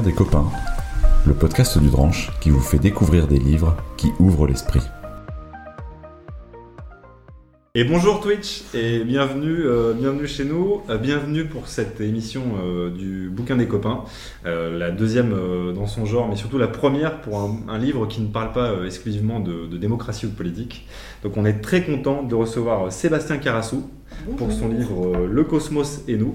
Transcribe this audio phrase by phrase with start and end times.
[0.00, 0.46] des copains,
[1.26, 4.80] le podcast du Dranche qui vous fait découvrir des livres qui ouvrent l'esprit.
[7.74, 12.90] Et bonjour Twitch et bienvenue, euh, bienvenue chez nous, euh, bienvenue pour cette émission euh,
[12.90, 14.04] du bouquin des copains,
[14.44, 15.34] la deuxième
[15.74, 17.38] dans son genre, mais surtout la première pour
[17.68, 20.86] un, livre qui ne parle pas exclusivement de, de démocratie ou politique.
[21.22, 23.90] Donc on est très content de recevoir Sébastien Carassou
[24.36, 26.34] pour son livre euh, Le Cosmos et nous.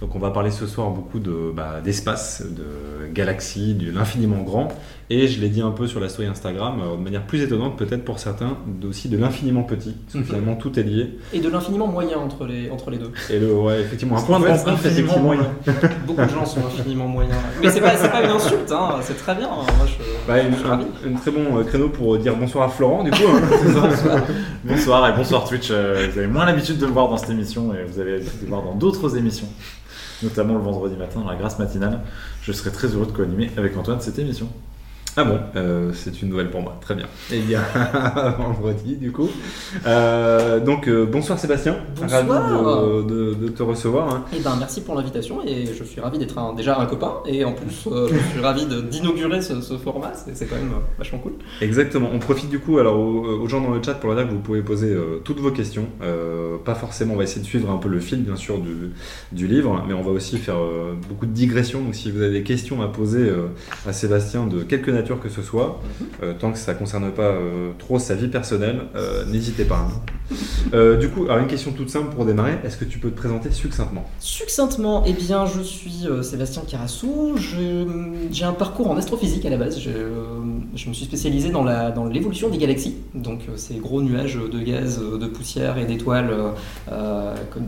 [0.00, 4.68] Donc on va parler ce soir beaucoup de bah, d'espace, de galaxies, de l'infiniment grand,
[5.10, 7.76] et je l'ai dit un peu sur la story Instagram, euh, de manière plus étonnante
[7.76, 8.56] peut-être pour certains,
[8.88, 10.24] aussi de l'infiniment petit, parce que Mhm.
[10.24, 11.18] finalement tout est lié.
[11.32, 13.10] Et de l'infiniment moyen entre les, entre les deux.
[13.30, 15.86] Et le, ouais, effectivement, un point de rencontre, infiniment effectivement.
[16.06, 17.36] Beaucoup de gens sont infiniment moyens.
[17.62, 18.96] Mais c'est pas, c'est pas une insulte, hein.
[19.02, 19.48] c'est très bien.
[19.48, 19.92] Moi, je,
[20.28, 20.84] Bah, je une, suis ravi.
[21.06, 23.16] un, un très bon euh, créneau pour dire bonsoir à Florent, du coup.
[23.26, 23.72] hein, c'est
[24.08, 24.16] ça
[24.64, 25.68] Bonsoir et bonsoir Twitch.
[25.70, 28.48] Euh, Vous avez moins l'habitude de me voir dans cette émission et vous de me
[28.48, 29.48] voir dans d'autres émissions,
[30.22, 32.00] notamment le vendredi matin la grâce matinale.
[32.42, 34.48] Je serai très heureux de co-animer avec Antoine cette émission.
[35.16, 37.06] Ah bon, euh, c'est une nouvelle pour moi, très bien.
[37.32, 37.60] Et bien,
[38.38, 39.28] vendredi, du coup.
[39.86, 42.26] Euh, donc, euh, bonsoir Sébastien, Bonsoir.
[42.26, 44.12] ravi de, de- de te recevoir.
[44.12, 44.24] hein.
[44.36, 47.44] Eh ben, merci pour l'invitation et je suis ravi d'être un- déjà un copain et
[47.44, 51.18] en plus euh, je suis ravi d'inaugurer ce, ce format, c'est quand même euh, vachement
[51.20, 51.34] cool.
[51.60, 52.08] Exactement.
[52.12, 54.32] On profite du coup alors aux, aux gens dans le chat pour leur dire que
[54.34, 55.86] vous pouvez poser euh, toutes vos questions.
[56.02, 58.90] Euh, pas forcément, on va essayer de suivre un peu le fil bien sûr du,
[59.30, 61.82] du livre, mais on va aussi faire euh, beaucoup de digressions.
[61.82, 63.46] Donc si vous avez des questions à poser euh,
[63.86, 65.80] à Sébastien de quelque nature que ce soit,
[66.22, 69.86] euh, tant que ça ne concerne pas euh, trop sa vie personnelle, euh, n'hésitez pas.
[69.88, 70.34] hein.
[70.72, 72.54] Euh, du coup, alors une question toute simple pour démarrer.
[72.64, 74.04] Est-ce que tu peux te présenter succinctement?
[74.20, 77.36] Succinctement, eh bien, je suis euh, Sébastien Carassou.
[78.32, 79.78] J'ai un parcours en astrophysique à la base.
[79.78, 79.90] Je,
[80.74, 84.58] je me suis spécialisé dans la- dans l'évolution des galaxies, donc ces gros nuages de
[84.60, 86.30] gaz, de poussière et d'étoiles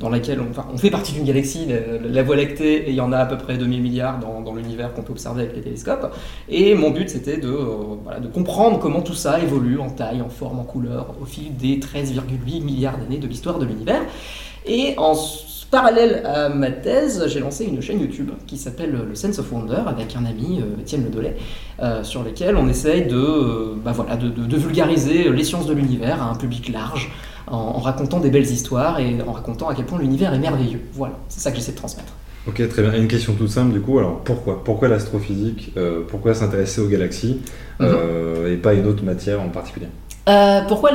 [0.00, 2.94] dans laquelle on, enfin, on fait partie d'une galaxie, la, la Voie lactée, et il
[2.96, 5.56] y en a à peu près 2000 milliards dans, dans l'univers qu'on peut observer avec
[5.56, 6.14] les télescopes.
[6.48, 10.28] Et mon but, c'était de, euh, de comprendre comment tout ça évolue en taille, en
[10.28, 14.02] forme, en couleur, au fil des 13,8 milliards d'années de l'histoire de l'univers.
[14.66, 15.14] Et en
[15.70, 19.82] parallèle à ma thèse, j'ai lancé une chaîne YouTube qui s'appelle le Sense of Wonder
[19.86, 21.36] avec un ami, euh, Étienne Ledollet,
[21.82, 26.22] euh, sur lequel on essaye de, euh, bah voilà, de, vulgariser les sciences de l'univers
[26.22, 27.10] à un public large
[27.48, 30.80] en racontant des belles histoires et en racontant à quel point l'univers est merveilleux.
[30.92, 32.12] Voilà, c'est ça que j'essaie de transmettre.
[32.48, 32.94] Ok, très bien.
[32.94, 33.98] Et une question toute simple du coup.
[33.98, 34.62] Alors pourquoi?
[34.62, 35.72] Pourquoi l'astrophysique?
[35.76, 37.40] Euh, Pourquoi s'intéresser aux galaxies?
[37.80, 39.88] Euh, et pas une autre matière en particulier?
[40.28, 40.90] Euh, pourquoi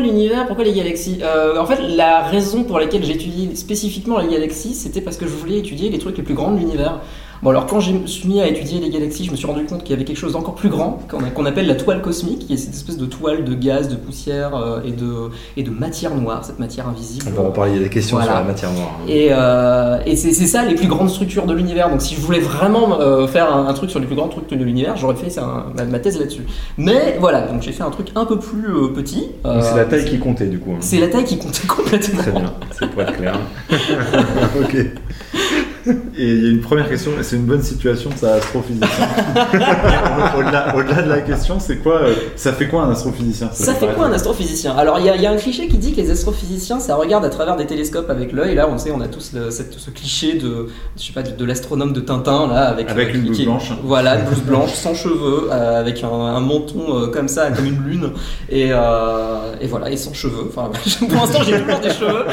[0.00, 1.20] l'univers, pourquoi les galaxies?
[1.58, 5.32] En fait, la raison pour laquelle j'ai étudié spécifiquement les galaxies, c'était parce que je
[5.32, 7.00] voulais étudier les trucs les plus grands de l'univers.
[7.42, 9.64] Bon, alors quand je me suis mis à étudier les galaxies, je me suis rendu
[9.64, 12.52] compte qu'il y avait quelque chose d'encore plus grand, qu'on appelle la toile cosmique, qui
[12.52, 16.14] est cette espèce de toile de gaz, de poussière euh, et, de, et de matière
[16.14, 17.24] noire, cette matière invisible.
[17.34, 17.72] On va en parler.
[17.72, 18.32] Il y a des questions Voilà.
[18.32, 18.90] sur la matière noire.
[19.00, 19.04] hein.
[19.08, 21.88] Et, euh, et c'est ça les plus grandes structures de l'univers.
[21.88, 24.58] Donc si je voulais vraiment euh, faire un, un truc sur les plus grandes structures
[24.58, 26.44] de l'univers, j'aurais fait ça, ma, ma thèse là-dessus.
[26.76, 29.28] Mais voilà, donc j'ai fait un truc un peu plus petit.
[29.44, 30.72] Donc, c'est la taille qui comptait du coup.
[30.72, 30.78] hein.
[30.80, 32.18] C'est la taille qui comptait complètement.
[32.20, 33.38] Très bien, c'est pour être clair.
[34.62, 34.76] ok.
[35.86, 38.88] Et il y a une première question, c'est une bonne situation, ça astrophysicien.
[40.74, 43.50] Au-delà de la question, c'est quoi euh, Ça fait quoi un astrophysicien?
[43.52, 44.74] Ça fait quoi un astrophysicien?
[44.76, 46.96] Alors il y, a- il y a un cliché qui dit que les astrophysiciens ça
[46.96, 48.54] regarde à travers des télescopes avec l'œil.
[48.54, 50.66] Là on sait on a tous le- cette- ce cliché de
[50.98, 53.72] je sais pas de, de l'astronome de Tintin là avec Avec une blouse qui- blanche.
[53.82, 57.66] Voilà une blouse blanche sans cheveux euh, avec un, un menton euh, comme ça comme
[57.66, 58.10] une lune
[58.48, 60.44] et, et voilà et sans cheveux.
[60.48, 60.70] Enfin
[61.08, 62.24] pour l'instant j'ai toujours des cheveux.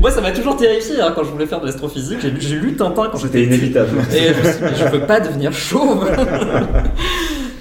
[0.00, 2.18] Moi ça m'a toujours terrifié hein, quand je voulais faire de l'astrophysique.
[2.20, 3.90] J'ai lu- J'ai lu Tintin quand C'était j'étais inévitable.
[4.14, 6.08] Et je me suis dit, je pas devenir chauve.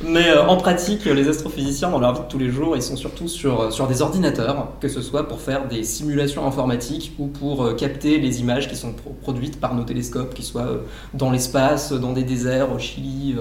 [0.10, 2.96] Mais euh, en pratique, les astrophysiciens, dans leur vie de tous les jours, ils sont
[2.96, 7.28] surtout sur, euh, sur des ordinateurs, que ce soit pour faire des simulations informatiques ou
[7.28, 10.78] pour euh, capter les images qui sont pro- produites par nos télescopes, qu'ils soient euh,
[11.14, 13.36] dans l'espace, dans des déserts, au Chili,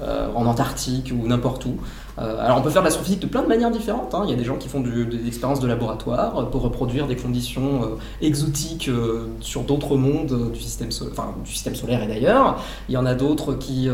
[0.00, 1.76] euh, en Antarctique ou n'importe où.
[2.18, 4.14] Euh, alors on peut faire de l'astrophysique de plein de manières différentes.
[4.14, 4.22] hein.
[4.24, 7.16] Il y a des gens qui font des expériences de laboratoire euh, pour reproduire des
[7.16, 7.82] conditions
[8.20, 8.90] exotiques
[9.40, 12.62] sur d'autres mondes du système, solaire et d'ailleurs.
[12.88, 13.88] Il y en a d'autres qui,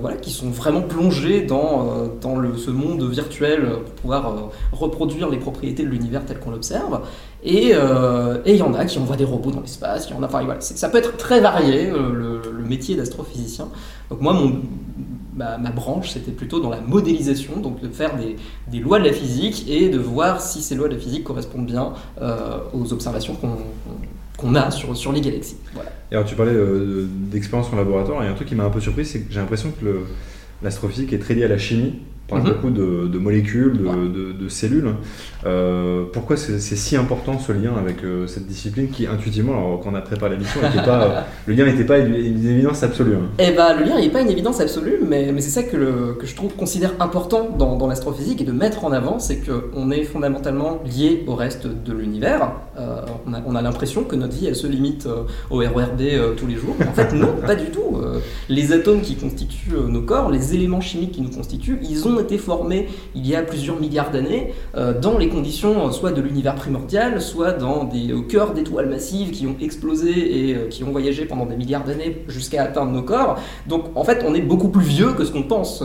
[0.00, 5.38] voilà, qui sont vraiment plongés dans, dans le, ce monde virtuel pour pouvoir reproduire les
[5.38, 7.00] propriétés de l'univers tel qu'on l'observe.
[7.42, 7.72] Et
[8.46, 10.08] il y en a qui envoient des robots dans l'espace.
[10.12, 13.68] Enfin, voilà, ça peut être très varié le, le métier d'astrophysicien.
[14.10, 14.60] Donc moi, mon,
[15.38, 19.64] ma, branche, c'était plutôt dans la modélisation, donc de faire des, lois de la physique
[19.68, 23.36] et de voir si ces lois de la physique correspondent bien euh, aux observations
[24.36, 25.56] qu'on a sur, les galaxies.
[26.10, 28.80] Et alors tu parlais euh, d'expérience en laboratoire, et un truc qui m'a un peu
[28.80, 30.04] surpris, c'est que j'ai l'impression que
[30.62, 32.00] l'astrophysique est très lié à la chimie.
[32.28, 32.48] Parle Mhm.
[32.48, 33.94] beaucoup de, de molécules, de, Ouais.
[33.94, 34.92] de- de cellules.
[35.46, 39.90] Euh, pourquoi c'est si important ce lien avec euh, cette discipline qui, intuitivement, alors, quand
[39.92, 43.28] on a préparé l'émission, euh, le lien n'était pas une, une évidence absolue hein.
[43.38, 46.14] Eh ben, le lien n'est pas une évidence absolue, mais, mais c'est ça que, le-
[46.18, 49.90] que je trouve considère important dans, dans l'astrophysique et de mettre en avant, c'est qu'on
[49.90, 52.52] est fondamentalement lié au reste de l'univers.
[52.78, 55.08] Euh, on a, on a l'impression que notre vie, elle se limite
[55.50, 56.74] au euh, tous les jours.
[56.88, 57.96] En fait, non, pas du tout.
[58.48, 62.38] Les atomes qui constituent nos corps, les éléments chimiques qui nous constituent, ils ont été
[62.38, 66.54] formés il y a plusieurs milliards d'années euh, dans les conditions euh, soit de l'univers
[66.54, 70.90] primordial, soit dans des, au cœur d'étoiles massives qui ont explosé et euh, qui ont
[70.90, 73.38] voyagé pendant des milliards d'années jusqu'à atteindre nos corps.
[73.66, 75.82] Donc en fait, on est beaucoup plus vieux que ce qu'on pense.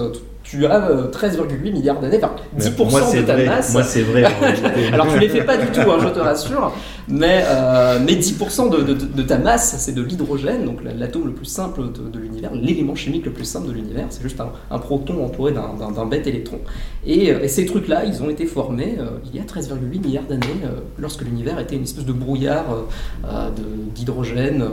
[0.56, 3.46] Euh, Tu as euh, 13,8 milliards d'années, enfin 10% Moi, c'est de ta vrai.
[3.46, 3.74] masse.
[3.74, 4.24] Moi, c'est vrai.
[4.94, 6.72] Alors tu les fais pas du tout, hein, je te rassure,
[7.08, 11.26] mais, euh, mais 10% de, de- de ta masse, c'est de l'hydrogène, donc la- l'atome
[11.26, 14.40] le plus simple de, de l'univers, l'élément chimique le plus simple de l'univers, c'est juste
[14.42, 16.60] un, un proton entouré d'un- bête électron.
[17.06, 20.24] Et, euh, et ces trucs-là, ils ont été formés euh, il y a 13,8 milliards
[20.26, 23.50] d'années, euh, lorsque l'univers était une espèce de brouillard euh, euh,
[23.96, 24.64] d'hydrogène.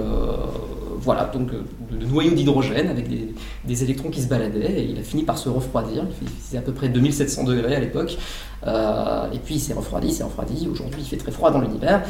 [1.01, 5.03] Voilà, donc euh, de, noyaux d'hydrogène avec des, électrons qui se baladaient, et il a
[5.03, 6.05] fini par se refroidir,
[6.45, 8.19] faisait à peu près 2700 degrés à l'époque,
[8.67, 12.03] euh, et puis il s'est refroidi, s'est refroidi, aujourd'hui il fait très froid dans l'univers,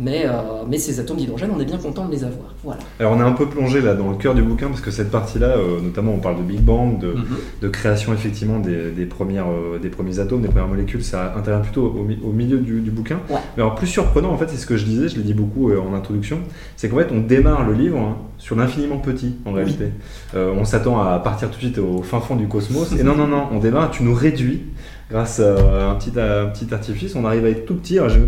[0.00, 0.30] mais, euh,
[0.68, 2.54] mais ces atomes d'hydrogène, on est bien content de les avoir.
[2.62, 2.80] Voilà.
[2.98, 5.10] Alors, on est un peu plongé là dans le cœur du bouquin parce que cette
[5.10, 7.14] partie-là, euh, notamment, on parle de Big Bang, de,
[7.62, 11.62] de création effectivement des, des premières, euh, des premiers atomes, des premières molécules, ça intervient
[11.62, 13.20] plutôt au, mi- au milieu du, du bouquin.
[13.30, 13.36] Ouais.
[13.56, 15.70] Mais alors plus surprenant en fait, c'est ce que je disais, je l'ai dit beaucoup
[15.72, 16.38] en introduction,
[16.76, 19.90] c'est qu'en fait on démarre le livre hein, sur l'infiniment petit en réalité.
[20.34, 23.26] On s'attend à partir tout de suite au fin fond du cosmos, et non non
[23.26, 24.62] non, on démarre, tu nous réduis
[25.10, 28.20] grâce à un petit, un petit artifice, on arrive à être tout petit, j'ai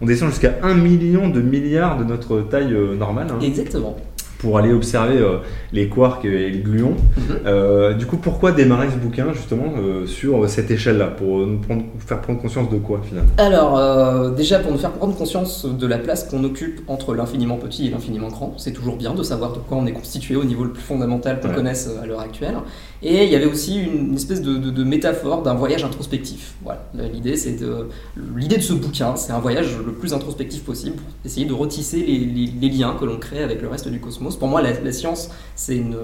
[0.00, 3.28] on, descend jusqu'à 1 million de milliards de notre taille euh, normale.
[3.30, 3.96] hein Exactement.
[4.38, 5.38] Pour aller observer euh,
[5.72, 6.96] les quarks et les gluons.
[7.16, 7.22] Mhm.
[7.46, 11.84] Euh, du coup, pourquoi démarrer ce bouquin justement euh, sur cette échelle-là Pour nous prendre-
[11.98, 13.30] faire prendre conscience de quoi finalement?
[13.38, 17.86] Alors, déjà pour nous faire prendre conscience de la place qu'on occupe entre l'infiniment petit
[17.86, 20.64] et l'infiniment grand, c'est toujours bien de savoir de quoi on est constitué au niveau
[20.64, 21.54] le plus fondamental qu'on Ouais.
[21.54, 22.54] connaisse à l'heure actuelle.
[23.02, 26.54] Et il y avait aussi une espèce de, de- de métaphore d'un voyage introspectif.
[26.64, 26.80] Voilà,
[27.12, 27.88] l'idée c'est de
[28.34, 31.98] l'idée de ce bouquin, c'est un voyage le plus introspectif possible pour essayer de retisser
[31.98, 34.25] les, les- les liens que l'on crée avec le reste du cosmos.
[34.34, 35.96] Pour moi, la, science c'est une,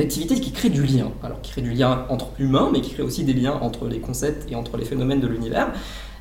[0.00, 1.12] activité qui crée du lien.
[1.22, 4.00] Alors qui crée du lien entre humains, mais qui crée aussi des liens entre les
[4.00, 5.72] concepts et entre les phénomènes de l'univers.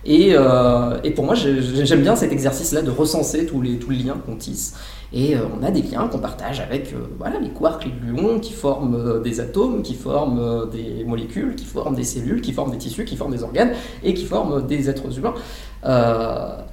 [0.05, 4.35] Et, euh, pour moi, j'ai- j'aime bien cet exercice-là de recenser tous les, liens qu'on
[4.35, 4.75] tisse.
[5.11, 8.53] Et euh, on a des liens qu'on partage avec euh, les quarks, les gluons, qui
[8.53, 13.05] forment des atomes, qui forment des molécules, qui forment des cellules, qui forment des tissus,
[13.05, 13.71] qui forment des organes
[14.03, 15.33] et qui forment des êtres humains.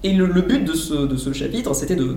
[0.02, 2.14] Et le, but de ce, chapitre, c'était de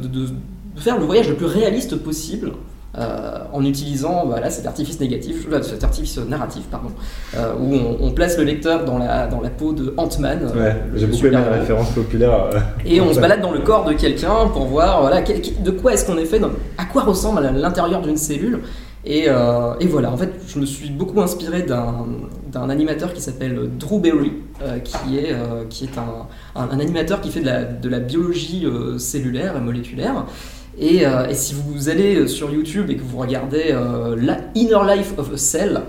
[0.76, 2.52] faire le voyage le plus réaliste possible.
[2.98, 6.92] euh, en utilisant voilà, cet artifice négatif, euh, cet artifice narratif, pardon,
[7.36, 10.40] euh, où on, on place le lecteur dans la, dans la peau de Ant-Man.
[10.56, 12.50] euh, Ouais, j'ai beaucoup aimé la référence populaire.
[12.86, 15.92] Et on se balade dans le corps de quelqu'un pour voir voilà, quel- de quoi
[15.94, 18.60] est-ce qu'on est fait, dans- à quoi ressemble l'intérieur d'une cellule.
[19.04, 22.06] Et, et voilà, en fait, je me suis beaucoup inspiré d'un
[22.50, 24.32] d'un animateur qui s'appelle Drew Berry,
[24.86, 25.36] qui est,
[25.70, 26.28] qui est un,
[26.62, 28.66] un- un animateur qui fait de la, de la biologie
[28.98, 30.26] cellulaire et moléculaire.
[30.80, 34.96] Et, euh, et si vous allez sur YouTube et que vous regardez euh, la Inner
[34.96, 35.82] Life of a Cell,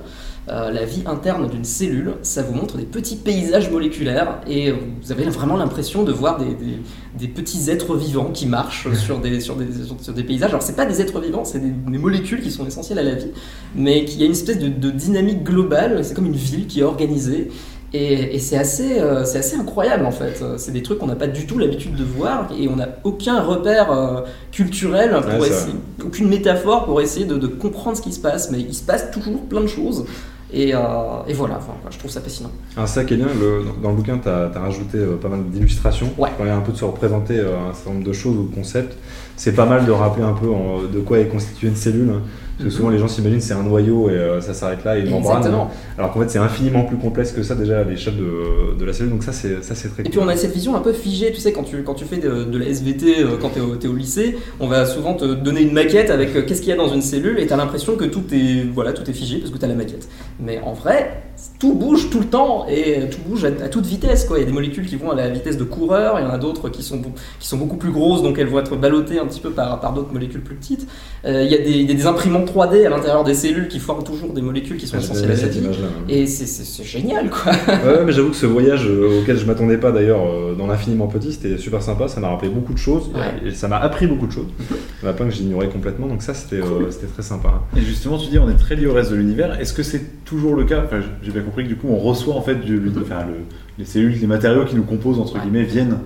[0.49, 5.11] euh, la vie interne d'une cellule, ça vous montre des petits paysages moléculaires et vous
[5.11, 6.79] avez vraiment l'impression de voir des, des-
[7.19, 9.67] des petits êtres vivants qui marchent sur des, sur des,
[10.01, 10.51] sur- des paysages.
[10.51, 13.15] Alors c'est pas des êtres vivants, c'est des, des molécules qui sont essentielles à la
[13.17, 13.31] vie,
[13.75, 16.79] mais qu'il y a une espèce de, de dynamique globale, c'est comme une ville qui
[16.81, 17.51] est organisée.
[17.95, 20.43] Et, et c'est assez, euh, c'est assez incroyable en fait.
[20.59, 23.41] C'est des trucs qu'on n'a pas du tout l'habitude de voir et on n'a aucun
[23.41, 24.21] repère euh,
[24.53, 25.75] culturel pour Ouais, essayer,
[26.05, 28.51] aucune métaphore pour essayer de, de comprendre ce qui se passe.
[28.51, 30.05] Mais il se passe toujours plein de choses.
[30.53, 30.79] Et, euh,
[31.27, 32.51] et voilà, enfin, je trouve ça fascinant.
[32.77, 36.11] Alors ça qui est bien, le- dans le bouquin, tu as, rajouté pas mal d'illustrations.
[36.19, 36.29] Ouais.
[36.41, 38.97] A un peu de se représenter un certain nombre de choses ou de concepts.
[39.37, 42.11] C'est pas mal de rappeler un peu en- de quoi est constituée une cellule.
[42.11, 42.23] hein.
[42.59, 45.03] Parce que souvent les gens s'imaginent c'est un noyau et euh, ça s'arrête là et
[45.03, 45.39] une membrane.
[45.39, 45.71] Exactement.
[45.99, 48.93] Alors qu'en fait c'est infiniment plus complexe que ça déjà à l'échelle de, de la
[48.95, 49.13] cellule.
[49.13, 50.11] Donc ça c'est ça c'est très Et cool.
[50.13, 52.17] puis on a cette vision un peu figée, tu sais, quand tu, quand tu fais
[52.17, 55.13] de, de la SVT, euh, quand tu es, au- t'es au lycée, on va souvent
[55.15, 57.53] te donner une maquette avec euh, qu'est-ce qu'il y a dans une cellule et tu
[57.53, 60.09] as l'impression que tout est, voilà, tout est figé parce que tu as la maquette.
[60.41, 61.23] Mais en vrai,
[61.59, 64.25] tout bouge tout le temps et tout bouge à, à toute vitesse.
[64.25, 64.39] Quoi.
[64.39, 66.31] Il y a des molécules qui vont à la vitesse de coureur, il y en
[66.31, 67.01] a d'autres qui sont,
[67.41, 69.93] qui sont beaucoup plus grosses, donc elles vont être ballottées un petit peu par, par
[69.95, 70.87] d'autres molécules plus petites.
[71.25, 73.69] Euh, il, y a des, il y a des imprimantes 3D à l'intérieur des cellules
[73.69, 75.59] qui forment toujours des molécules qui sont Ah, essentielles à la vie.
[75.59, 75.87] image-là.
[76.09, 77.53] Et c'est- génial quoi.
[77.53, 81.07] Ouais, mais j'avoue que ce voyage euh, auquel je m'attendais pas d'ailleurs euh, dans l'infiniment
[81.07, 82.07] petit, c'était super sympa.
[82.09, 83.49] Ça m'a rappelé beaucoup de choses Ouais.
[83.49, 84.47] et ça m'a appris beaucoup de choses.
[84.71, 87.63] Il y en a plein que j'ignorais complètement, donc ça c'était euh, c'était très sympa.
[87.77, 89.59] Et justement, tu dis on est très lié au reste de l'univers.
[89.61, 90.83] Est-ce que c'est toujours le cas?
[90.85, 91.01] Enfin,
[91.37, 93.45] bien compris que du coup, on reçoit en fait du, enfin, le-
[93.79, 95.99] les cellules, les matériaux qui nous composent entre guillemets viennent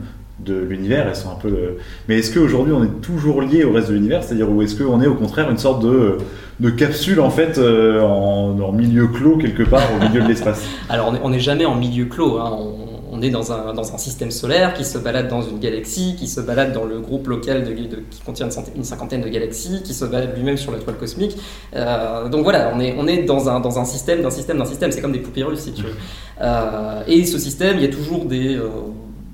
[0.45, 1.07] de l'univers.
[1.09, 1.49] Elles sont un peu.
[1.51, 1.77] le-
[2.09, 4.23] Mais est-ce qu'aujourd'hui on est toujours lié au reste de l'univers?
[4.25, 6.17] C'est-à-dire ou est-ce qu'on est au contraire une sorte de,
[6.61, 10.65] de capsule en fait euh, en, en milieu clos quelque part au milieu de l'espace?
[10.89, 12.51] Alors on est- on n'est jamais en milieu clos, hein.
[12.59, 12.75] on,
[13.21, 16.27] on est dans un, dans un système solaire qui se balade dans une galaxie, qui
[16.27, 20.07] se balade dans le groupe local de, qui contient une, cinquantaine de galaxies, qui se
[20.07, 21.37] balade lui-même sur la toile cosmique.
[21.77, 24.65] Euh, donc voilà, on est, on est dans, un, dans un système, d'un système, d'un
[24.65, 25.95] système, c'est comme des poupées russes si tu veux.
[26.41, 28.59] Euh, et ce système, il y a toujours des...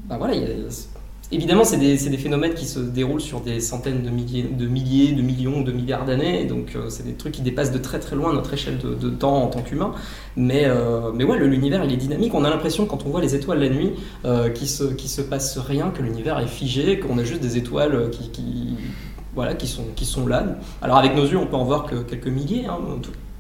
[0.09, 0.96] ben voilà, il y a-
[1.33, 5.23] Évidemment, c'est des, phénomènes qui se déroulent sur des centaines de milliers, de, milliers, de
[5.23, 6.45] millions, de milliards d'années.
[6.45, 9.42] Donc, euh, c'est des trucs qui dépassent de très très loin notre échelle de, temps
[9.42, 9.92] en tant qu'humain.
[10.37, 12.33] Mais, euh, mais ouais, l'univers, il est dynamique.
[12.33, 13.90] On a l'impression, quand on voit les étoiles la nuit,
[14.25, 17.56] euh, qu'il se, qu'il se passe rien, que l'univers est figé, qu'on a juste des
[17.56, 18.76] étoiles qui, qui-
[19.35, 20.45] voilà, qui, sont, qui sont là.
[20.80, 22.66] Alors, avec nos yeux, on peut en voir que quelques milliers.
[22.66, 22.78] hein,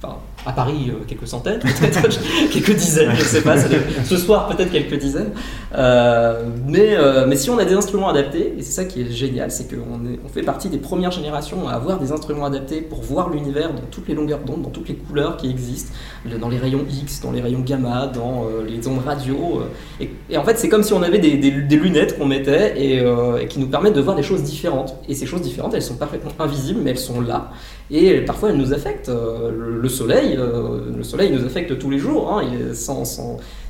[0.02, 2.08] Enfin, à Paris, euh, quelques centaines, peut-être
[2.52, 3.56] quelques dizaines, je sais pas.
[4.04, 5.30] Ce soir, peut-être quelques dizaines.
[5.74, 9.10] Euh, mais, euh, mais si on a des instruments adaptés, et c'est ça qui est
[9.10, 13.00] génial, c'est qu'on on fait partie des premières générations à avoir des instruments adaptés pour
[13.02, 15.92] voir l'univers dans toutes les longueurs d'onde, dans toutes les couleurs qui existent,
[16.40, 19.62] dans les rayons X, dans les rayons gamma, dans les ondes radio.
[19.98, 22.74] et, et en fait, c'est comme si on avait des, des- des lunettes qu'on mettait
[22.78, 22.98] et,
[23.40, 24.94] et qui nous permettent de voir des choses différentes.
[25.08, 27.50] Et ces choses différentes, elles sont parfaitement invisibles, mais elles sont là.
[27.90, 29.08] Et parfois, elles nous affectent.
[29.10, 32.32] Le, le soleil, euh, le soleil nous affecte tous les jours.
[32.32, 32.42] hein.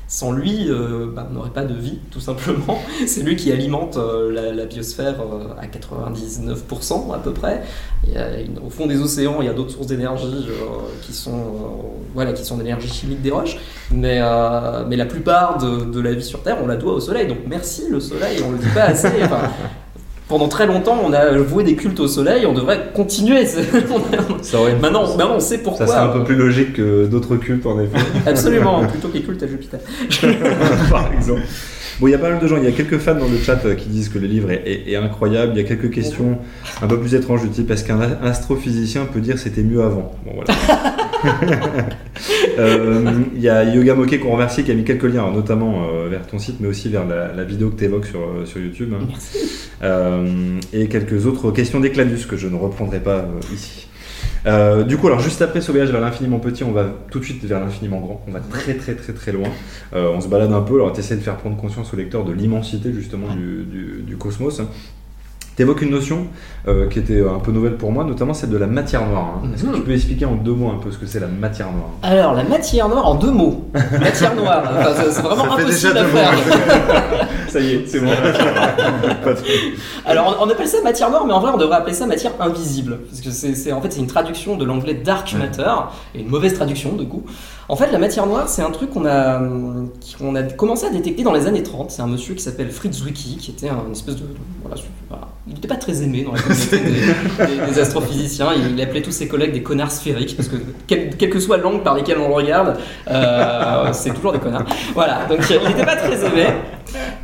[0.09, 2.79] Sans, lui, euh, bah, on n'aurait pas de vie, tout simplement.
[3.05, 5.15] C'est lui qui alimente euh, la, biosphère
[5.59, 7.61] à 99% à peu près.
[8.65, 10.47] Au fond des océans, il y a d'autres sources d'énergie
[11.01, 11.43] qui sont,
[12.15, 13.57] voilà, sont d'énergie chimique des roches.
[13.91, 17.27] Mais, la plupart de, la vie sur Terre, on la doit au soleil.
[17.27, 19.11] Donc merci le soleil, on le dit pas assez.
[20.27, 23.45] Pendant très longtemps, on a voué des cultes au soleil, on devrait continuer.
[24.41, 25.85] Ça aurait maintenant, maintenant, on sait pourquoi.
[25.87, 27.97] Ça serait un peu plus logique que d'autres cultes en effet.
[28.25, 29.79] Absolument, plutôt que les cultes à Jupiter.
[30.89, 31.41] par exemple.
[31.99, 33.39] Bon, il y a pas mal de gens, il y a quelques fans dans le
[33.39, 35.53] chat euh, qui disent que le livre est, est- est incroyable.
[35.55, 36.37] Il y a quelques questions
[36.79, 40.11] un peu plus étranges du type est-ce qu'un astrophysicien peut dire c'était mieux avant?
[40.23, 40.53] Bon, voilà.
[42.59, 45.87] Euh, Il y a Yoga Moquet qu'on remercie qui a mis quelques liens, alors, notamment
[45.91, 48.45] euh, vers ton site, mais aussi vers la, la vidéo que tu évoques sur, euh,
[48.45, 48.93] sur YouTube.
[48.93, 49.05] hein.
[49.07, 49.15] Euh,
[49.83, 53.87] et quelques autres questions d'Ecladus que je ne reprendrai pas euh, ici.
[54.45, 57.25] Euh, du coup, alors juste après ce voyage vers l'infiniment petit, on va tout de
[57.25, 58.21] suite vers l'infiniment grand.
[58.27, 59.49] On va très très très très loin.
[59.93, 62.23] Euh, on se balade un peu, alors tu essaies de faire prendre conscience au lecteur
[62.23, 64.61] de l'immensité justement du, du- du cosmos.
[65.57, 66.27] Tu évoques une notion
[66.67, 69.39] euh, qui était un peu nouvelle pour moi, notamment celle de la matière noire.
[69.43, 69.47] hein.
[69.55, 69.73] Est-ce que Mhm.
[69.75, 71.89] tu peux expliquer en deux mots un peu ce que c'est la matière noire?
[72.03, 73.67] Alors, la matière noire en deux mots.
[73.99, 76.31] Matière noire, Enfin, c'est- vraiment Ça impossible à faire.
[77.47, 78.11] Ça y est, c'est bon.
[80.05, 82.33] Alors, on, on appelle ça matière noire, mais en vrai, on devrait appeler ça matière
[82.39, 82.99] invisible.
[83.09, 85.63] Parce que c'est c'est- en fait, c'est une traduction de l'anglais dark matter,
[86.13, 87.23] et une mauvaise traduction, du coup.
[87.69, 89.41] En fait, la matière noire, c'est un truc qu'on a,
[90.17, 91.91] qu'on a commencé à détecter dans les années 30.
[91.91, 94.23] C'est un monsieur qui s'appelle Fritz Zwicky, qui était un espèce de.
[94.63, 95.27] Voilà.
[95.49, 96.91] Il n'était pas très aimé dans la communauté des,
[97.65, 98.47] des- des astrophysiciens.
[98.55, 100.55] Il, il appelait tous ses collègues des connards sphériques, parce que
[100.87, 102.77] quelle, quelle que soit l'angle par lequel on le regarde,
[103.09, 104.65] euh, c'est toujours des connards.
[104.93, 106.47] Voilà, donc il n'était pas très aimé.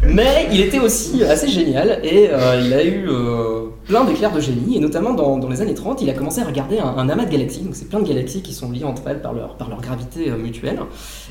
[0.07, 4.39] Mais il était aussi assez génial et euh, il a eu euh, plein d'éclairs de
[4.39, 4.77] génie.
[4.77, 7.61] Et notamment dans, les années 30, il a commencé à regarder un, amas de galaxies.
[7.61, 10.29] Donc c'est plein de galaxies qui sont liées entre elles par leur, par leur gravité
[10.29, 10.79] euh, mutuelle.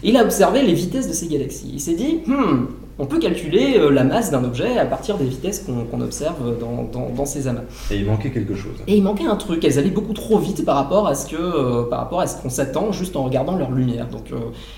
[0.02, 1.70] Et il a observé les vitesses de ces galaxies.
[1.72, 2.66] Il s'est dit, hmm,
[2.98, 6.82] on peut calculer euh, la masse d'un objet à partir des vitesses qu'on observe dans,
[6.92, 7.62] dans, dans ces amas.
[7.90, 8.74] Et il manquait quelque chose.
[8.86, 11.36] Et il manquait un truc, elles allaient beaucoup trop vite par rapport à ce que,
[11.36, 14.08] euh, par rapport à ce qu'on s'attend juste en regardant leur lumière.
[14.08, 14.36] Donc euh,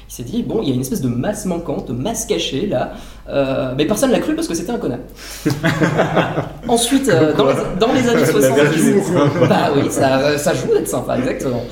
[0.09, 2.67] il s'est dit bon, il y a une espèce de masse manquante, de masse cachée
[2.67, 2.93] là,
[3.27, 4.99] Euh, mais personne l'a cru parce que c'était un connard.
[6.69, 9.13] Ensuite, dans, les, dans les années 70,
[9.49, 11.63] bah oui, ça, ça joue d'être sympa, exactement.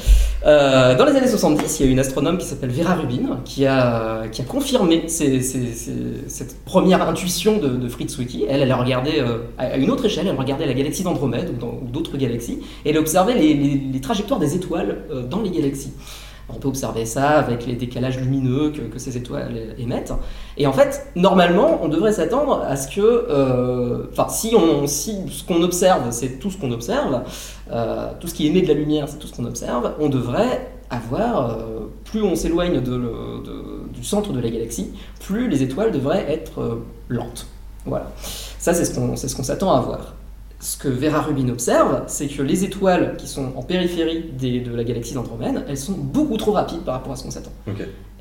[0.45, 3.65] Euh, dans les années 70, il y a une astronome qui s'appelle Vera Rubin qui
[3.65, 8.47] a, qui a confirmé cette première intuition de, de Fritz Zwicky.
[8.49, 11.87] Elle, elle a regardé euh, à une autre échelle, elle regardait la galaxie d'Andromède ou
[11.87, 15.93] d'autres galaxies, et elle observait les, les- les trajectoires des étoiles euh, dans les galaxies.
[16.49, 20.13] On peut observer ça avec les décalages lumineux que, ces étoiles émettent.
[20.57, 25.17] Et en fait, normalement, on devrait s'attendre à ce que, euh, enfin, si, on, si
[25.31, 27.23] ce qu'on observe, c'est tout ce qu'on observe,
[27.71, 30.69] euh, tout ce qui émet de la lumière, c'est tout ce qu'on observe, on devrait
[30.91, 36.81] avoir, euh, plus on s'éloigne du centre de la galaxie, plus les étoiles devraient être
[37.09, 37.47] lentes.
[37.87, 38.13] Voilà.
[38.59, 40.15] Ça, c'est ce qu'on ce s'attend à voir.
[40.65, 44.73] Ce que Vera Rubin observe, c'est que les étoiles qui sont en périphérie des- de
[44.73, 47.51] la galaxie d'Andromède, elles sont beaucoup trop rapides par rapport à ce qu'on s'attend.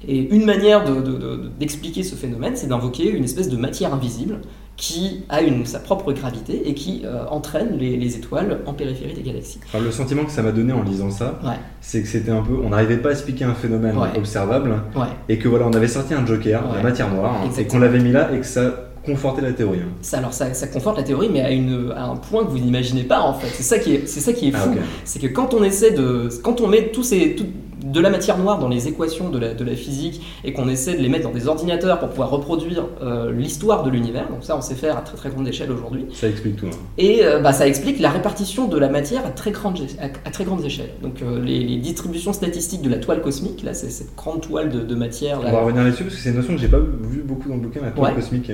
[0.07, 3.93] Et une manière de- de- de- d'expliquer ce phénomène, c'est d'invoquer une espèce de matière
[3.93, 4.39] invisible
[4.75, 9.13] qui a une, sa propre gravité et qui euh, entraîne les, les étoiles en périphérie
[9.13, 9.59] des galaxies.
[9.71, 11.49] Alors, le sentiment que ça m'a donné en lisant ça, Ouais.
[11.81, 14.17] c'est que c'était un peu, on n'arrivait pas à expliquer un phénomène Ouais.
[14.17, 15.05] observable Ouais.
[15.29, 17.99] et que voilà, on avait sorti un joker, la matière noire, hein, et qu'on l'avait
[17.99, 19.79] mis là et que ça confortait la théorie.
[19.79, 19.91] hein.
[20.01, 22.59] Ça, alors ça, ça conforte la théorie, mais à, une, à un point que vous
[22.59, 23.47] n'imaginez pas en fait.
[23.53, 24.75] C'est ça qui est, c'est ça qui est Ah, fou.
[25.05, 27.45] C'est que quand on essaie de, quand on met tous ces, tout-
[27.83, 30.93] de la matière noire dans les équations de la, de la physique et qu'on essaie
[30.95, 34.55] de les mettre dans des ordinateurs pour pouvoir reproduire euh, l'histoire de l'univers, donc ça
[34.55, 36.67] on sait faire à très très grande échelle aujourd'hui, Ça explique tout.
[36.67, 36.77] hein.
[36.97, 40.31] et euh, bah, ça explique la répartition de la matière à très grande, à, à
[40.31, 40.91] très grande échelle.
[41.01, 44.69] Donc euh, les, les distributions statistiques de la toile cosmique, là c'est cette grande toile
[44.69, 45.39] de, de matière.
[45.45, 47.55] On va revenir là-dessus parce que c'est une notion que j'ai pas vu beaucoup dans
[47.55, 48.15] le bouquin, la toile Ouais.
[48.21, 48.51] cosmique.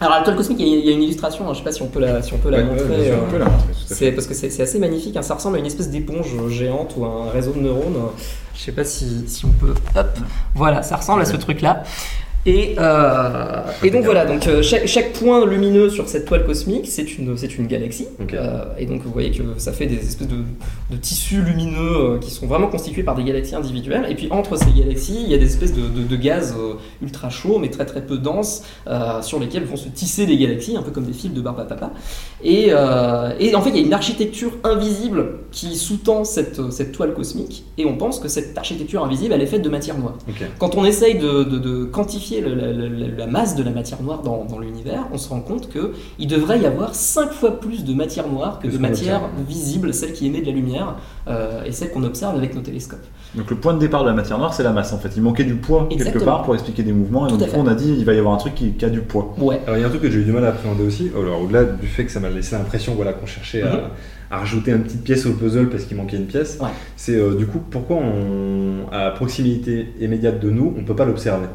[0.00, 1.86] Alors la toile cosmique, il y a- une illustration, hein, je sais pas si on
[1.86, 2.84] peut la, si on peut la Ouais, montrer.
[2.88, 3.94] bien sûr, On peut la montrer, tout à fait.
[4.06, 7.04] C'est parce que c'est assez magnifique, hein, ça ressemble à une espèce d'éponge géante ou
[7.04, 7.94] un réseau de neurones.
[8.54, 9.74] Je sais pas si, si on peut.
[9.96, 10.18] Hop,
[10.54, 11.82] voilà, ça ressemble à ce truc-là.
[12.46, 16.86] Et, euh, et donc voilà, donc euh, chaque, chaque point lumineux sur cette toile cosmique,
[16.86, 18.06] c'est une, c'est une galaxie.
[18.34, 20.36] Euh, et donc vous voyez que ça fait des espèces de,
[20.90, 24.04] de tissus lumineux qui sont vraiment constitués par des galaxies individuelles.
[24.10, 26.54] Et puis entre ces galaxies, il y a des espèces de, de- de gaz
[27.02, 30.76] ultra chauds, mais très très peu denses, euh, sur lesquels vont se tisser des galaxies,
[30.76, 31.92] un peu comme des fils de barbe à papa.
[32.42, 37.14] Et, et en fait, il y a une architecture invisible qui sous-tend cette, cette toile
[37.14, 40.18] cosmique, et on pense que cette architecture invisible, elle est faite de matière noire.
[40.58, 41.84] Quand on essaye de, de
[42.42, 45.28] quantifier le- la, la- la masse de la matière noire dans, dans l'univers, on se
[45.28, 49.22] rend compte qu'il devrait y avoir 5 fois plus de matière noire que de matière
[49.24, 49.46] observe.
[49.48, 50.96] visible, celle qui émet de la lumière,
[51.28, 53.04] euh, et celle qu'on observe avec nos télescopes.
[53.34, 55.10] Donc le point de départ de la matière noire, c'est la masse en fait.
[55.16, 57.66] Il manquait du poids quelque part pour expliquer des mouvements, et Tout donc coup, on
[57.66, 59.34] a dit il va y avoir un truc qui, qui a du poids.
[59.38, 59.60] Ouais.
[59.66, 61.42] Alors il y a un truc que j'ai eu du mal à appréhender aussi, alors
[61.42, 63.80] au-delà du fait que ça m'a laissé l'impression voilà, qu'on cherchait à, Mhm.
[64.30, 66.68] à rajouter une petite pièce au puzzle parce qu'il manquait une pièce, Ouais.
[66.96, 71.46] c'est euh, du coup pourquoi on, à proximité immédiate de nous, on peut pas l'observer?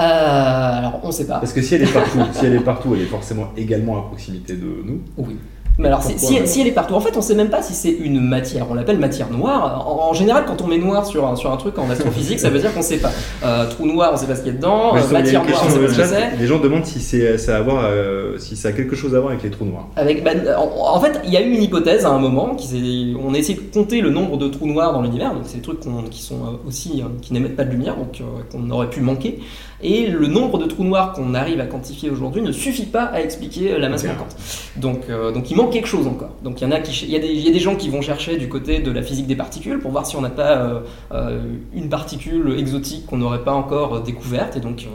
[0.00, 1.38] Euh, alors, on sait pas.
[1.38, 4.02] Parce que si elle est partout, si elle est partout, elle est forcément également à
[4.02, 5.00] proximité de nous.
[5.18, 5.36] Oui.
[5.80, 8.20] Mais alors, si, elle est partout, en fait, on sait même pas si c'est une
[8.20, 8.66] matière.
[8.70, 9.84] On l'appelle matière noire.
[9.86, 12.50] En, en général, quand on met noir sur un, sur un truc en astrophysique, ça
[12.50, 13.10] veut dire qu'on sait pas.
[13.44, 14.94] Euh, trou noir, on sait pas ce qu'il y a dedans.
[14.94, 16.36] Euh, matière noire, on question sait pas ce que c'est.
[16.38, 19.14] Les gens demandent si, c'est, ça a à voir, euh, si ça a quelque chose
[19.14, 19.88] à voir avec les trous noirs.
[19.96, 22.54] Avec, ben, en, en fait, il y a eu une hypothèse à un moment.
[22.56, 25.32] Qui on a essayé de compter le nombre de trous noirs dans l'univers.
[25.32, 28.20] Donc, c'est des trucs qui sont euh, aussi euh, qui n'émettent pas de lumière, donc
[28.20, 29.40] euh, qu'on aurait pu manquer.
[29.82, 33.20] Et le nombre de trous noirs qu'on arrive à quantifier aujourd'hui ne suffit pas à
[33.22, 34.36] expliquer la masse manquante.
[34.76, 36.30] Donc, euh, donc, il manque quelque chose encore.
[36.42, 37.76] Donc, il y en a qui, il y a des, il y a des gens
[37.76, 40.30] qui vont chercher du côté de la physique des particules pour voir si on n'a
[40.30, 40.80] pas euh,
[41.12, 41.40] euh,
[41.74, 44.56] une particule exotique qu'on n'aurait pas encore euh, découverte.
[44.56, 44.86] Et donc,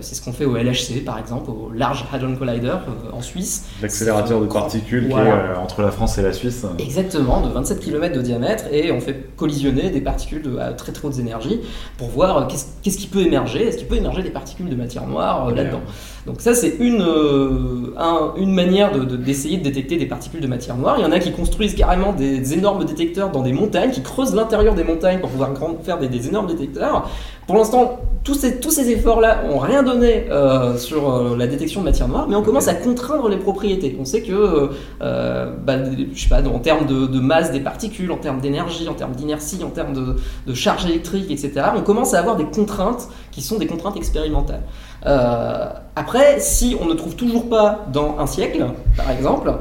[0.00, 2.76] c'est ce qu'on fait au LHC, par exemple, au Large Hadron Collider
[3.12, 3.64] en Suisse.
[3.82, 5.58] L'accélérateur de particules qui est Voilà.
[5.58, 6.64] entre la France et la Suisse.
[6.78, 10.92] Exactement, de 27 km de diamètre, et on fait collisionner des particules de, à très
[10.92, 11.60] très haute énergie
[11.98, 15.08] pour voir qu'est-ce qu'est-ce qui peut émerger, est-ce qu'il peut émerger des particules de matière
[15.08, 15.80] noire là-dedans?
[16.26, 20.76] Donc ça c'est une, euh, un- une manière d'essayer de, détecter des particules de matière
[20.76, 20.96] noire.
[20.98, 24.34] Il y en a qui construisent carrément des, énormes détecteurs dans des montagnes, qui creusent
[24.34, 27.08] l'intérieur des montagnes pour pouvoir grand- faire des, des énormes détecteurs.
[27.46, 31.80] Pour l'instant, tous ces, tous ces efforts-là ont rien donné euh, sur euh, la détection
[31.80, 33.96] de matière noire, mais on commence à contraindre les propriétés.
[33.98, 34.68] On sait que,
[35.00, 35.76] bah,
[36.14, 39.14] je sais pas, en termes de, de masse des particules, en termes d'énergie, en termes
[39.14, 43.40] d'inertie, en termes de, de charge électrique, etc., on commence à avoir des contraintes qui
[43.42, 44.62] sont des contraintes expérimentales.
[45.06, 48.64] Euh, après, si on ne trouve toujours pas dans un siècle,
[48.96, 49.52] par exemple,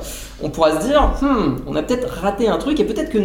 [0.42, 3.20] on pourra se dire, Hmm, on a peut-être raté un truc et peut-être que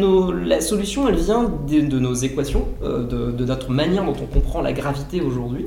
[0.46, 4.72] la solution, elle vient de, nos équations, euh, de, notre manière dont on comprend la
[4.72, 5.66] gravité aujourd'hui.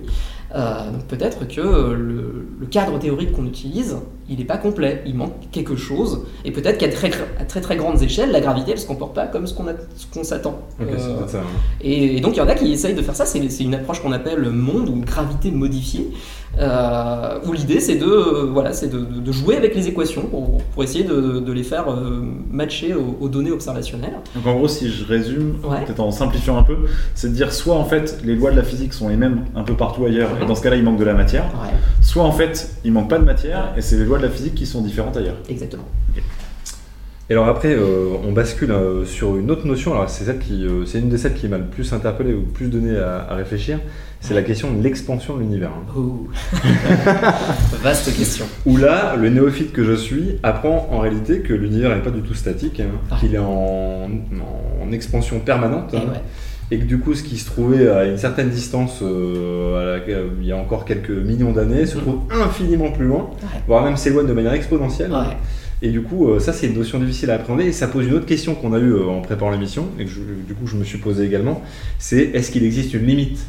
[0.56, 3.98] Euh, peut-être que le cadre théorique qu'on utilise,
[4.30, 7.76] il n'est pas complet, il manque quelque chose, et peut-être qu'à très, à très très
[7.78, 10.60] grandes échelles, la gravité, elle se comporte pas comme ce qu'on a- ce qu'on s'attend.
[10.82, 11.38] Euh, ça.
[11.40, 11.42] hein.
[11.82, 14.02] et, et donc il y en a qui essayent de faire ça, c'est une approche
[14.02, 16.10] qu'on appelle monde ou gravité modifiée,
[16.60, 20.84] euh, où l'idée c'est de, euh, voilà, c'est de, jouer avec les équations pour, pour
[20.84, 24.16] essayer de, de les faire euh, matcher aux, aux données observationnelles.
[24.36, 25.84] Donc en gros, si je résume, Ouais.
[25.86, 26.78] peut-être en simplifiant un peu,
[27.14, 29.64] c'est de dire soit en fait les lois de la physique sont les mêmes un
[29.64, 32.32] peu partout ailleurs, et dans ce cas-là il manque de la matière, Ouais, soit en
[32.32, 34.82] fait il manque pas de matière, et c'est les lois de la physique qui sont
[34.82, 35.38] différentes ailleurs.
[35.50, 35.86] exactement.
[37.30, 39.92] Et alors après, euh, on bascule euh, sur une autre notion.
[39.92, 42.38] Alors c'est celle qui, euh, c'est une des celles qui m'a le plus interpellé ou
[42.40, 43.80] le plus donné à, à réfléchir.
[44.22, 45.72] C'est la question de l'expansion de l'univers.
[45.72, 46.64] hein.
[47.84, 48.46] Vaste question.
[48.66, 52.22] Où là, le néophyte que je suis apprend en réalité que l'univers n'est pas du
[52.22, 53.18] tout statique, hein, Ouais.
[53.20, 54.10] qu'il est en,
[54.82, 55.94] en expansion permanente.
[55.94, 56.22] Et hein, ouais.
[56.72, 60.26] Et que du coup, ce qui se trouvait à une certaine distance, euh, à laquelle-
[60.42, 62.02] il y a encore quelques millions d'années, se Mhm.
[62.02, 63.62] trouve infiniment plus loin, Ouais.
[63.68, 65.12] voire même s'éloigne de manière exponentielle.
[65.12, 65.38] Ouais.
[65.82, 67.66] Et du coup, euh, ça, c'est une notion difficile à appréhender.
[67.66, 70.10] Et ça pose une autre question qu'on a eue euh, en préparant l'émission, et que
[70.12, 71.62] je- du coup, je me suis posé également
[72.00, 73.40] c'est est-ce qu'il existe une limite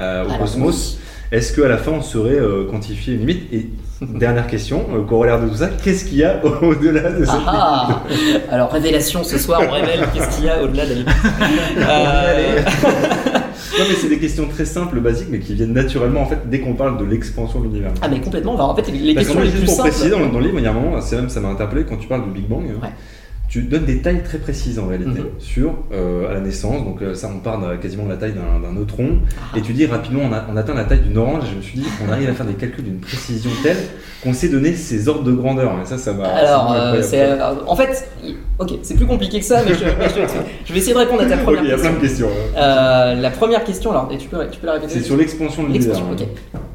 [0.00, 0.98] euh, au Alors, cosmos?
[1.32, 3.52] Est-ce qu'à la fin, on saurait euh, quantifier une limite?
[3.52, 3.66] Et
[4.18, 7.88] dernière question, euh, corollaire de tout ça, qu'est-ce qu'il y a au-delà de cette Ah,
[7.88, 8.02] ah
[8.50, 11.08] Alors, révélation ce soir, on révèle qu'est-ce qu'il y a au-delà de la limite.
[11.78, 12.62] Euh,
[13.78, 16.58] Non, mais c'est des questions très simples, basiques, mais qui viennent naturellement en fait dès
[16.58, 17.92] qu'on parle de l'expansion de l'univers.
[18.02, 18.54] Ah, mais complètement.
[18.54, 19.88] En fait, les Parce questions fait, les juste plus pour simples.
[19.90, 21.84] préciser, dans, dans le livre, il y a un moment, c'est même ça m'a interpellé
[21.88, 22.64] quand tu parles du Big Bang.
[22.68, 22.88] hein, Ouais.
[23.48, 25.26] Tu donnes des tailles très précises en réalité Mhm.
[25.38, 26.84] sur euh, à la naissance.
[26.84, 29.20] Donc euh, ça, on part de- quasiment de la taille d'un d'un neutron.
[29.40, 29.56] Ah.
[29.56, 31.44] Et tu dis rapidement, on, a- on atteint la taille d'une orange.
[31.44, 33.78] Et je me suis dit, on arrive à faire des calculs d'une précision telle
[34.22, 35.72] qu'on sait donner ces ordres de grandeur.
[35.82, 36.24] Et ça, ça m'a.
[36.26, 38.08] Alors, euh, euh, en fait,
[38.58, 40.28] ok, c'est plus compliqué que ça, mais je, mais je-
[40.66, 42.26] je vais essayer de répondre à ta première il y a plein question.
[42.26, 42.28] de questions.
[42.58, 43.14] hein.
[43.14, 45.68] La première question, alors, et tu peux, tu peux la répéter C'est sur l'expansion de
[45.68, 45.96] l'univers.
[45.96, 46.12] Hein.
[46.12, 46.26] ok.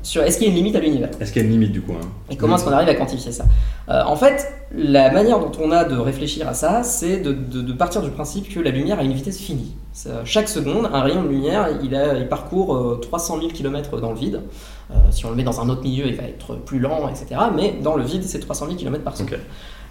[0.02, 1.10] Sur est-ce qu'il y a une limite à l'univers?
[1.22, 2.06] Est-ce qu'il y a une limite du coup hein?
[2.32, 3.46] Et comment est-ce qu'on arrive à quantifier ça?
[3.88, 7.74] En fait, la manière dont on a de réfléchir à ça, c'est de, de- de
[7.74, 9.74] partir du principe que la lumière a une vitesse finie.
[9.92, 14.00] Ça- Chaque seconde, un rayon de lumière, il, a- il parcourt euh, 300 000 km
[14.00, 14.42] dans le vide.
[14.92, 17.40] Euh, si on le met dans un autre milieu, il va être plus lent, etc.
[17.56, 19.40] Mais dans le vide, c'est 300 000 km par seconde.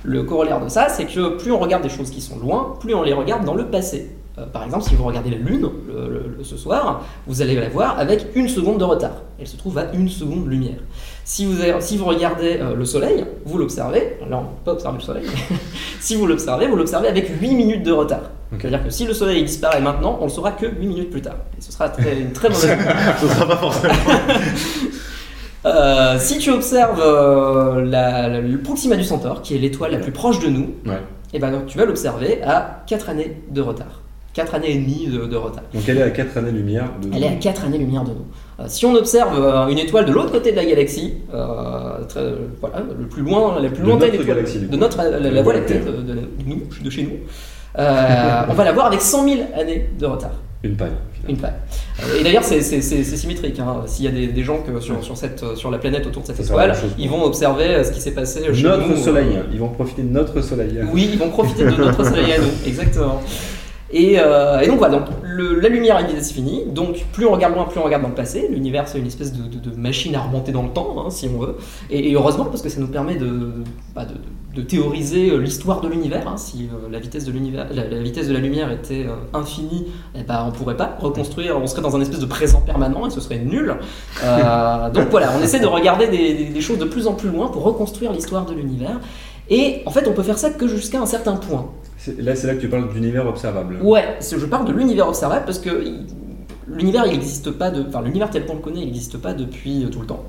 [0.05, 2.95] Le corollaire de ça, c'est que plus on regarde des choses qui sont loin, plus
[2.95, 4.11] on les regarde dans le passé.
[4.39, 7.55] Euh, par exemple, si vous regardez la Lune le- le- le- ce soir, vous allez
[7.55, 9.17] la voir avec une seconde de retard.
[9.39, 10.79] Elle se trouve à une seconde lumière.
[11.25, 14.53] Si vous, avez- si vous regardez euh, le Soleil, vous l'observez, là on ne peut
[14.65, 15.25] pas observer le Soleil,
[16.01, 18.31] si vous l'observez, vous l'observez avec 8 minutes de retard.
[18.55, 18.61] Ok.
[18.63, 21.37] C'est-à-dire que si le Soleil disparaît maintenant, on le saura que 8 minutes plus tard.
[21.59, 22.79] Et ce sera très- une très mauvaise
[23.21, 23.93] Ce sera pas forcément.
[25.65, 29.99] Euh, si tu observes euh, la- la- le Proxima du Centaure, qui est l'étoile la
[29.99, 31.01] plus proche de nous, Ouais.
[31.33, 34.02] et ben donc, tu vas l'observer à 4 années de retard.
[34.35, 35.63] 4 années et demie de, de retard.
[35.75, 37.09] Donc elle est à 4 années-lumière de.
[37.15, 38.27] Elle est à 4 années-lumière de nous.
[38.61, 42.33] Euh, si on observe euh, une étoile de l'autre côté de la galaxie, euh, très-
[42.61, 45.75] voilà, le plus loin, la plus lointaine notre étoile galaxie, de notre la, Voie lactée
[45.81, 47.17] de, de- nous, de chez nous,
[47.79, 50.33] euh, on va la voir avec 100 000 années de retard.
[50.65, 50.93] Une paille.
[51.29, 51.53] Une paille.
[52.19, 53.59] Et d'ailleurs, c'est symétrique.
[53.59, 53.83] hein.
[53.87, 56.29] S'il y a des, des gens que sur, sur, cette, sur la planète autour de
[56.29, 58.97] cette étoile, ils vont observer ce qui s'est passé chez Notre nous.
[58.97, 59.39] soleil.
[59.53, 60.79] Ils vont profiter de notre soleil.
[60.93, 63.21] Oui, ils vont profiter de notre soleil à nous, exactement.
[63.95, 67.27] Et, euh, et donc voilà, donc, le- la lumière a une vitesse finie, donc plus
[67.27, 68.49] on regarde loin, plus on regarde dans le passé.
[68.51, 71.29] L'univers, c'est une espèce de, de- de machine à remonter dans le temps, hein, si
[71.35, 71.57] on veut.
[71.91, 73.53] Et, et heureusement, parce que ça nous permet de,
[73.95, 74.07] bah,
[74.55, 76.27] de, théoriser euh, l'histoire de l'univers.
[76.27, 76.37] hein.
[76.39, 79.87] Si euh, la, vitesse de l'univers, la, la vitesse de la lumière était euh, infinie,
[80.15, 83.11] eh ben, on pourrait pas reconstruire, on serait dans un espèce de présent permanent et
[83.11, 83.75] ce serait nul.
[84.95, 87.49] Donc voilà, on essaie de regarder des, des- des choses de plus en plus loin
[87.49, 89.01] pour reconstruire l'histoire de l'univers.
[89.51, 91.67] Et en fait, on peut faire ça que jusqu'à un certain point.
[92.19, 93.79] Là, c'est là que tu parles d'univers observable.
[93.83, 95.71] Ouais, je parle de l'univers observable parce que
[96.69, 99.85] l'univers, il n'existe pas de, enfin l'univers tel qu'on le connaît, il n'existe pas depuis
[99.85, 100.25] euh, tout le temps.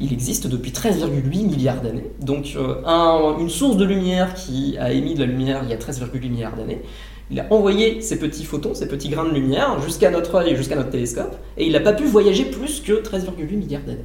[0.00, 2.10] Il existe depuis 13,8 milliards d'années.
[2.20, 5.72] Donc euh, un- une source de lumière qui a émis de la lumière il y
[5.72, 6.82] a 13,8 milliards d'années.
[7.30, 10.76] Il a envoyé ces petits photons, ces petits grains de lumière jusqu'à notre œil, jusqu'à
[10.76, 14.04] notre télescope, et il n'a pas pu voyager plus que 13,8 milliards d'années.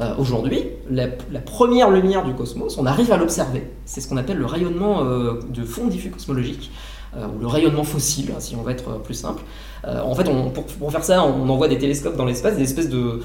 [0.00, 1.06] Euh, Aujourd'hui, la,
[1.40, 3.70] première lumière du cosmos, on arrive à l'observer.
[3.84, 6.72] C'est ce qu'on appelle le rayonnement euh, de fond diffus cosmologique,
[7.16, 9.42] euh, ou le rayonnement fossile, hein, si on veut être plus simple.
[9.86, 10.24] En fait,
[10.78, 13.20] pour, faire ça, on envoie des télescopes dans l'espace, des espèces de,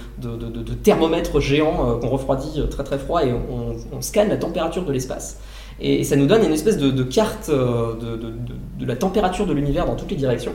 [0.83, 5.39] thermomètres géants qu'on refroidit très très froid et on, scanne la température de l'espace.
[5.79, 10.11] Et ça nous donne une espèce de, carte de, la température de l'univers dans toutes
[10.11, 10.51] les directions.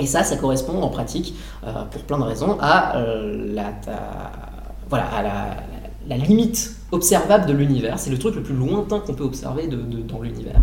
[0.00, 1.36] Et ça, ça correspond en pratique,
[1.92, 3.00] pour plein de raisons, à,
[3.54, 3.74] la,
[4.88, 5.22] voilà, à
[6.08, 7.98] la, limite observable de l'univers.
[7.98, 10.62] C'est le truc le plus lointain qu'on peut observer dans l'univers.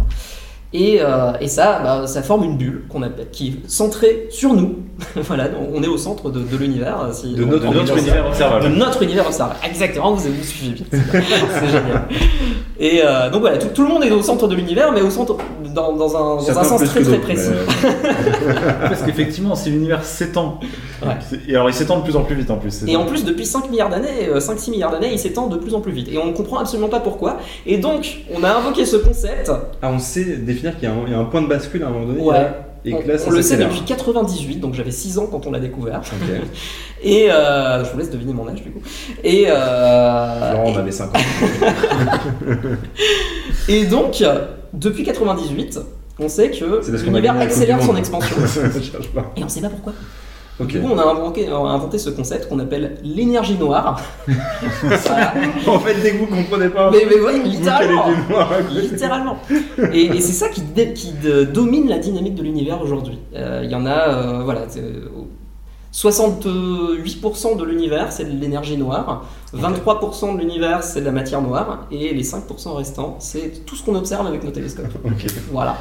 [0.74, 4.80] Et, euh, ça, bah, ça forme une bulle qu'on appelle, qui est centrée sur nous.
[5.16, 7.02] voilà, on est au centre de, de l'univers.
[7.04, 8.68] euh, si- De notre De notre univers de observable.
[8.70, 9.60] notre univers observable.
[9.68, 10.86] Exactement, vous, vous suivez bien.
[10.92, 11.00] C'est
[11.60, 12.04] c'est génial.
[12.80, 15.10] Et euh, donc voilà, tout, tout le monde est au centre de l'univers, mais au
[15.10, 15.38] centre
[15.74, 17.50] dans, dans un, dans un Certains sens très très précis.
[17.84, 18.10] mais-
[18.90, 20.60] Parce qu'effectivement, si l'univers s'étend,
[21.04, 21.14] Ouais.
[21.50, 22.84] et alors il s'étend de plus en plus vite en plus.
[22.88, 25.74] Et en plus, depuis 5 milliards d'années, euh, 5-6 milliards d'années, il s'étend de plus
[25.76, 26.08] en plus vite.
[26.12, 27.38] Et on ne comprend absolument pas pourquoi.
[27.66, 29.52] Et donc, on a invoqué ce concept.
[29.82, 31.84] Ah, on sait définir qu'il y, a un- il y a un point de bascule
[31.84, 32.22] à un moment donné.
[32.22, 32.52] Ouais.
[32.86, 35.48] Et on que là, ça on le sait depuis 98, donc j'avais 6 ans quand
[35.48, 36.02] on l'a découvert.
[37.04, 38.82] Et euh, je vous laisse deviner mon âge du coup.
[39.24, 41.20] Et, euh, on avait 5 ans.
[43.70, 44.24] et donc,
[44.74, 45.80] depuis 98,
[46.20, 48.36] on sait que l'univers accélère son expansion.
[49.36, 49.94] Et on ne sait pas pourquoi.
[50.60, 54.00] Du coup, on a inventé, on a inventé ce concept qu'on appelle l'énergie noire.
[54.82, 55.34] Voilà.
[55.68, 58.06] En fait, dès que vous comprenez pas, Mais, mais ouais, littéralement.
[58.30, 58.50] noir.
[58.72, 59.38] Littéralement.
[59.94, 63.18] Et, et c'est ça qui, dé- qui de- domine la dynamique de l'univers aujourd'hui.
[63.36, 65.10] Euh, Il y en a, euh, voilà, c'est, euh,
[65.92, 71.86] 68% de l'univers c'est de l'énergie noire, 23% de l'univers c'est de la matière noire,
[71.92, 74.88] et les 5% restants c'est tout ce qu'on observe avec nos télescopes.
[75.52, 75.78] Voilà.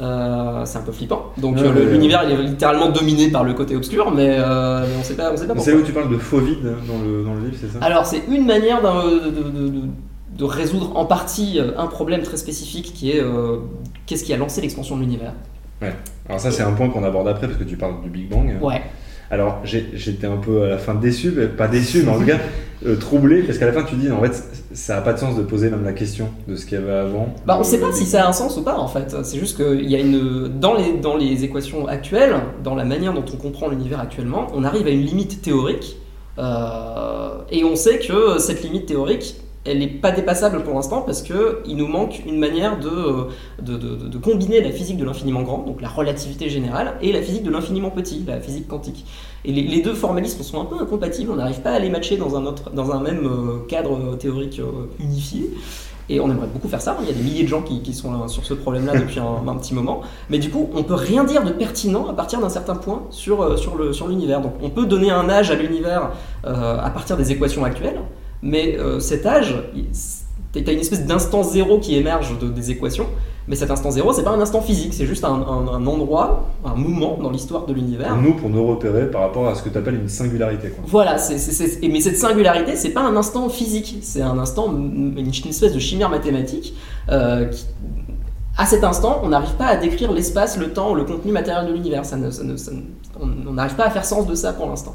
[0.00, 1.26] Euh, c'est un peu flippant.
[1.36, 4.86] Donc Ouais, euh, ouais, l'univers il est littéralement dominé par le côté obscur, mais, euh,
[4.88, 6.98] mais on sait pas, on sait pas C'est où tu parles de faux vide dans
[7.04, 7.78] le, dans le livre, c'est ça?
[7.84, 9.82] Alors c'est une manière de, de- de- de-
[10.38, 13.22] de résoudre en partie euh, un problème très spécifique qui est
[14.06, 15.32] qu'est-ce qui a lancé l'expansion de l'univers?
[16.28, 18.54] Alors ça c'est un point qu'on aborde après parce que tu parles du Big Bang.
[18.62, 18.82] Ouais.
[19.30, 22.38] Alors j'étais un peu à la fin déçu, mais pas déçu, mais en tout cas
[22.86, 25.36] euh, troublé parce qu'à la fin tu dis en fait ça n'a pas de sens
[25.36, 27.34] de poser même la question de ce qu'il y avait avant.
[27.46, 29.14] Bah, on Euh, sait pas si ça a un sens ou pas en fait.
[29.22, 33.12] C'est juste qu'il y a une dans les dans les équations actuelles, dans la manière
[33.12, 35.98] dont on comprend l'univers actuellement, on arrive à une limite théorique
[36.38, 41.22] euh, et on sait que cette limite théorique elle n'est pas dépassable pour l'instant parce
[41.22, 43.26] que il nous manque une manière de,
[43.62, 47.20] de, de- de combiner la physique de l'infiniment grand, donc la relativité générale, et la
[47.20, 49.04] physique de l'infiniment petit, la physique quantique.
[49.44, 52.36] Et les, deux formalismes sont un peu incompatibles, on n'arrive pas à les matcher dans
[52.36, 55.50] un, autre, dans un même euh, cadre théorique euh, unifié.
[56.08, 56.98] Et on aimerait beaucoup faire ça.
[57.02, 59.54] Il y a des milliers de gens qui, qui sont sur ce problème-là depuis un,
[59.54, 60.00] petit moment.
[60.28, 63.40] Mais du coup, on peut rien dire de pertinent à partir d'un certain point sur,
[63.42, 64.40] euh, sur, le, sur l'univers.
[64.40, 66.10] Donc on peut donner un âge à l'univers
[66.46, 68.00] euh, à partir des équations actuelles.
[68.42, 69.54] Mais euh, cet âge,
[70.52, 73.06] tu as une espèce d'instant zéro qui émerge de- des équations.
[73.48, 76.46] Mais cet instant zéro, c'est pas un instant physique, c'est juste un, un- un endroit,
[76.64, 78.14] un moment dans l'histoire de l'univers.
[78.16, 80.68] Nous pour nous repérer par rapport à ce que tu appelles une singularité.
[80.68, 80.84] Quoi.
[80.86, 81.16] Voilà,
[81.82, 85.78] mais cette singularité, c'est pas un instant physique, c'est un instant, une, une espèce de
[85.80, 86.74] chimère mathématique.
[87.10, 87.64] euh, qui-
[88.56, 91.72] à cet instant, on n'arrive pas à décrire l'espace, le temps, le contenu matériel de
[91.72, 92.04] l'univers.
[92.04, 92.82] Ça ne- ça ne- ça ne-
[93.20, 94.94] on on n'arrive pas à faire sens de ça pour l'instant.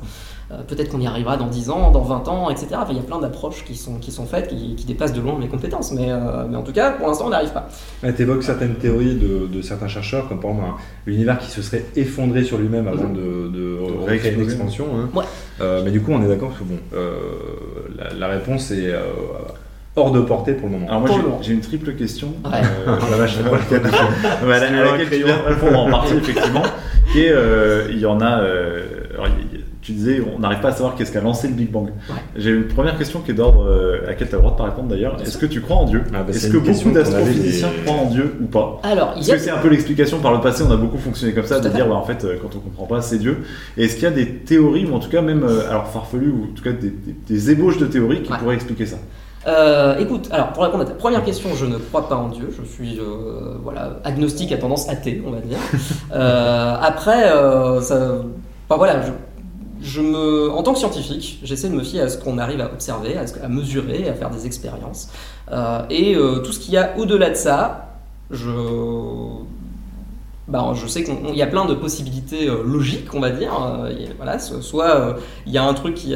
[0.56, 2.68] Euh, peut-être qu'on y arrivera dans 10 ans, dans 20 ans, etc.
[2.76, 5.22] Enfin, il y a plein d'approches qui sont, qui sont faites, qui, qui dépassent de
[5.22, 5.92] loin mes compétences.
[5.92, 7.68] Mais, euh, mais en tout cas, pour l'instant, on n'y arrive pas.
[8.02, 11.62] Tu évoques certaines théories de, de certains chercheurs, comme par exemple un- l'univers qui se
[11.62, 14.86] serait effondré sur lui-même avant de, de recréer une expansion.
[14.96, 15.10] hein.
[15.14, 15.26] Ouais.
[15.62, 17.16] Euh, mais du coup, on est d'accord que bon, euh,
[17.98, 19.02] la, la réponse est euh,
[19.96, 20.88] hors de portée pour le moment.
[20.88, 21.10] Alors moi
[21.42, 22.28] j'ai- une triple question.
[22.44, 22.52] Ouais.
[22.88, 24.46] Euh, la vache, c'est pas le cas.
[24.46, 26.64] Ouais, à la- laquelle tu viens de répondre en partie effectivement.
[27.16, 28.42] Et euh, il y en a.
[28.42, 31.54] euh, alors, il y- tu disais, on n'arrive pas à savoir qu'est-ce qu'a lancé le
[31.54, 31.86] Big Bang.
[31.86, 32.16] Ouais.
[32.36, 34.58] J'ai une première question qui est d'ordre euh, à laquelle tu as le droit de
[34.58, 35.18] pas répondre d'ailleurs.
[35.22, 38.36] Est-ce que tu crois en Dieu Ah, bah, Est-ce que beaucoup d'astrophysiciens croient en Dieu
[38.42, 40.78] ou pas Alors, Parce a que c'est un peu l'explication par le passé, on a
[40.78, 43.20] beaucoup fonctionné comme ça, de dire bah, en fait euh, quand on comprend pas c'est
[43.20, 43.38] Dieu.
[43.78, 46.44] Est-ce qu'il y a des théories, ou en tout cas même euh, alors farfelues, ou
[46.52, 48.38] en tout cas des, des- des ébauches de théories qui Ouais.
[48.40, 48.98] pourraient expliquer ça
[49.48, 52.50] Euh, écoute, alors pour répondre à ta première question, je ne crois pas en Dieu.
[52.60, 55.58] Je suis euh, voilà agnostique à tendance athée, on va dire.
[56.14, 57.96] Euh, après, euh, ça,
[58.68, 59.12] enfin, voilà, je,
[60.54, 63.48] en tant que scientifique, j'essaie de me fier à ce qu'on arrive à observer, à,
[63.48, 65.10] mesurer, à faire des expériences.
[65.52, 67.90] Euh, et euh, tout ce qu'il y a au-delà de ça,
[68.32, 68.50] je,
[70.48, 73.52] bah, je sais qu'il y a plein de possibilités euh, logiques, on va dire.
[74.18, 76.16] Voilà, so- soit il y a un truc qui,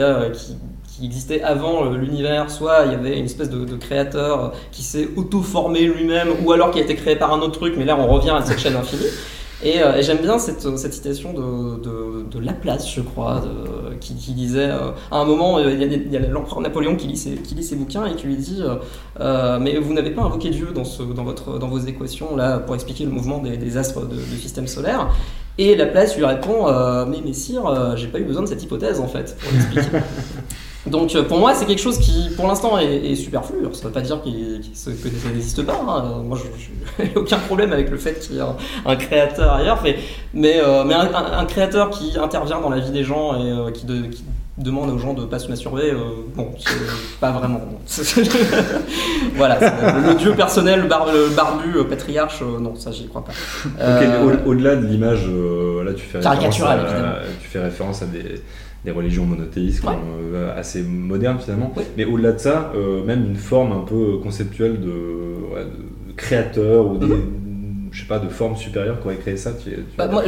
[1.02, 6.30] existait avant l'univers, soit il y avait une espèce de, créateur qui s'est auto-formé lui-même,
[6.44, 8.44] ou alors qui a été créé par un autre truc, mais là on revient à
[8.44, 9.08] cette chaîne infinie.
[9.62, 13.44] Et, euh, et j'aime bien cette, citation de, Laplace, je crois,
[14.00, 17.32] qui, disait euh, à un moment, euh, il y a, l'empereur Napoléon qui lit, ses,
[17.36, 18.64] qui lit ses bouquins et qui lui dit
[19.20, 23.12] Mais vous n'avez pas invoqué Dieu dans, votre, dans vos équations là pour expliquer le
[23.12, 25.10] mouvement des, astres du système solaire
[25.58, 26.68] Et Laplace lui répond
[27.08, 29.98] Mais messire, j'ai pas eu besoin de cette hypothèse en fait pour l'expliquer.
[30.90, 33.58] Donc euh, pour moi, c'est quelque chose qui, pour l'instant, est, superflu.
[33.74, 34.30] Ça ne veut pas dire que
[34.74, 34.92] ça
[35.34, 35.74] n'existe pas.
[35.88, 36.24] hein.
[36.24, 36.38] Moi,
[36.98, 38.44] je n'ai aucun problème avec le fait qu'il y ait
[38.86, 39.80] un, créateur ailleurs.
[39.84, 39.98] Mais,
[40.34, 44.08] mais, euh, un créateur qui intervient dans la vie des gens et euh, qui, de-
[44.08, 44.24] qui
[44.60, 45.98] demande aux gens de ne pas se masturber, euh,
[46.36, 46.70] bon, c'est
[47.20, 47.62] pas vraiment.
[49.36, 53.08] voilà, le, le dieu personnel, le, bar- le barbu, euh, patriarche, euh, non, ça, j'y
[53.08, 53.32] crois pas.
[54.24, 58.42] Au- au-delà de l'image, là tu fais référence, à, tu fais référence à des,
[58.86, 59.92] des religions monothéistes Ouais.
[59.94, 61.74] comme, assez modernes finalement.
[61.76, 61.84] Oui.
[61.98, 62.72] Mais au-delà de ça,
[63.06, 64.90] même une forme un peu conceptuelle de,
[65.54, 67.08] ouais, de créateur ou des,
[67.92, 69.52] je sais pas, de forme supérieure qui aurait créé ça.
[69.54, 70.24] Tu, tu- Bah, moi,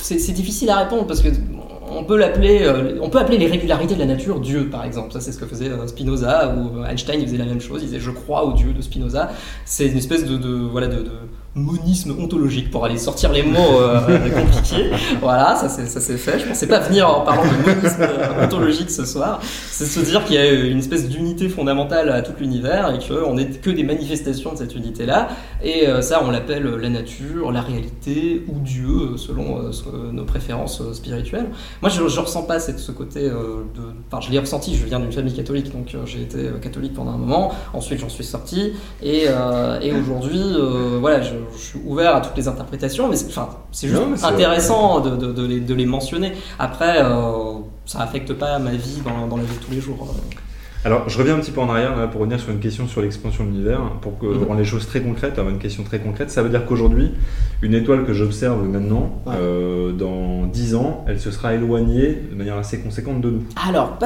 [0.00, 1.28] c'est difficile à répondre parce que
[1.90, 5.12] on peut l'appeler, euh, on peut appeler les régularités de la nature Dieu, par exemple.
[5.12, 7.20] Ça, c'est ce que faisait euh, Spinoza ou euh, Einstein.
[7.20, 7.82] Il faisait la même chose.
[7.82, 9.30] Il disait je crois au Dieu de Spinoza.
[9.64, 11.04] C'est une espèce de, voilà de
[11.56, 14.90] monisme ontologique pour aller sortir les mots euh, compliqués.
[15.20, 16.38] Voilà, ça c'est fait.
[16.40, 18.06] Je pensais pas venir en parlant de monisme
[18.42, 19.40] ontologique ce soir.
[19.70, 23.34] C'est se dire qu'il y a une espèce d'unité fondamentale à tout l'univers et qu'on
[23.34, 25.28] n'est que des manifestations de cette unité-là.
[25.62, 29.44] Et euh, ça, on l'appelle la nature, la réalité ou Dieu, euh, selon
[30.12, 31.46] nos préférences spirituelles.
[31.82, 33.82] Moi, je, je ressens pas cette, ce côté de.
[34.10, 34.76] Enfin, je l'ai ressenti.
[34.76, 37.52] Je viens d'une famille catholique, donc j'ai été catholique pendant un moment.
[37.72, 38.72] Ensuite, j'en suis sorti.
[39.02, 39.26] Et,
[39.82, 40.42] et aujourd'hui,
[41.00, 43.08] voilà, je, je suis ouvert à toutes les interprétations.
[43.08, 46.32] Mais c'est enfin, juste Non, mais c'est- intéressant de, de- de les, de les mentionner.
[46.58, 47.54] Après, euh,
[47.86, 50.08] ça affecte pas ma vie dans, dans la vie de tous les jours.
[50.10, 50.36] euh.
[50.86, 53.00] Alors, je reviens un petit peu en arrière là, pour revenir sur une question sur
[53.00, 54.44] l'expansion de l'univers, pour que, Mhm.
[54.44, 56.30] rendre les choses très concrètes, avoir une question très concrète.
[56.30, 57.10] Ça veut dire qu'aujourd'hui,
[57.62, 59.32] une étoile que j'observe maintenant, Ouais.
[59.34, 63.42] euh, dans 10 ans, elle se sera éloignée de manière assez conséquente de nous.
[63.66, 63.96] Alors,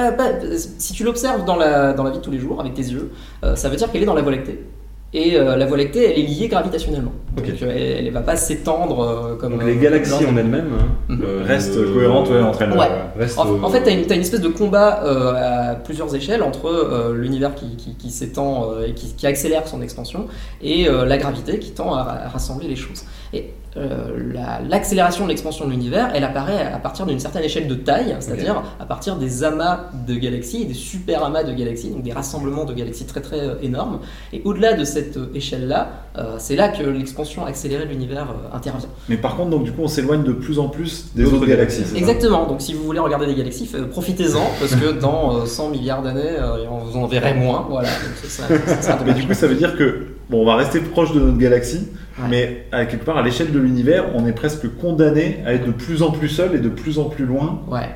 [0.79, 3.11] si tu l'observes dans la, dans la vie de tous les jours avec tes yeux,
[3.45, 4.65] euh, ça veut dire qu'elle est dans la Voie lactée.
[5.15, 7.13] Et euh, la Voie lactée, elle est liée gravitationnellement.
[7.35, 9.53] Donc euh, elle ne va pas s'étendre euh, comme.
[9.53, 11.23] Donc euh, les galaxies en elles-mêmes hein, Mhm.
[11.25, 12.73] euh, Reste euh, cohérente ouais, entre elles.
[12.73, 12.89] Ouais.
[13.19, 16.67] restent, En, en fait, tu as, une espèce de combat euh, à plusieurs échelles entre
[16.67, 20.27] euh, l'univers qui, qui- qui s'étend euh, et qui, qui accélère son expansion
[20.63, 23.05] et euh, la gravité qui tend à rassembler les choses.
[23.33, 27.69] Et euh, la- l'accélération de l'expansion de l'univers, elle apparaît à partir d'une certaine échelle
[27.69, 32.03] de taille, c'est-à-dire à partir des amas de galaxies, des super amas de galaxies, donc
[32.03, 34.01] des rassemblements de galaxies très très euh, énormes.
[34.33, 38.57] Et au-delà de cette euh, échelle-là, euh, c'est là que l'expansion accélérée de l'univers euh,
[38.57, 38.89] intervient.
[39.09, 41.85] Mais par contre, donc du coup, on s'éloigne de plus en plus des autres galaxies.
[41.95, 46.03] Exactement, donc si vous voulez regarder des galaxies, profitez-en, parce que dans euh, 100 milliards
[46.03, 47.67] d'années, euh, vous en verrez moins.
[47.69, 50.47] Voilà, donc ça, ça- ça sera Mais du coup, ça veut dire que bon, on
[50.47, 51.87] va rester proche de notre galaxie,
[52.21, 52.27] Ouais.
[52.31, 55.71] mais à quelque part, à l'échelle de l'univers, on est presque condamné à être de
[55.73, 57.89] plus en plus seul et de plus en plus loin Ouais,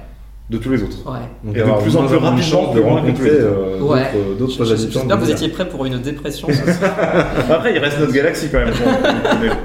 [0.53, 0.99] de tous les autres.
[1.07, 1.19] ouais.
[1.45, 4.11] donc et de avoir plus en plus rapidement de rencontrer euh, Ouais.
[4.13, 5.01] d'autres- d'autres Je- je- habitants.
[5.01, 6.47] J'espère que vous étiez prêts pour une dépression.
[7.51, 8.73] Après, il reste notre galaxie quand même.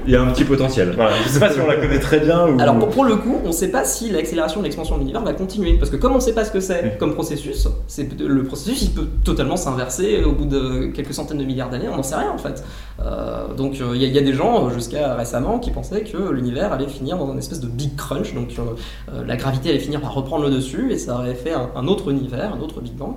[0.06, 0.94] Il y a un petit potentiel.
[0.96, 1.12] voilà.
[1.24, 2.60] Je sais pas si on la connaît très bien ou.
[2.60, 5.22] Alors pour, pour le coup, on ne sait pas si l'accélération de l'expansion de l'univers
[5.24, 6.90] va continuer, parce que comme on ne sait pas ce que c'est Oui.
[7.00, 11.44] comme processus, c'est le processus il peut totalement s'inverser au bout de quelques centaines de
[11.44, 12.64] milliards d'années, on n'en sait rien en fait.
[13.02, 15.72] Euh, donc euh, il y, a- il y a des gens euh, jusqu'à récemment qui
[15.72, 18.62] pensaient que l'univers allait finir dans un espèce de big crunch, donc euh,
[19.14, 21.88] euh, la gravité allait finir par reprendre le dessus et ça aurait fait un, un
[21.88, 23.16] autre univers, un autre Big Bang.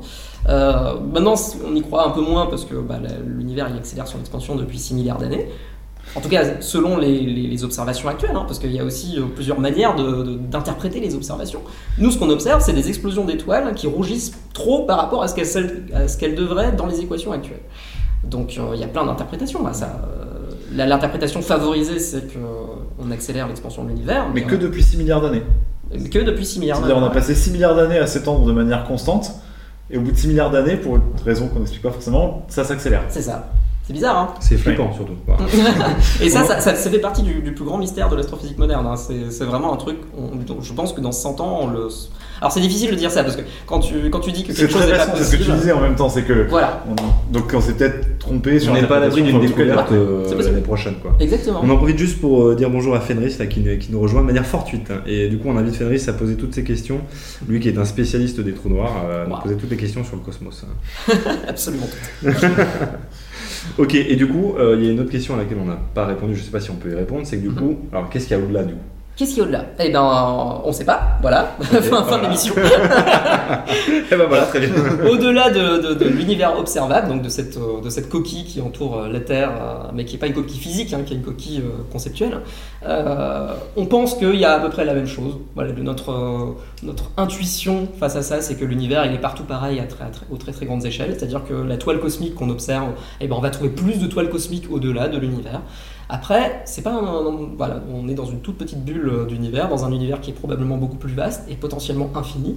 [0.49, 1.35] Euh, maintenant
[1.71, 4.79] on y croit un peu moins parce que bah, l'univers il accélère son expansion depuis
[4.79, 5.47] 6 milliards d'années.
[6.17, 9.17] En tout cas, selon les, les- les observations actuelles, hein, parce qu'il y a aussi
[9.19, 11.61] euh, plusieurs manières d'interpréter les observations.
[11.99, 15.35] Nous, ce qu'on observe, c'est des explosions d'étoiles qui rougissent trop par rapport à ce
[15.37, 17.61] qu'elles qu'elles devraient dans les équations actuelles.
[18.25, 19.61] Donc, euh, il y a plein d'interprétations.
[19.73, 20.01] ça.
[20.75, 24.27] L'interprétation favorisée, c'est qu'on accélère l'expansion de l'univers.
[24.35, 25.43] Mais que depuis 6 milliards d'années.
[25.91, 27.15] Que depuis 6 milliards C'est-à-dire, on a d'années.
[27.15, 29.33] passé 6 milliards d'années à s'étendre de manière constante,
[29.91, 32.65] et au bout de 6 milliards d'années, pour une raison qu'on n'explique pas forcément, ça
[32.65, 33.03] s'accélère.
[33.09, 33.51] C'est ça.
[33.91, 35.15] C'est bizarre, hein C'est flippant surtout.
[36.23, 38.87] Et ça, ça, ça, ça fait partie du, du plus grand mystère de l'astrophysique moderne.
[38.87, 38.95] hein.
[38.97, 41.89] C'est vraiment un truc, on- dont je pense que dans 100 ans, on le...
[42.41, 44.61] Alors c'est difficile de dire ça, parce que quand tu, quand tu dis que C'est
[44.69, 45.59] quelque chose n'est pas récent, c'est ce que tu possible...
[45.59, 46.47] disais en même temps, c'est que.
[46.49, 49.89] Voilà, on- donc on s'est peut-être trompé sur On n'est pas à l'abri d'une découverte
[49.91, 50.43] C'est euh, possible.
[50.45, 50.95] l'année prochaine.
[51.03, 51.17] Quoi.
[51.19, 51.61] exactement.
[51.65, 54.01] On en profite juste pour euh, dire bonjour à Fenris là, qui, nous- qui nous
[54.01, 54.89] rejoint de manière fortuite.
[54.93, 55.01] hein.
[55.07, 57.01] Et du coup, on invite Fenris à poser toutes ses questions.
[57.49, 58.93] Lui qui est un spécialiste des trous noirs,
[59.25, 59.41] à nous Wow.
[59.43, 60.65] poser toutes les questions sur le cosmos.
[60.65, 61.15] hein.
[61.49, 61.89] Absolument.
[63.79, 65.79] Ok, et du coup, euh, il y a une autre question à laquelle on n'a
[65.95, 68.09] pas répondu, je sais pas si on peut y répondre, c'est que du coup, alors
[68.11, 68.81] qu'est-ce qu'il y a au-delà du coup?
[69.21, 69.67] Qu'est-ce qu'il y a au-delà?
[69.79, 72.55] Eh ben, on sait pas, voilà, fin, fin de l'émission.
[74.13, 74.71] Eh ben voilà, très bien.
[75.11, 78.99] Au-delà de, de- de l'univers observable, donc de cette, euh, de cette coquille qui entoure
[79.03, 81.23] euh, la Terre, euh, mais qui n'est pas une coquille physique, hein, qui est une
[81.23, 82.39] coquille conceptuelle,
[82.87, 85.37] euh, on pense qu'il y a à peu près la même chose.
[85.55, 89.79] Voilà, de notre, notre intuition face à ça, c'est que l'univers il est partout pareil
[89.81, 92.51] à très, à très- aux très très grandes échelles, c'est-à-dire que la toile cosmique qu'on
[92.51, 92.89] observe,
[93.21, 95.61] eh ben, on va trouver plus de toiles cosmiques au-delà de l'univers.
[96.13, 99.69] Après, c'est pas un- un- voilà, on est dans une toute petite bulle euh, d'univers,
[99.69, 102.57] dans un univers qui est probablement beaucoup plus vaste et potentiellement infini.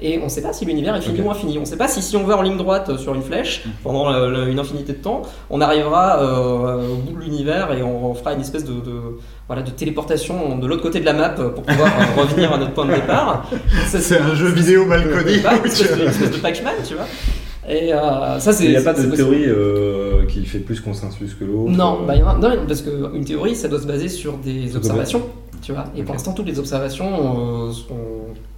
[0.00, 1.58] Et on ne sait pas si l'univers est fini ou infini.
[1.58, 3.64] On ne sait pas si si on va en ligne droite euh, sur une flèche
[3.82, 7.82] pendant euh, le- une infinité de temps, on arrivera euh, au bout de l'univers et
[7.82, 11.12] on, on fera une espèce de, de- voilà, de téléportation de l'autre côté de la
[11.12, 13.48] map pour pouvoir euh, revenir à notre point de départ.
[13.86, 15.32] C'est un jeu vidéo mal connu.
[15.38, 17.04] une espèce de, une espèce de Pac-Man, tu vois.
[17.68, 18.64] Et euh, ça, c'est.
[18.64, 22.06] Il n'y a pas de théorie euh, qui fait plus consensus que l'autre Non, euh,
[22.06, 24.76] bah, il y en a- non, parce qu'une théorie, ça doit se baser sur des
[24.76, 25.22] observations.
[25.62, 27.96] Tu vois, et pour l'instant, toutes les observations euh, sont.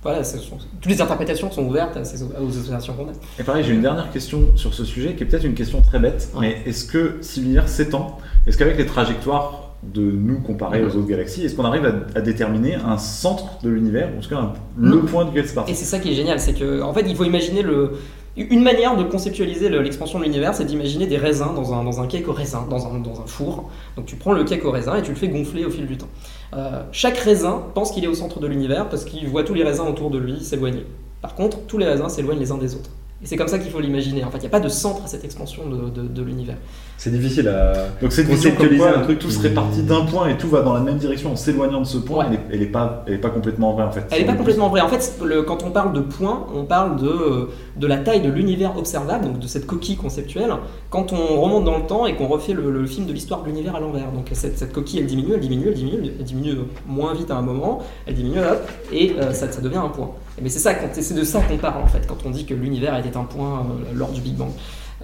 [0.02, 3.12] Voilà, sont- toutes les interprétations sont ouvertes à ces, aux observations qu'on a.
[3.38, 5.98] Et pareil, j'ai une dernière question sur ce sujet qui est peut-être une question très
[6.00, 6.40] bête, Ouais.
[6.64, 10.88] mais est-ce que si l'univers s'étend, est-ce qu'avec les trajectoires de nous comparées Mhm.
[10.88, 14.20] aux autres galaxies, est-ce qu'on arrive à, à déterminer un centre de l'univers, ou en
[14.20, 16.54] tout cas un- le point duquel c'est parti Et c'est ça qui est génial, c'est
[16.54, 17.92] que en fait, il faut imaginer le.
[18.36, 22.00] Une manière de conceptualiser le- l'expansion de l'univers, c'est d'imaginer des raisins dans un, dans
[22.02, 23.70] un cake au raisin, dans un, dans un four.
[23.96, 25.96] Donc tu prends le cake au raisin et tu le fais gonfler au fil du
[25.96, 26.08] temps.
[26.54, 29.64] Euh, chaque raisin pense qu'il est au centre de l'univers parce qu'il voit tous les
[29.64, 30.84] raisins autour de lui s'éloigner.
[31.22, 32.90] Par contre, tous les raisins s'éloignent les uns des autres.
[33.22, 34.22] Et c'est comme ça qu'il faut l'imaginer.
[34.24, 36.56] En fait, il n'y a pas de centre à cette expansion de, de- de l'univers.
[36.98, 37.72] C'est difficile à.
[38.02, 40.74] Donc comme Conceptualiser quoi un truc tout serait parti d'un point et tout va dans
[40.74, 42.38] la même direction en s'éloignant de ce point, Ouais.
[42.50, 44.04] elle, est, elle est pas, elle est pas complètement vraie en fait.
[44.10, 44.82] Elle n'est pas complètement vraie.
[44.82, 47.46] En fait, le- quand on parle de points, on parle de, euh,
[47.76, 50.52] de la taille de l'univers observable, donc de cette coquille conceptuelle,
[50.90, 53.46] quand on remonte dans le temps et qu'on refait le, le film de l'histoire de
[53.48, 54.12] l'univers à l'envers.
[54.12, 56.54] Donc cette, cette coquille, elle diminue, elle diminue, elle diminue, elle diminue
[56.86, 60.10] moins vite à un moment, elle diminue, hop, et euh, ça, ça devient un point.
[60.42, 62.96] Mais c'est ça, c'est de ça qu'on parle en fait, quand on dit que l'univers
[62.98, 64.50] était un point euh, lors du Big Bang.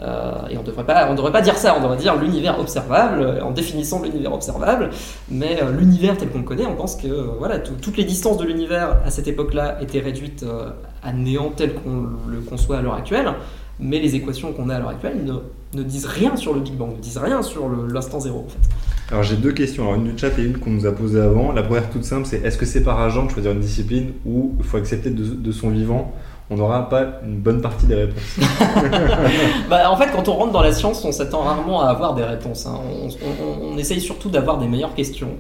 [0.01, 3.43] Euh, et on devrait pas, devrait pas dire ça, on devrait dire l'univers observable, euh,
[3.45, 4.91] en définissant l'univers observable.
[5.31, 7.09] Mais l'univers tel qu'on le connaît, on pense que
[7.39, 10.45] voilà, tout- toutes les distances de l'univers à cette époque-là étaient réduites
[11.03, 13.33] à néant tel qu'on le conçoit à l'heure actuelle.
[13.81, 16.75] Mais les équations qu'on a à l'heure actuelle ne, ne disent rien sur le Big
[16.75, 18.59] Bang, ne disent rien sur l'instant zéro en fait.
[19.11, 21.53] Alors j'ai deux questions, alors une du chat et une qu'on nous a posée avant.
[21.53, 24.53] La première toute simple, c'est est-ce que c'est par agent de choisir une discipline ou
[24.59, 26.13] il faut accepter de, de son vivant?
[26.51, 28.37] On n'aura pas une bonne partie des réponses.
[29.71, 32.25] Bah, en fait, quand on rentre dans la science, on s'attend rarement à avoir des
[32.25, 32.67] réponses.
[32.67, 32.79] hein.
[32.85, 35.31] On, on- on essaye surtout d'avoir des meilleures questions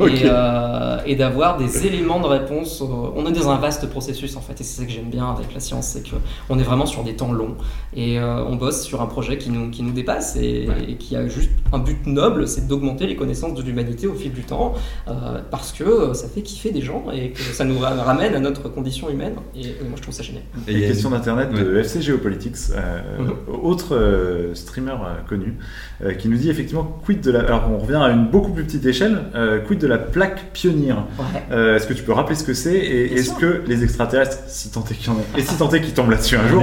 [0.00, 2.82] et, euh, et d'avoir des éléments de réponse.
[2.82, 5.52] On est dans un vaste processus en fait, et c'est ça que j'aime bien avec
[5.54, 7.56] la science, c'est qu'on est vraiment sur des temps longs
[7.94, 10.90] et euh, on bosse sur un projet qui nous, qui nous dépasse et, Ouais.
[10.90, 14.32] et qui a juste un but noble, c'est d'augmenter les connaissances de l'humanité au fil
[14.32, 14.74] du temps,
[15.08, 18.40] euh, parce que ça fait kiffer des gens et que ça nous ra- ramène à
[18.40, 19.34] notre condition humaine.
[19.56, 20.42] Et, et moi, je trouve ça génial.
[20.66, 23.32] Et Et il y a question d'internet de FC Geopolitics, euh, Mhm.
[23.62, 25.56] autre euh, streamer euh, connu,
[26.04, 27.40] euh, qui nous dit effectivement quid de la.
[27.40, 31.04] Alors on revient à une beaucoup plus petite échelle, euh, quid de la plaque pionnière.
[31.18, 31.24] Ouais.
[31.50, 34.70] Euh, est-ce que tu peux rappeler ce que c'est et est-ce que les extraterrestres, si
[34.70, 36.62] tant est qu'il y en a, et si tant est qu'ils tombent là-dessus un jour,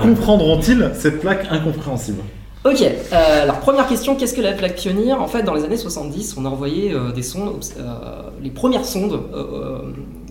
[0.00, 2.20] comprendront-ils cette plaque incompréhensible?
[2.64, 5.20] Ok, euh, alors première question, qu'est-ce que la plaque pionnière?
[5.20, 8.86] En fait, dans les années 70, on a envoyé euh, des sondes, euh, les premières
[8.86, 9.20] sondes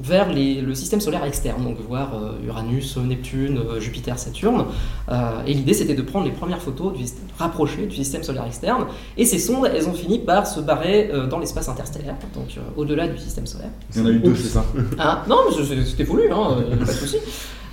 [0.04, 4.66] vers les- le système solaire externe, donc voir euh, Uranus, Neptune, euh, Jupiter, Saturne.
[5.10, 7.06] Euh, et l'idée, c'était de prendre les premières photos du,
[7.40, 8.86] rapprochées du système solaire externe.
[9.18, 13.18] Et ces sondes, elles ont fini par se barrer dans l'espace interstellaire, donc au-delà du
[13.18, 13.70] système solaire.
[13.96, 14.66] Il y en a eu deux, c'est ça?
[15.00, 15.38] Hein non,
[15.86, 17.18] c'était voulu, hein, pas de souci.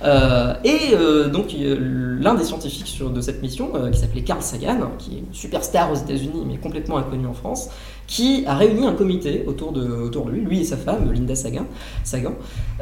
[0.03, 4.41] Euh, et euh, donc euh, l'un des scientifiques sur, de cette mission, qui s'appelait Carl
[4.41, 7.69] Sagan, qui est une superstar aux États-Unis mais complètement inconnu en France,
[8.11, 11.33] qui a réuni un comité autour de, autour de lui, lui et sa femme, Linda
[11.33, 11.65] Sagan,
[12.03, 12.33] Sagan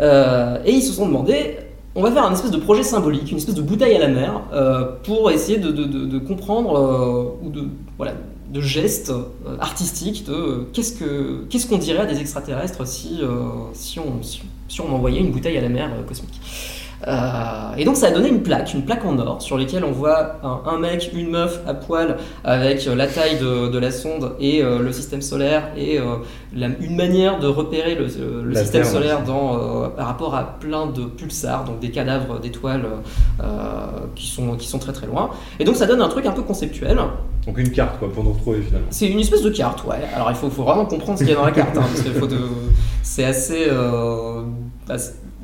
[0.02, 1.58] euh, et ils se sont demandé.
[1.94, 4.42] On va faire un espèce de projet symbolique, une espèce de bouteille à la mer,
[4.54, 7.64] euh, pour essayer de, de- comprendre euh, ou de
[7.98, 8.14] voilà
[8.52, 9.12] de gestes
[9.60, 13.20] artistiques de qu'est-ce que qu'est-ce qu'on dirait à des extraterrestres si
[13.74, 16.40] si on si, on envoyait une bouteille à la mer cosmique.
[17.08, 19.92] Euh, et donc ça a donné une plaque, une plaque en or sur laquelle on
[19.92, 23.90] voit un, un mec, une meuf à poil avec euh, la taille de, de la
[23.92, 26.16] sonde et euh, le système solaire et euh,
[26.54, 31.04] la- une manière de repérer le, système Terre, solaire dans, par rapport à plein de
[31.06, 32.86] pulsars, donc des cadavres d'étoiles
[34.16, 35.30] qui, sont, qui sont très très loin.
[35.60, 36.98] Et donc ça donne un truc un peu conceptuel.
[37.46, 38.88] Donc une carte quoi, pour nous retrouver finalement.
[38.90, 40.02] C'est une espèce de carte, ouais.
[40.14, 42.02] Alors il faut, faut vraiment comprendre ce qu'il y a dans la carte, hein, parce
[42.02, 42.40] que faut de...
[43.04, 43.68] c'est assez.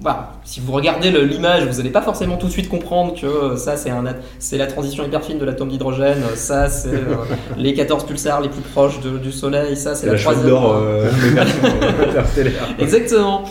[0.06, 0.34] Bah.
[0.46, 3.76] Si vous regardez l'image, vous n'allez pas forcément tout de suite comprendre que euh, ça
[3.76, 7.16] c'est un, at- c'est la transition hyper fine de l'atome d'hydrogène, euh, ça c'est euh,
[7.58, 10.48] les 14 pulsars les plus proches de- du Soleil, ça c'est la, la troisième.
[10.48, 11.10] d'or euh,
[12.08, 12.54] interstellaire.
[12.80, 13.44] Exactement.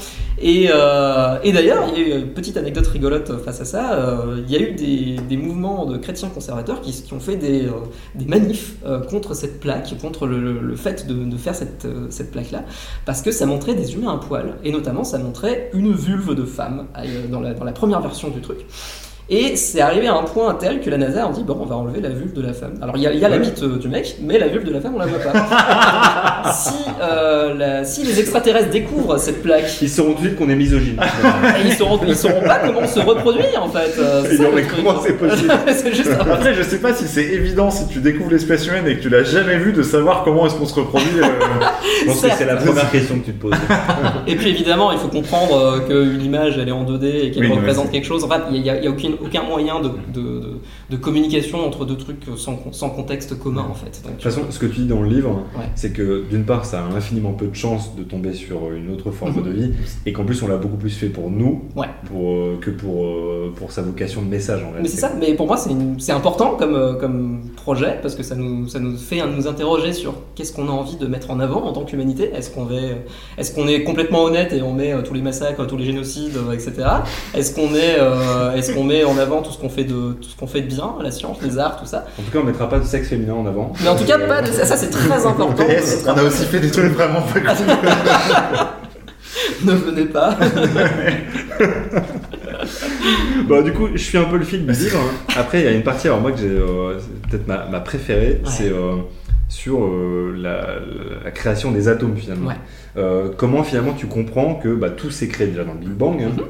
[0.46, 1.90] Et, euh, et d'ailleurs,
[2.34, 3.94] petite anecdote rigolote face à ça.
[3.94, 8.26] euh, il y a eu des, mouvements de chrétiens conservateurs qui, ont fait des, euh,
[8.26, 8.74] manifs
[9.08, 12.64] contre cette plaque, contre le, fait de, faire cette, plaque-là,
[13.06, 16.44] parce que ça montrait des humains à poil, et notamment ça montrait une vulve de
[16.44, 16.88] femme
[17.30, 18.66] dans la première version du truc.
[19.30, 21.76] Et c'est arrivé à un point tel que la NASA a dit bon, on va
[21.76, 22.74] enlever la vulve de la femme.
[22.82, 24.64] Alors il y a, il y a la bite euh, du mec, mais la vulve
[24.64, 26.52] de la femme on la voit pas.
[26.54, 30.50] si, euh, la- si les extraterrestres découvrent cette plaque, Ils sauront tout de suite qu'on
[30.50, 31.00] est misogyne.
[31.00, 33.98] et ils sauront, ils sauront pas comment se reproduire en fait.
[33.98, 35.52] Euh, ça, mais comment c'est possible
[35.94, 39.02] juste Après, je sais pas si c'est évident si tu découvres l'espèce humaine et que
[39.02, 41.08] tu l'as jamais vu de savoir comment est-ce qu'on se reproduit.
[41.22, 41.24] euh,
[42.02, 43.54] Je pense que c'est la première question que tu te poses.
[44.26, 47.44] Et puis évidemment, il faut comprendre euh, qu'une image elle est en 2D et qu'elle
[47.46, 48.22] Oui, représente quelque chose.
[48.24, 49.90] En fait, il n'y a, il y a aucun, aucun moyen de,
[50.90, 54.00] de, communication entre deux trucs sans, sans contexte commun en fait.
[54.04, 55.64] Donc, De toute façon, ce que tu dis dans le livre, Ouais.
[55.74, 59.10] c'est que d'une part, ça a infiniment peu de chances de tomber sur une autre
[59.10, 59.42] forme Mhm.
[59.44, 59.72] de vie,
[60.06, 61.88] et qu'en plus, on l'a beaucoup plus fait pour nous Ouais.
[62.06, 64.94] pour, euh, que pour, euh, pour sa vocation de message en Mais réalité.
[64.94, 65.56] c'est ça, mais pour moi
[65.98, 69.92] c'est important comme, euh, comme projet parce que ça nous, ça nous fait nous interroger
[69.92, 72.30] sur qu'est-ce qu'on a envie de mettre en avant en tant qu'humanité.
[72.34, 73.04] Est-ce qu'on est,
[73.54, 76.52] qu'on est complètement honnête et on met euh, tous les massacres, tous les génocides, euh,
[76.52, 76.72] etc.
[77.34, 80.28] Est-ce qu'on est, euh, est-ce qu'on met en avant tout ce qu'on fait de tout
[80.28, 82.06] ce qu'on fait de bien, la science, les arts, tout ça.
[82.18, 83.72] En tout cas, on mettra pas de sexe féminin en avant.
[83.82, 85.64] Mais en tout cas, pas de, ça, ça, c'est très important.
[85.64, 87.66] PS, on a aussi fait des trucs vraiment pas cool.
[89.64, 90.36] ne venez pas.
[93.48, 94.98] Bah, du coup, je suis un peu le fil du livre.
[94.98, 95.32] hein.
[95.36, 96.98] Après, il y a une partie, alors moi, que j'ai euh,
[97.30, 98.50] peut-être ma, ma préférée, Ouais.
[98.50, 98.96] c'est euh,
[99.48, 102.48] sur euh, la, création des atomes finalement.
[102.48, 102.56] Ouais.
[102.96, 106.22] Euh, comment finalement tu comprends que bah, tout s'est créé déjà dans le Big Bang
[106.22, 106.30] hein.
[106.36, 106.44] Mhm.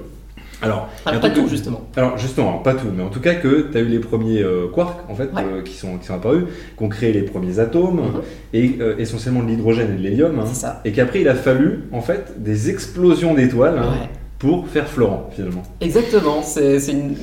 [0.63, 1.83] Alors, Alors, en pas tout justement.
[1.97, 4.43] Alors justement, alors, pas tout, mais en tout cas que tu as eu les premiers
[4.43, 5.43] euh, quarks en fait Ouais.
[5.43, 6.45] euh, qui, sont, qui sont apparus,
[6.77, 8.21] qui ont créé les premiers atomes Mhm.
[8.55, 10.45] et euh, essentiellement de l'hydrogène et de l'hélium, hein,
[10.85, 14.09] et qu'après il a fallu en fait des explosions d'étoiles hein.
[14.45, 15.63] Pour faire Florent finalement.
[15.81, 16.79] Exactement, c'est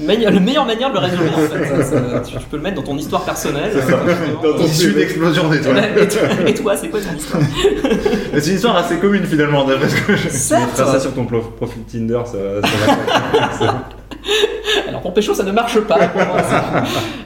[0.08, 1.62] la meilleure manière de le résumer en fait.
[1.82, 3.72] Ça, ça, tu, tu peux le mettre dans ton histoire personnelle.
[3.74, 3.98] Ça.
[4.42, 5.92] Dans ton issue d'explosion d'étoiles.
[5.98, 7.44] Et toi, et toi, c'est quoi ton histoire
[8.34, 10.30] C'est une histoire assez commune finalement, d'après ce que je...
[10.30, 13.90] Certes Faire ça sur ton profil Tinder, ça, ça va.
[14.88, 16.08] Alors pour Pécho, ça ne marche pas.
[16.08, 16.84] pour moi, ça.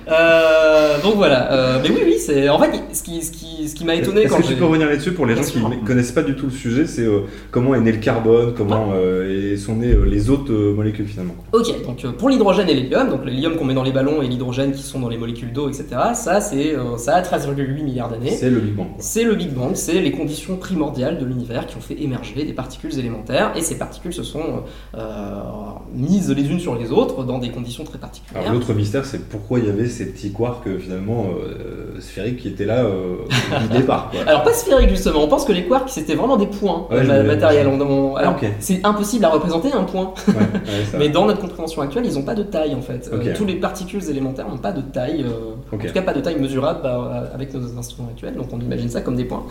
[0.10, 1.52] Euh, donc voilà.
[1.52, 4.22] Euh, mais oui, oui, c'est en fait ce qui, ce qui, ce qui m'a étonné
[4.22, 6.36] Est-ce quand que tu peux revenir là-dessus pour les gens qui ne connaissent pas du
[6.36, 10.06] tout le sujet C'est euh, comment est né le carbone, comment euh, sont nées euh,
[10.06, 11.36] les autres molécules finalement.
[11.54, 14.72] Ok, donc pour l'hydrogène et l'hélium, donc l'hélium qu'on met dans les ballons et l'hydrogène
[14.72, 15.86] qui sont dans les molécules d'eau, etc.
[16.14, 18.32] Ça, c'est ça a 13,8 milliards d'années.
[18.32, 18.88] C'est le Big Bang.
[19.00, 22.54] C'est le Big Bang, c'est les conditions primordiales de l'univers qui ont fait émerger des
[22.54, 24.64] particules élémentaires, et ces particules se sont
[25.94, 28.44] mises les unes sur les autres dans des conditions très particulières.
[28.44, 31.28] Alors l'autre mystère, c'est pourquoi il y avait ces petits quarks finalement
[32.00, 32.86] sphériques qui étaient là
[33.72, 34.10] du départ.
[34.12, 34.22] Quoi.
[34.28, 37.04] Alors pas sphérique justement, on pense que les quarks c'était vraiment des points Ouais, euh,
[37.04, 37.68] ma- matériels.
[37.68, 38.36] On- alors.
[38.60, 40.42] C'est impossible à représenter un point, Ouais, ouais,
[40.92, 43.10] ça mais dans notre compréhension actuelle, ils n'ont pas de taille en fait.
[43.12, 43.34] Euh, Ok.
[43.34, 46.40] tous les particules élémentaires n'ont pas de taille, euh, en tout cas pas de taille
[46.40, 49.44] mesurable bah, avec nos instruments actuels, donc on imagine ça comme des points.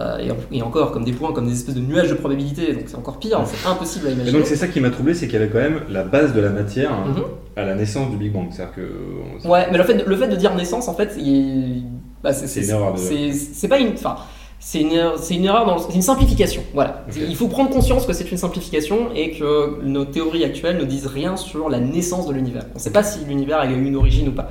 [0.00, 2.72] Euh, et, en- et encore comme des points, comme des espèces de nuages de probabilité,
[2.72, 4.38] donc c'est encore pire, c'est impossible à Et imaginer.
[4.38, 6.40] donc c'est ça qui m'a troublé, c'est qu'il y avait quand même la base de
[6.40, 7.22] la matière hein, Mhm.
[7.56, 8.46] à la naissance du Big Bang.
[8.50, 11.82] C'est-à-dire que Ouais, mais le fait de, le fait de dire naissance, en fait, il-
[12.22, 13.92] bah, c'est une erreur de- c'est- pas une.
[13.94, 14.16] Enfin,
[14.60, 16.62] c'est une, une erreur, dans le- une simplification.
[16.72, 17.04] Voilà.
[17.30, 21.06] Il faut prendre conscience que c'est une simplification et que nos théories actuelles ne disent
[21.08, 22.64] rien sur la naissance de l'univers.
[22.72, 24.50] On ne sait pas si l'univers a eu une origine ou pas.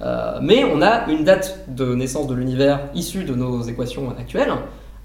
[0.00, 4.52] Euh, mais on a une date de naissance de l'univers issue de nos équations actuelles.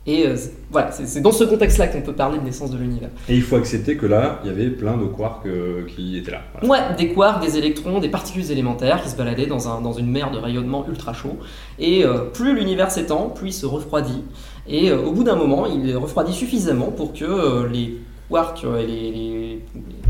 [0.06, 0.36] Et euh,
[0.70, 3.10] voilà, c'est dans ce contexte-là qu'on peut parler de naissance de l'univers.
[3.30, 6.32] Et il faut accepter que là, il y avait plein de quarks euh, qui étaient
[6.32, 6.41] là.
[6.62, 6.89] Voilà.
[6.89, 10.12] Ouais, des quarks, des électrons, des particules élémentaires qui se baladaient dans, un, dans une
[10.12, 11.38] mer de rayonnement ultra chaud.
[11.80, 14.24] Et euh, plus l'univers s'étend, plus il se refroidit.
[14.68, 17.97] Et au bout d'un moment, il refroidit suffisamment pour que les
[18.30, 19.62] quarks et les, les-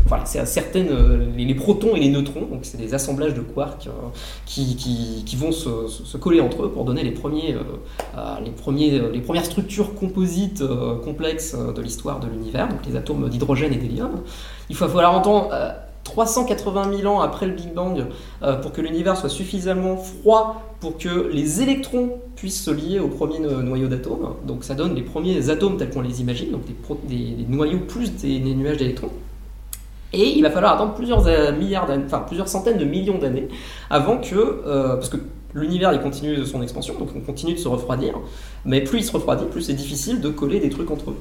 [0.06, 3.86] voilà, c'est certaines, euh, les, protons et les neutrons, donc c'est des assemblages de quarks
[3.86, 3.90] euh,
[4.44, 9.46] qui, vont se, coller entre eux pour donner les, premiers, euh, les, premiers, les premières
[9.46, 10.62] structures composites
[11.02, 14.20] complexes de l'histoire de l'univers, donc les atomes d'hydrogène et d'hélium.
[14.68, 15.70] Il va falloir entendre euh,
[16.04, 18.04] 380 000 ans après le Big Bang
[18.60, 23.38] pour que l'univers soit suffisamment froid pour que les électrons puissent se lier au premier
[23.38, 24.34] no- noyau d'atomes.
[24.46, 26.60] Donc ça donne les premiers atomes tels qu'on les imagine, donc
[27.08, 29.08] des, noyaux plus des nuages d'électrons.
[30.14, 33.48] Et il va falloir attendre plusieurs euh, milliards d'années, enfin plusieurs centaines de millions d'années
[33.90, 35.16] avant que, euh, parce que
[35.54, 38.14] l'univers il continue de son expansion, donc on continue de se refroidir,
[38.64, 41.16] mais plus il se refroidit, plus c'est difficile de coller des trucs entre eux.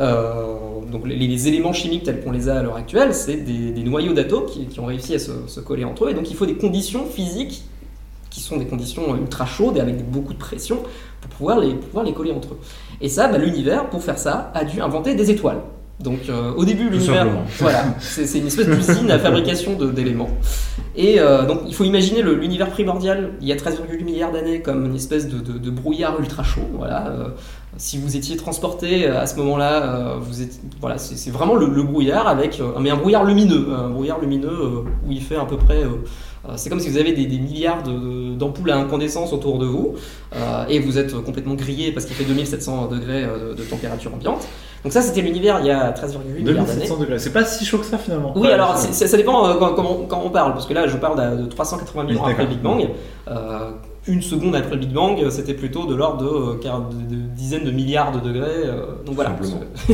[0.00, 0.54] Euh,
[0.90, 4.46] donc les, éléments chimiques tels qu'on les a à l'heure actuelle, c'est des, noyaux d'atomes
[4.46, 7.04] qui, ont réussi à se, se coller entre eux, et donc il faut des conditions
[7.04, 7.64] physiques
[8.30, 10.78] qui sont des conditions ultra chaudes et avec beaucoup de pression
[11.20, 12.58] pour pouvoir les, pouvoir les coller entre eux.
[13.00, 15.60] Et ça, bah, l'univers, pour faire ça, a dû inventer des étoiles.
[16.00, 17.26] Donc euh, au début, l'univers,
[17.58, 20.30] voilà, c'est une espèce d'usine à fabrication d'éléments.
[20.94, 24.84] Et euh, donc il faut imaginer l'univers primordial, il y a 13,8 milliards d'années, comme
[24.86, 26.68] une espèce de, de- de brouillard ultra chaud.
[26.74, 27.12] Voilà.
[27.76, 31.66] Si vous étiez transporté euh, à ce moment-là, euh, vous êtes, voilà, c'est vraiment le,
[31.66, 35.44] le brouillard avec, euh, mais un brouillard lumineux, un brouillard lumineux où il fait à
[35.44, 35.82] peu près,
[36.56, 39.94] c'est comme si vous avez des, des milliards de- d'ampoules à incandescence autour de vous
[40.68, 43.24] et vous êtes complètement grillé parce qu'il fait 2700 degrés
[43.56, 44.46] de, température ambiante.
[44.82, 46.86] Donc ça, c'était l'univers il y a 13,8 milliards d'années.
[46.86, 47.18] 2700 degrés.
[47.18, 48.32] C'est pas si chaud que ça finalement.
[48.34, 51.46] Oui, Ouais, alors ça dépend quand, on parle, parce que là je parle de, de
[51.48, 52.62] 380 000 ans Oui, après le Big.
[52.62, 52.88] Bang.
[53.28, 53.70] Euh,
[54.08, 57.20] une seconde après le Big Bang, c'était plutôt de l'ordre de, euh, quar- de- de
[57.36, 58.64] dizaines de milliards de degrés.
[58.64, 59.36] euh, donc voilà.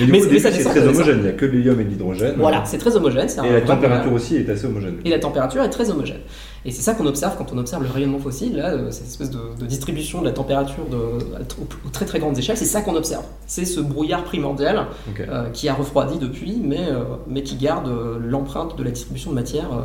[0.00, 1.18] Mais Mais- c'est très homogène.
[1.18, 2.34] Il n'y a que l'hélium et l'hydrogène.
[2.38, 3.26] Voilà, c'est très homogène.
[3.44, 4.96] Et la température aussi est assez homogène.
[5.04, 6.20] Et la température est très homogène.
[6.64, 9.30] Et c'est ça qu'on observe quand on observe le rayonnement fossile, là, euh, cette espèce
[9.30, 13.24] de, de distribution de la température aux très très grandes échelles, c'est ça qu'on observe.
[13.46, 14.86] C'est ce brouillard primordial
[15.28, 17.88] euh, qui a refroidi depuis, mais, euh, mais qui garde
[18.20, 19.82] l'empreinte de la distribution de matière euh,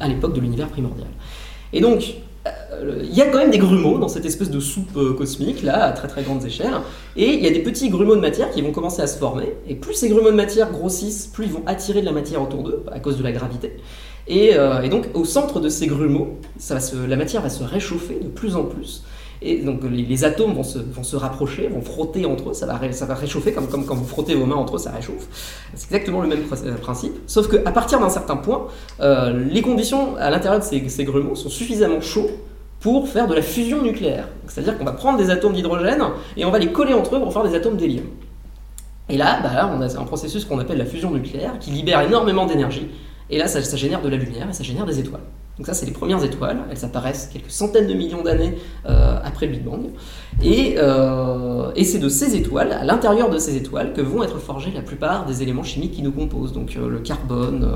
[0.00, 1.06] à l'époque de l'univers primordial.
[1.72, 2.14] Et donc,
[3.02, 5.84] il y a quand même des grumeaux dans cette espèce de soupe euh, cosmique, là,
[5.84, 6.74] à très très grandes échelles,
[7.16, 9.54] et il y a des petits grumeaux de matière qui vont commencer à se former,
[9.68, 12.62] et plus ces grumeaux de matière grossissent, plus ils vont attirer de la matière autour
[12.62, 13.76] d'eux, à cause de la gravité.
[14.26, 16.38] Et, euh, donc, au centre de ces grumeaux,
[17.08, 19.04] la matière va se réchauffer de plus en plus.
[19.46, 23.68] Et donc les, atomes vont se, rapprocher, vont frotter entre eux, ça va, réchauffer comme,
[23.68, 25.28] quand vous frottez vos mains entre eux, ça réchauffe.
[25.74, 28.68] C'est exactement le même euh, principe, sauf qu'à partir d'un certain point,
[29.00, 32.30] euh, les conditions à l'intérieur de ces, grumeaux sont suffisamment chauds
[32.80, 34.28] pour faire de la fusion nucléaire.
[34.48, 36.02] C'est-à-dire qu'on va prendre des atomes d'hydrogène
[36.38, 38.06] et on va les coller entre eux pour faire des atomes d'hélium.
[39.10, 42.46] Et là, bah on a un processus qu'on appelle la fusion nucléaire qui libère énormément
[42.46, 42.88] d'énergie.
[43.28, 45.20] Et là, ça, ça génère de la lumière et ça génère des étoiles.
[45.56, 46.58] Donc ça, c'est les premières étoiles.
[46.70, 48.54] Elles apparaissent quelques centaines de millions d'années
[48.88, 49.82] euh, après le Big Bang.
[50.42, 54.38] Et, euh, et c'est de ces étoiles, à l'intérieur de ces étoiles, que vont être
[54.38, 56.52] forgés la plupart des éléments chimiques qui nous composent.
[56.52, 57.68] Donc euh, le carbone,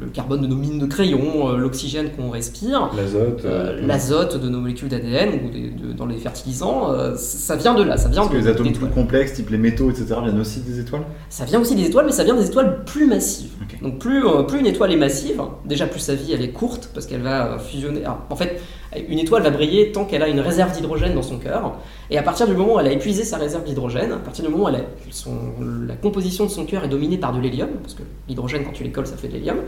[0.00, 3.44] le carbone de nos mines de crayon, l'oxygène qu'on respire, L'azote.
[3.82, 7.96] l'azote de nos molécules d'ADN ou des- de- dans les fertilisants, ça vient de là,
[7.96, 10.78] ça vient Parce que les atomes plus complexes, type les métaux, etc., viennent aussi des
[10.80, 11.02] étoiles?
[11.28, 13.50] Ça vient aussi des étoiles, mais ça vient des étoiles plus massives.
[13.82, 17.06] Donc plus, plus une étoile est massive, déjà plus sa vie elle est courte, parce
[17.06, 18.02] qu'elle va euh, fusionner.
[18.06, 18.60] en fait,
[19.08, 21.74] une étoile va briller tant qu'elle a une réserve d'hydrogène dans son cœur,
[22.10, 24.50] et à partir du moment où elle a épuisé sa réserve d'hydrogène, à partir du
[24.50, 28.64] moment où la composition de son cœur est dominée par de l'hélium, parce que l'hydrogène
[28.64, 29.58] quand tu l'écoles ça fait de l'hélium,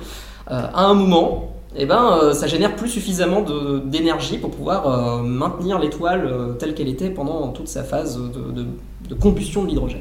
[0.51, 3.45] euh, à un moment, eh ben, euh, ça génère plus suffisamment
[3.85, 9.69] d'énergie pour pouvoir maintenir l'étoile telle qu'elle était pendant toute sa phase de, combustion de
[9.69, 10.01] l'hydrogène.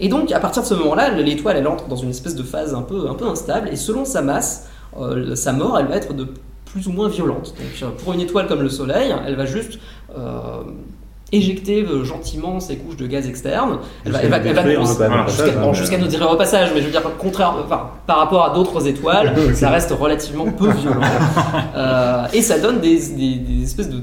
[0.00, 2.74] Et donc, à partir de ce moment-là, l'étoile, elle entre dans une espèce de phase
[2.74, 4.68] un peu instable, et selon sa masse,
[5.00, 6.26] euh, sa mort, elle va être de
[6.64, 7.54] plus ou moins violente.
[7.58, 9.78] Donc, euh, pour une étoile comme le Soleil, elle va juste
[10.16, 10.62] euh,
[11.34, 13.78] éjecter euh, gentiment ses couches de gaz externes.
[14.04, 14.62] Elle va, elle va- va-
[15.74, 18.86] jusqu'à nous dire au passage, mais je veux dire, contraire, enfin, par rapport à d'autres
[18.86, 21.00] étoiles, ça reste relativement peu violent.
[22.34, 23.98] Et ça donne des, des- des espèces de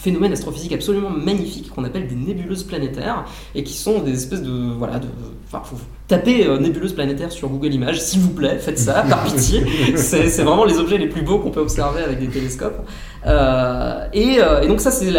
[0.00, 3.24] phénomènes astrophysiques absolument magnifiques qu'on appelle des nébuleuses planétaires
[3.54, 4.72] et qui sont des espèces de.
[4.78, 5.06] Voilà, de.
[5.46, 5.76] Enfin, faut
[6.08, 9.64] taper euh, nébuleuse planétaire sur Google Images, s'il vous plaît, faites ça, par pitié.
[9.96, 12.80] C'est vraiment les objets les plus beaux qu'on peut observer avec des télescopes.
[13.26, 15.10] Euh, et, euh, et donc, ça, c'est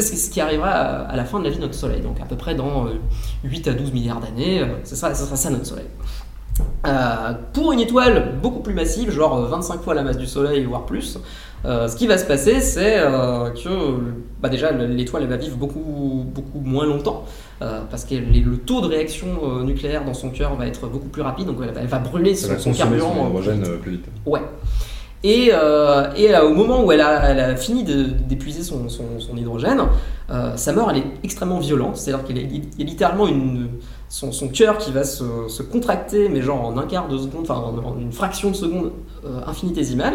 [0.00, 2.24] ce qui arrivera à, à la fin de la vie de notre Soleil, donc à
[2.24, 2.94] peu près dans euh,
[3.44, 5.86] 8 à 12 milliards d'années, euh, ce sera, ça notre Soleil.
[6.86, 10.64] Euh, pour une étoile beaucoup plus massive, genre euh, 25 fois la masse du Soleil,
[10.64, 11.18] voire plus,
[11.64, 13.68] euh, ce qui va se passer, c'est euh, que
[14.40, 17.24] bah déjà l'étoile va vivre beaucoup, beaucoup moins longtemps,
[17.62, 19.26] euh, parce que les- le taux de réaction
[19.62, 22.34] nucléaire dans son cœur va être beaucoup plus rapide, donc elle va, elle va brûler
[22.34, 23.14] son, carburant.
[23.14, 24.06] son hydrogène plus vite.
[24.24, 24.40] Ouais.
[25.22, 25.50] Et,
[26.16, 28.86] et au moment où elle a, elle a fini d'épuiser son,
[29.36, 29.82] hydrogène,
[30.56, 31.98] sa mort elle est extrêmement violente.
[31.98, 33.68] C'est-à-dire qu'il y a- il y a littéralement une,
[34.08, 37.42] son, son cœur qui va se, se contracter, mais genre en un quart de seconde,
[37.42, 38.92] enfin en, en une fraction de seconde
[39.46, 40.14] infinitésimale.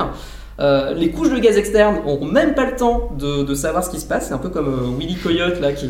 [0.59, 3.99] Euh, les couches de gaz externes n'ont même pas le temps de, savoir ce qui
[3.99, 4.27] se passe.
[4.27, 5.85] C'est un peu comme euh, Willy Coyote là, qui,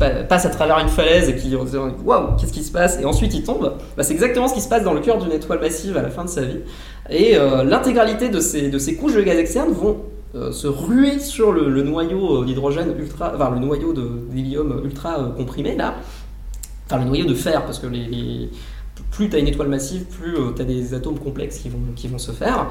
[0.00, 3.00] euh, passe à travers une falaise et qui disant waouh qu'est-ce qui se passe?
[3.00, 3.74] Et ensuite il tombe.
[3.96, 6.10] Bah, c'est exactement ce qui se passe dans le cœur d'une étoile massive à la
[6.10, 6.60] fin de sa vie.
[7.10, 9.98] Et l'intégralité de ces, couches de gaz externes vont
[10.52, 15.96] se ruer sur le, noyau d'hydrogène ultra, enfin le noyau d'hélium ultra comprimé là,
[16.86, 18.48] enfin le noyau de fer parce que les-
[19.14, 22.08] plus tu as une étoile massive, plus tu as des atomes complexes qui vont, qui
[22.08, 22.66] vont se faire.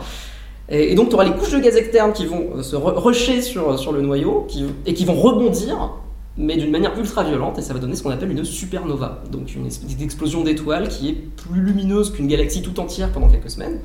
[0.69, 3.77] Et, donc tu auras les couches de gaz externes qui vont euh, se rusher sur,
[3.77, 5.91] sur le noyau qui, et qui vont rebondir,
[6.37, 9.23] mais d'une manière ultra violente, et ça va donner ce qu'on appelle une supernova.
[9.31, 13.49] Donc une espèce d'explosion d'étoiles qui est plus lumineuse qu'une galaxie tout entière pendant quelques
[13.51, 13.79] semaines.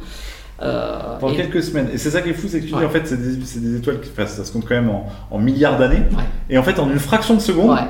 [0.61, 1.89] Euh, Pendant et- quelques semaines.
[1.93, 3.77] Et c'est ça qui est fou, c'est que tu dis en fait, c'est des, des
[3.77, 5.99] étoiles qui enfin, ça se compte quand même en, en milliards d'années.
[6.11, 6.25] Ouais.
[6.51, 7.87] Et en fait, en une fraction de seconde, Ouais.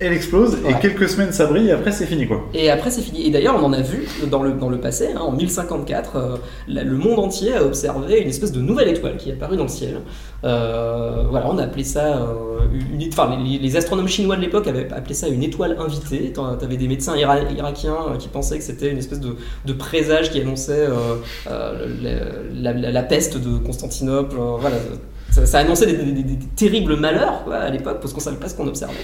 [0.00, 0.72] Elle explose Ouais.
[0.72, 2.44] et quelques semaines ça brille et après c'est fini quoi.
[2.54, 3.26] Et après, c'est fini.
[3.26, 6.36] Et d'ailleurs, on en a vu dans le, dans le passé, hein, en 1054, euh,
[6.68, 9.64] la- le monde entier a observé une espèce de nouvelle étoile qui est apparue dans
[9.64, 10.00] le ciel.
[10.44, 12.16] Euh, voilà, on a appelé ça.
[12.18, 16.32] euh, une, enfin, les, les astronomes chinois de l'époque avaient appelé ça une étoile invitée.
[16.58, 19.36] T'avais des médecins ira- irakiens qui pensaient que c'était une espèce de,
[19.66, 20.86] de présage qui annonçait
[21.46, 24.36] la, la- la peste de Constantinople.
[24.58, 24.76] voilà.
[25.30, 28.36] Ça, ça annonçait des, des- des- des terribles malheurs quoi, à l'époque parce qu'on savait
[28.36, 28.94] pas ce qu'on observait.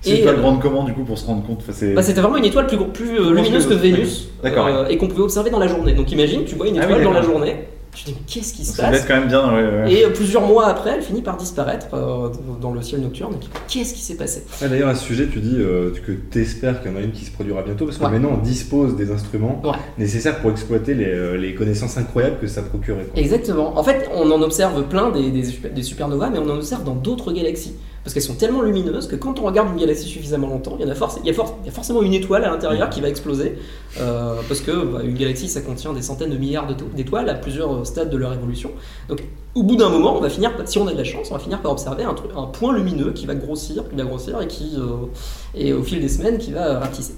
[0.00, 2.20] C'est une étoile euh, grande comment du coup pour se rendre compte Enfin, bah, c'était
[2.20, 5.60] vraiment une étoile plus, plus euh, lumineuse que Vénus euh, et qu'on pouvait observer dans
[5.60, 5.92] la journée.
[5.94, 7.56] Donc imagine, tu vois une Ah étoile oui, dans la journée,
[7.94, 9.52] tu te dis mais qu'est-ce qui se Ça passe quand même bien.
[9.54, 9.92] ouais, ouais.
[9.92, 12.28] Et euh, plusieurs mois après, elle finit par disparaître euh,
[12.60, 13.34] dans le ciel nocturne.
[13.68, 16.80] Qu'est-ce qui s'est passé Ah, D'ailleurs, à ce sujet, tu dis euh, que tu espères
[16.82, 18.10] qu'il y en a une qui se produira bientôt, parce que Ouais.
[18.10, 19.72] maintenant on dispose des instruments Ouais.
[19.98, 23.04] nécessaires pour exploiter les, les connaissances incroyables que ça procurait.
[23.12, 23.20] quoi.
[23.22, 23.78] Exactement.
[23.78, 26.84] En fait, on en observe plein des, des, super- des supernovas, mais on en observe
[26.84, 27.74] dans d'autres galaxies.
[28.04, 30.88] Parce qu'elles sont tellement lumineuses que quand on regarde une galaxie suffisamment longtemps, il y,
[30.88, 32.90] en a, forc- il y, a, for- il y a forcément une étoile à l'intérieur
[32.90, 33.58] qui va exploser.
[34.00, 37.86] euh, parce que bah, une galaxie, ça contient des centaines de milliards d'étoiles à plusieurs
[37.86, 38.72] stades de leur évolution.
[39.08, 39.22] Donc
[39.54, 41.40] au bout d'un moment, on va finir, si on a de la chance, on va
[41.40, 44.48] finir par observer un, truc, un point lumineux qui va grossir, qui va grossir et
[44.48, 45.06] qui, euh,
[45.54, 47.14] et au fil des semaines, qui va rapetisser.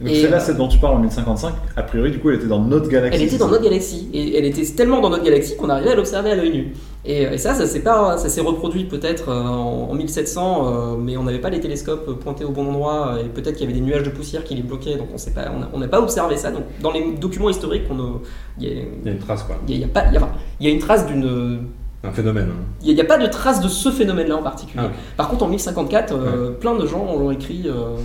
[0.00, 2.36] Donc et, celle-là, euh, celle dont tu parles en 1055, a priori du coup elle
[2.36, 3.18] était dans notre galaxie.
[3.18, 5.94] Elle était dans notre galaxie et elle était tellement dans notre galaxie qu'on arrivait à
[5.94, 6.74] l'observer à l'œil nu.
[7.06, 10.96] Et, et ça, ça s'est pas, ça s'est reproduit peut-être euh, en, en 1700, euh,
[10.98, 13.70] mais on n'avait pas les télescopes pointés au bon endroit euh, et peut-être qu'il y
[13.70, 16.00] avait des nuages de poussière qui les bloquaient, donc on sait pas, on n'a pas
[16.00, 16.50] observé ça.
[16.50, 18.20] Donc dans les documents historiques, on a-
[18.60, 19.56] il y, a- Il y a une trace, quoi.
[19.68, 21.60] il y a- y pas, il y a- y une trace d'une,
[22.02, 22.48] Un phénomène.
[22.50, 22.64] hein.
[22.84, 24.84] il n'y a, pas de trace de ce phénomène-là en particulier.
[24.86, 24.92] Ah.
[25.16, 27.96] Par contre, en 1054, euh, plein de gens l'ont écrit, euh,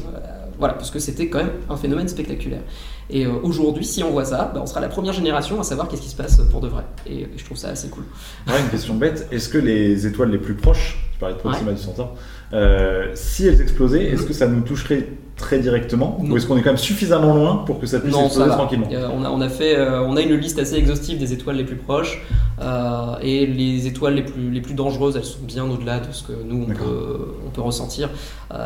[0.62, 2.62] voilà, parce que c'était quand même un phénomène spectaculaire.
[3.10, 5.88] Et euh, aujourd'hui, si on voit ça, bah, on sera la première génération à savoir
[5.88, 6.84] qu'est-ce qui se passe pour de vrai.
[7.08, 8.04] Et, et je trouve ça assez cool.
[8.48, 9.28] Ouais, une question bête.
[9.32, 12.16] Est-ce que les étoiles les plus proches, tu parlais de Proxima du Centaure,
[12.54, 16.34] euh, si elles explosaient, est-ce que ça nous toucherait très directement Non.
[16.34, 18.50] Ou est-ce qu'on est quand même suffisamment loin pour que ça puisse Non, ça exploser
[18.50, 18.56] va.
[18.56, 18.88] tranquillement?
[18.92, 21.56] Euh, on, a, on, a fait, euh, on a une liste assez exhaustive des étoiles
[21.56, 22.22] les plus proches.
[22.62, 26.22] euh, et les étoiles les plus, les plus dangereuses, elles sont bien au-delà de ce
[26.22, 28.10] que nous, on peut, on peut ressentir.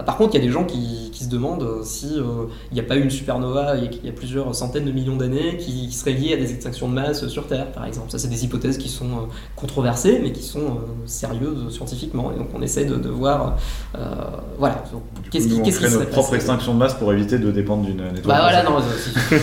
[0.05, 2.83] Par contre, il y a des gens qui, qui se demandent si il n'y a
[2.83, 5.93] pas eu une supernova et qu'il y a plusieurs centaines de millions d'années qui, qui
[5.93, 8.09] seraient liées à des extinctions de masse sur Terre, par exemple.
[8.09, 12.31] Ça, c'est des hypothèses qui sont controversées, mais qui sont sérieuses scientifiquement.
[12.33, 13.57] Et donc, on essaie de, de voir,
[13.97, 14.15] euh,
[14.57, 14.83] voilà,
[15.31, 18.21] qu'est-ce qui, ferait serait notre propre extinction de masse pour éviter de dépendre d'une étoile.
[18.25, 19.35] Bah voilà, non, ça,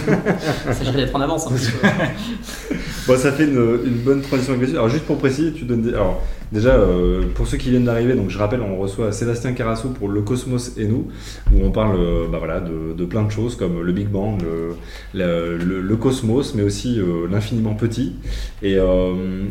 [0.69, 1.89] il s'agirait d'être en avance un petit peu.
[3.07, 5.83] Bon, ça fait une, une bonne transition avec les Alors, juste pour préciser, tu donnes
[5.83, 5.95] des...
[5.95, 6.21] Alors,
[6.53, 10.09] déjà, euh, pour ceux qui viennent d'arriver, donc je rappelle, on reçoit Sébastien Carasso pour
[10.09, 11.09] Le Cosmos et nous,
[11.53, 14.41] où on parle euh, bah, voilà, de, de plein de choses comme le Big Bang,
[14.43, 14.75] le,
[15.19, 18.15] le, le- le cosmos, mais aussi euh, l'infiniment petit.
[18.63, 18.77] Et,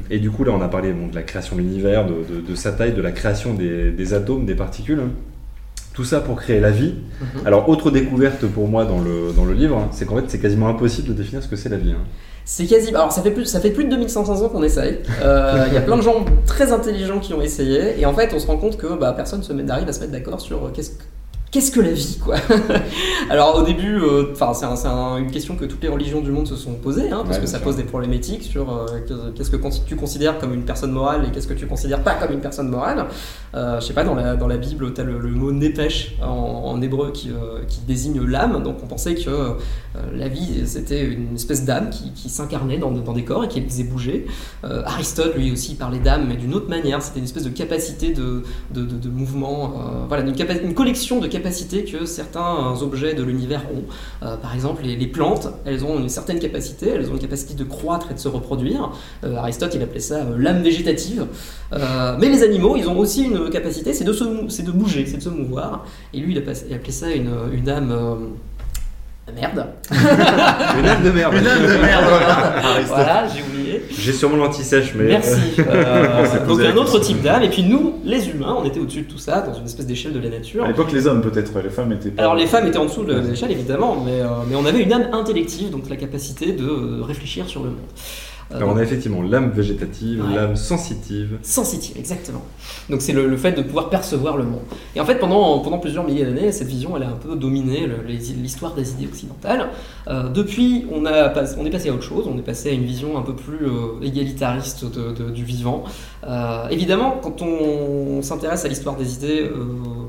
[0.09, 2.41] et du coup, là, on a parlé bon, de la création de l'univers, de, de-
[2.47, 5.01] de sa taille, de la création des, des atomes, des particules.
[5.93, 6.93] Tout ça pour créer la vie.
[7.19, 7.41] Mhm.
[7.45, 10.39] Alors, autre découverte pour moi dans le, dans le livre, hein, c'est qu'en fait, c'est
[10.39, 11.91] quasiment impossible de définir ce que c'est la vie.
[11.91, 12.03] hein.
[12.45, 12.89] C'est quasi.
[12.89, 14.99] Alors, ça fait plus, ça fait plus de 2500 ans qu'on essaye.
[15.23, 17.99] Euh, Il y a plein de gens très intelligents qui ont essayé.
[17.99, 20.11] Et en fait, on se rend compte que bah, personne se met- à se mettre
[20.11, 21.03] d'accord sur euh, qu'est-ce que.
[21.51, 22.37] Qu'est-ce que la vie, quoi
[23.29, 26.31] Alors au début, euh, c'est un- c'est un- une question que toutes les religions du
[26.31, 27.65] monde se sont posées, hein, parce Ouais, que ça sûr.
[27.65, 31.31] pose des problématiques sur euh, que- qu'est-ce que tu considères comme une personne morale et
[31.31, 33.05] qu'est-ce que tu considères pas comme une personne morale.
[33.53, 36.15] Euh, je sais pas, dans la, dans la Bible, tu as le, le mot népêche
[36.23, 39.53] en, en hébreu qui, euh, qui désigne l'âme, donc on pensait que euh,
[40.13, 43.59] la vie c'était une espèce d'âme qui, qui s'incarnait dans, dans des corps et qui
[43.59, 44.25] les faisait bouger.
[44.85, 48.43] Aristote lui aussi parlait d'âme, mais d'une autre manière, c'était une espèce de capacité de,
[48.73, 49.73] de, de- de mouvement,
[50.07, 50.33] voilà, une,
[50.63, 53.83] une collection de capacités que certains objets de l'univers ont.
[54.25, 57.53] Euh, par exemple, les, les plantes, elles ont une certaine capacité, elles ont une capacité
[57.53, 58.91] de croître et de se reproduire.
[59.23, 61.27] Euh, Aristote, il appelait ça euh, l'âme végétative.
[61.71, 64.23] Mais les animaux, ils ont aussi une capacité, c'est de, se
[64.61, 65.85] de bouger, c'est de se mouvoir.
[66.13, 68.33] Et lui, il, a il appelait ça une, une âme...
[69.33, 69.65] Merde.
[69.91, 71.33] Une âme de merde.
[71.33, 72.03] Une âme de merde,
[72.87, 73.27] voilà.
[73.29, 73.41] J'ai.
[73.97, 75.05] J'ai sûrement l'anti-sèche, mais.
[75.05, 75.39] Merci.
[75.59, 77.43] Euh, s'est donc un autre type d'âme.
[77.43, 80.13] Et puis nous, les humains, on était au-dessus de tout ça, dans une espèce d'échelle
[80.13, 80.63] de la nature.
[80.63, 82.21] À l'époque, les hommes peut-être, les femmes étaient pas.
[82.21, 84.93] Alors les femmes étaient en dessous de l'échelle évidemment, mais, euh, mais on avait une
[84.93, 87.79] âme intellective, donc la capacité de euh, réfléchir sur le monde.
[88.51, 90.35] Euh, Alors, on a effectivement l'âme végétative, Ouais.
[90.35, 91.37] l'âme sensitive.
[91.41, 92.41] Sensitive, exactement.
[92.89, 94.61] Donc c'est le, le fait de pouvoir percevoir le monde.
[94.95, 97.87] Et en fait, pendant, pendant plusieurs milliers d'années, cette vision, elle a un peu dominé
[98.07, 99.69] l'histoire des idées occidentales.
[100.07, 102.73] Euh, depuis, on, a pas- on est passé à autre chose, on est passé à
[102.73, 105.83] une vision un peu plus euh, égalitariste de- de- du vivant.
[106.27, 109.49] Euh, évidemment, quand on, s'intéresse à l'histoire des idées,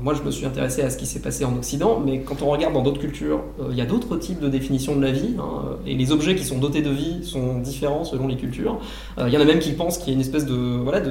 [0.03, 2.49] moi je me suis intéressé à ce qui s'est passé en Occident, mais quand on
[2.49, 5.35] regarde dans d'autres cultures, euh, il y a d'autres types de définitions de la vie,
[5.39, 8.79] hein, et les objets qui sont dotés de vie sont différents selon les cultures.
[9.17, 11.01] Euh, Il y en a même qui pensent qu'il y a une espèce de voilà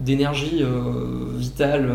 [0.00, 1.90] d'énergie euh, vitale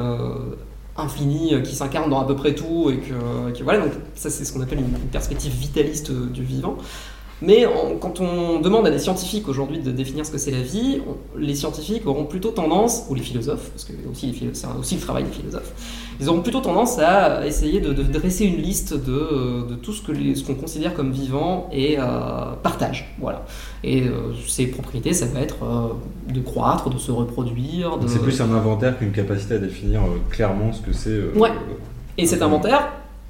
[0.98, 4.44] infinie euh, qui s'incarne dans à peu près tout et que, voilà donc ça c'est
[4.44, 6.78] ce qu'on appelle une, perspective vitaliste du vivant.
[7.44, 7.66] Mais
[8.00, 11.02] quand on demande à des scientifiques aujourd'hui de définir ce que c'est la vie,
[11.36, 15.32] les scientifiques auront plutôt tendance, ou les philosophes, parce que c'est aussi le travail des
[15.32, 15.74] philosophes,
[16.22, 19.91] ils auront plutôt tendance à essayer de, de dresser une liste de, euh, de tout
[19.91, 22.03] ce les- ce qu'on considère comme vivant et euh,
[22.61, 23.13] partage.
[23.19, 23.43] Voilà.
[23.84, 27.97] Et euh, ces propriétés, ça va être euh, de croître, de se reproduire.
[27.97, 28.07] De...
[28.07, 31.19] C'est plus un inventaire qu'une capacité à définir clairement ce que c'est.
[31.39, 31.51] Ouais.
[32.17, 32.89] Et cet inventaire,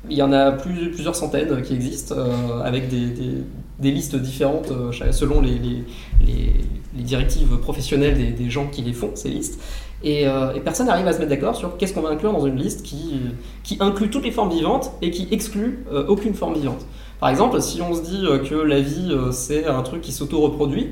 [0.09, 3.43] il y en a plus- plusieurs centaines qui existent, euh, avec des, des-
[3.79, 5.83] des listes différentes euh, selon les, les-
[6.25, 6.53] les-
[6.97, 9.59] les directives professionnelles des, des gens qui les font, ces listes.
[10.03, 12.45] Et, euh, et personne n'arrive à se mettre d'accord sur qu'est-ce qu'on va inclure dans
[12.47, 13.19] une liste qui,
[13.63, 16.85] qui inclut toutes les formes vivantes et qui exclut euh, aucune forme vivante.
[17.19, 20.87] Par exemple, si on se dit euh, que la vie, c'est un truc qui s'auto-reproduit,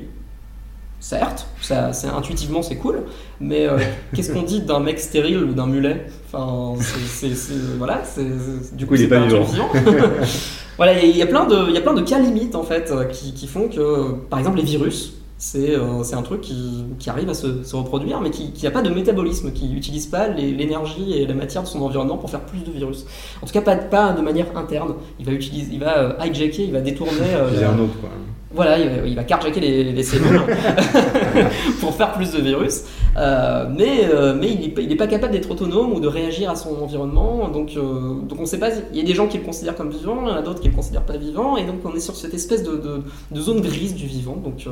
[1.00, 3.02] certes, ça, c'est, intuitivement c'est cool,
[3.40, 3.78] mais euh,
[4.14, 6.06] qu'est-ce qu'on dit d'un mec stérile ou d'un mulet?
[6.32, 9.68] Enfin, c'est, c'est- c'est- voilà, c'est, du coup, il est c'est pas vivant.
[10.76, 12.92] voilà, il y a- plein de, il y a plein de cas limites en fait
[13.10, 17.08] qui, qui font que, par exemple, les virus, c'est, euh, c'est un truc qui, qui
[17.08, 21.14] arrive à se, se reproduire, mais qui n'a pas de métabolisme, qui n'utilise pas l'énergie
[21.14, 23.06] et la matière de son environnement pour faire plus de virus.
[23.42, 24.94] En tout cas, pas, pas de manière interne.
[25.18, 27.12] Il va utiliser, il va euh, hijacker, il va détourner.
[27.34, 28.10] euh, la- un autre, quoi.
[28.52, 30.42] voilà, il va, il va carjacker les, les cellules
[31.80, 32.82] pour faire plus de virus.
[33.16, 36.06] Euh, mais euh, mais il n'est pas, il est pas capable d'être autonome ou de
[36.06, 37.48] réagir à son environnement.
[37.48, 38.68] Donc, euh, donc on ne sait pas.
[38.92, 40.60] Il y a des gens qui le considèrent comme vivant, il y en a d'autres
[40.60, 41.56] qui le considèrent pas vivant.
[41.56, 43.02] Et donc on est sur cette espèce de, de,
[43.32, 44.36] de zone grise du vivant.
[44.36, 44.70] Donc euh,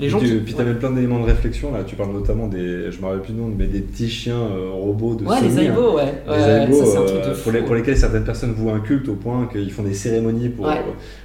[0.00, 0.36] les gens puis, qui.
[0.36, 1.80] puis t'avais plein d'éléments de réflexion là.
[1.86, 4.38] Tu parles notamment des, je me rappelle plus le nom, mais des petits chiens
[4.72, 5.70] robots de Ouais, Sony, les hein.
[5.72, 6.22] aïbos, ouais.
[6.26, 8.70] Les Ouais, aïbos, ça, c'est un truc de pour, les- pour lesquels certaines personnes vouent
[8.70, 10.82] un culte au point qu'ils font des cérémonies pour Ouais.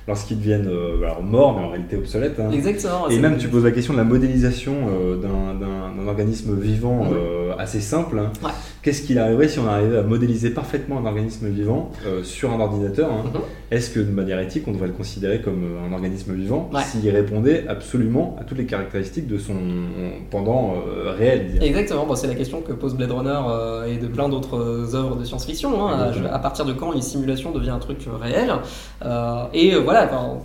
[0.09, 0.69] lorsqu'ils deviennent
[1.03, 2.37] alors morts, mais en réalité obsolètes.
[2.39, 2.51] hein.
[2.51, 3.07] Exactement.
[3.09, 4.73] Et même tu poses la question de la modélisation
[5.21, 6.09] d'un- d'un
[6.49, 7.13] organisme vivant Mhm.
[7.13, 8.19] euh, assez simple.
[8.19, 8.31] hein.
[8.43, 8.51] Ouais.
[8.81, 12.59] Qu'est-ce qu'il arriverait si on arrivait à modéliser parfaitement un organisme vivant euh, sur un
[12.59, 13.23] ordinateur hein?
[13.33, 13.41] Mhm.
[13.71, 16.81] Est-ce que de manière éthique on devrait le considérer comme euh, un organisme vivant Ouais.
[16.83, 19.53] s'il répondait absolument à toutes les caractéristiques de son
[20.31, 21.59] pendant euh, réel.
[21.61, 23.39] Exactement, bon, c'est la question que pose Blade Runner
[23.93, 25.87] et de plein d'autres œuvres de science-fiction.
[25.87, 26.07] hein.
[26.07, 26.29] Exactement.
[26.31, 28.51] à, à partir de quand une simulation devient un truc réel?
[29.53, 30.37] Et voilà, enfin,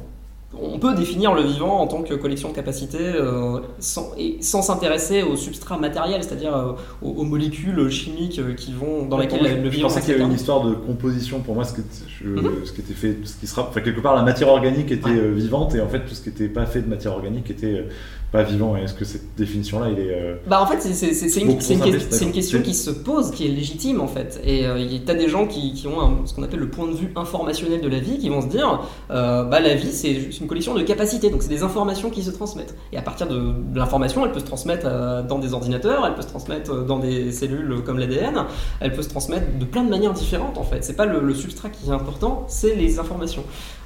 [0.62, 4.62] on peut définir le vivant en tant que collection de capacités euh, sans, et sans
[4.62, 9.40] s'intéresser au substrat matériel, c'est-à-dire euh, aux, aux molécules chimiques euh, qui vont dans lesquelles
[9.42, 11.74] Moi, le je vivant pensais qu'il y avait une histoire de composition pour moi, ce,
[11.74, 11.82] que
[12.20, 12.64] je- Mhm.
[12.64, 15.30] ce qui était fait, ce qui sera, enfin quelque part la matière organique était Ouais.
[15.30, 17.86] vivante et en fait tout ce qui n'était pas fait de matière organique était
[18.34, 18.76] pas vivant.
[18.76, 21.80] Et est-ce que cette définition-là, il est euh, Bah en fait c'est- une, une
[22.26, 24.40] une question qui se pose, qui est légitime en fait.
[24.44, 26.86] Et euh, y- t'as des gens qui, qui ont un- ce qu'on appelle le point
[26.88, 30.14] de vue informationnel de la vie, qui vont se dire, euh, bah la vie c'est
[30.16, 32.74] juste une collection de capacités, donc c'est des informations qui se transmettent.
[32.92, 36.14] Et à partir de, de l'information, elle peut se transmettre euh, dans des ordinateurs, elle
[36.14, 38.44] peut se transmettre dans des cellules comme l'ADN,
[38.80, 40.82] elle peut se transmettre de plein de manières différentes en fait.
[40.84, 43.44] C'est pas le, le substrat qui est important, c'est les informations.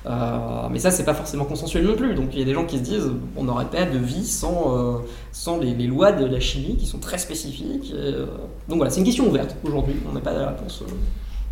[0.09, 2.15] Euh, mais ça c'est pas forcément consensuel non plus.
[2.15, 4.77] Donc il y a des gens qui se disent, on n'aurait pas de vie sans
[4.77, 4.99] euh,
[5.33, 7.91] sans les, les lois de la chimie qui sont très spécifiques.
[7.93, 8.27] et, euh,
[8.69, 10.83] donc voilà, c'est une question ouverte aujourd'hui, on n'a pas de réponse.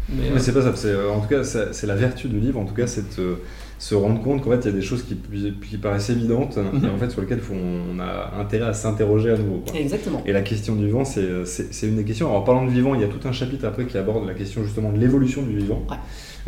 [0.09, 2.64] mais, Mais c'est pas ça, c'est, en tout cas c'est la vertu du livre, en
[2.64, 3.38] tout cas c'est de
[3.78, 5.18] se rendre compte qu'en fait il y a des choses qui,
[5.68, 6.84] qui paraissent évidentes Mhm.
[6.86, 9.62] et en fait sur lesquelles faut- on a intérêt à s'interroger à nouveau.
[9.66, 9.78] quoi.
[9.78, 10.22] exactement.
[10.24, 11.26] Et la question du vivant, c'est
[11.86, 12.28] une des questions.
[12.28, 14.32] Alors, en parlant de vivant, il y a tout un chapitre après qui aborde la
[14.32, 15.82] question justement de l'évolution du vivant.
[15.90, 15.96] Ouais.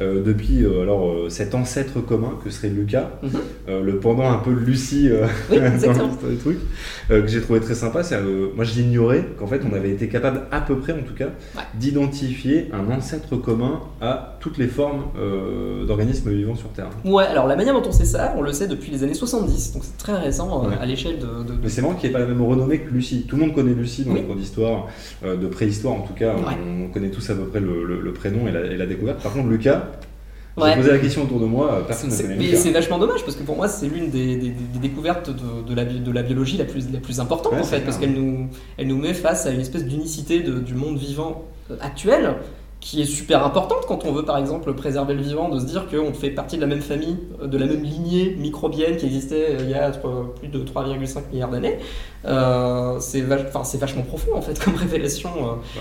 [0.01, 3.31] Euh, depuis euh, alors, euh, cet ancêtre commun que serait Lucas, Mhm.
[3.85, 5.11] le pendant un peu de Lucie
[5.51, 6.59] Oui, dans du truc,
[7.09, 8.03] que j'ai trouvé très sympa.
[8.05, 8.17] c'est,
[8.55, 11.27] moi, j'ignorais qu'en fait, on avait été capable, à peu près en tout cas,
[11.57, 11.63] Ouais.
[11.79, 15.05] d'identifier un ancêtre commun à toutes les formes
[15.87, 16.91] d'organismes vivants sur Terre.
[17.05, 19.73] Ouais, alors la manière dont on sait ça, on le sait depuis les années 70,
[19.75, 20.75] donc c'est très récent Ouais.
[20.81, 22.79] à l'échelle de, de- de- Mais c'est marrant qu'il n'y ait pas la même renommée
[22.79, 23.25] que Lucie.
[23.29, 24.21] Tout le monde connaît Lucie dans Oui.
[24.21, 24.87] les cours d'histoire,
[25.25, 26.35] de préhistoire en tout cas.
[26.37, 26.55] Ouais.
[26.85, 29.23] On connaît tous à peu près le, le- le prénom et la, et la découverte.
[29.23, 29.87] Par contre, Lucas.
[30.67, 33.23] J'ai posé la question autour de moi, euh, personne ne connaît mais c'est vachement dommage
[33.25, 36.11] parce que pour moi c'est l'une des, des- des découvertes de, de la, bi- de
[36.13, 39.15] la biologie la plus, la plus importante en fait parce qu'elle nous, elle nous met
[39.15, 42.35] face à une espèce d'unicité du monde vivant euh, actuel
[42.81, 45.87] qui est super importante quand on veut par exemple préserver le vivant, de se dire
[45.89, 49.49] qu'on fait partie de la même famille, euh, de la même lignée microbienne qui existait
[49.51, 51.79] euh, il y a plus de 3,5 milliards d'années.
[52.25, 55.31] Euh, c'est vach- enfin, c'est vachement profond en fait comme révélation.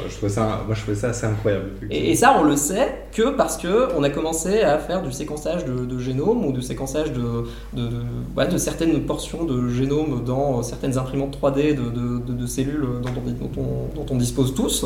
[0.07, 1.71] Je trouvais ça, moi, je trouvais ça assez incroyable.
[1.89, 5.11] Et, et ça, on le sait que parce que on a commencé à faire du
[5.11, 7.43] séquençage de, de génome ou du séquençage de,
[7.73, 8.01] de, de-
[8.35, 13.61] ouais, de certaines portions de génome dans certaines imprimantes 3D de, cellules dont on, dont
[13.61, 14.85] on- dont on dispose tous,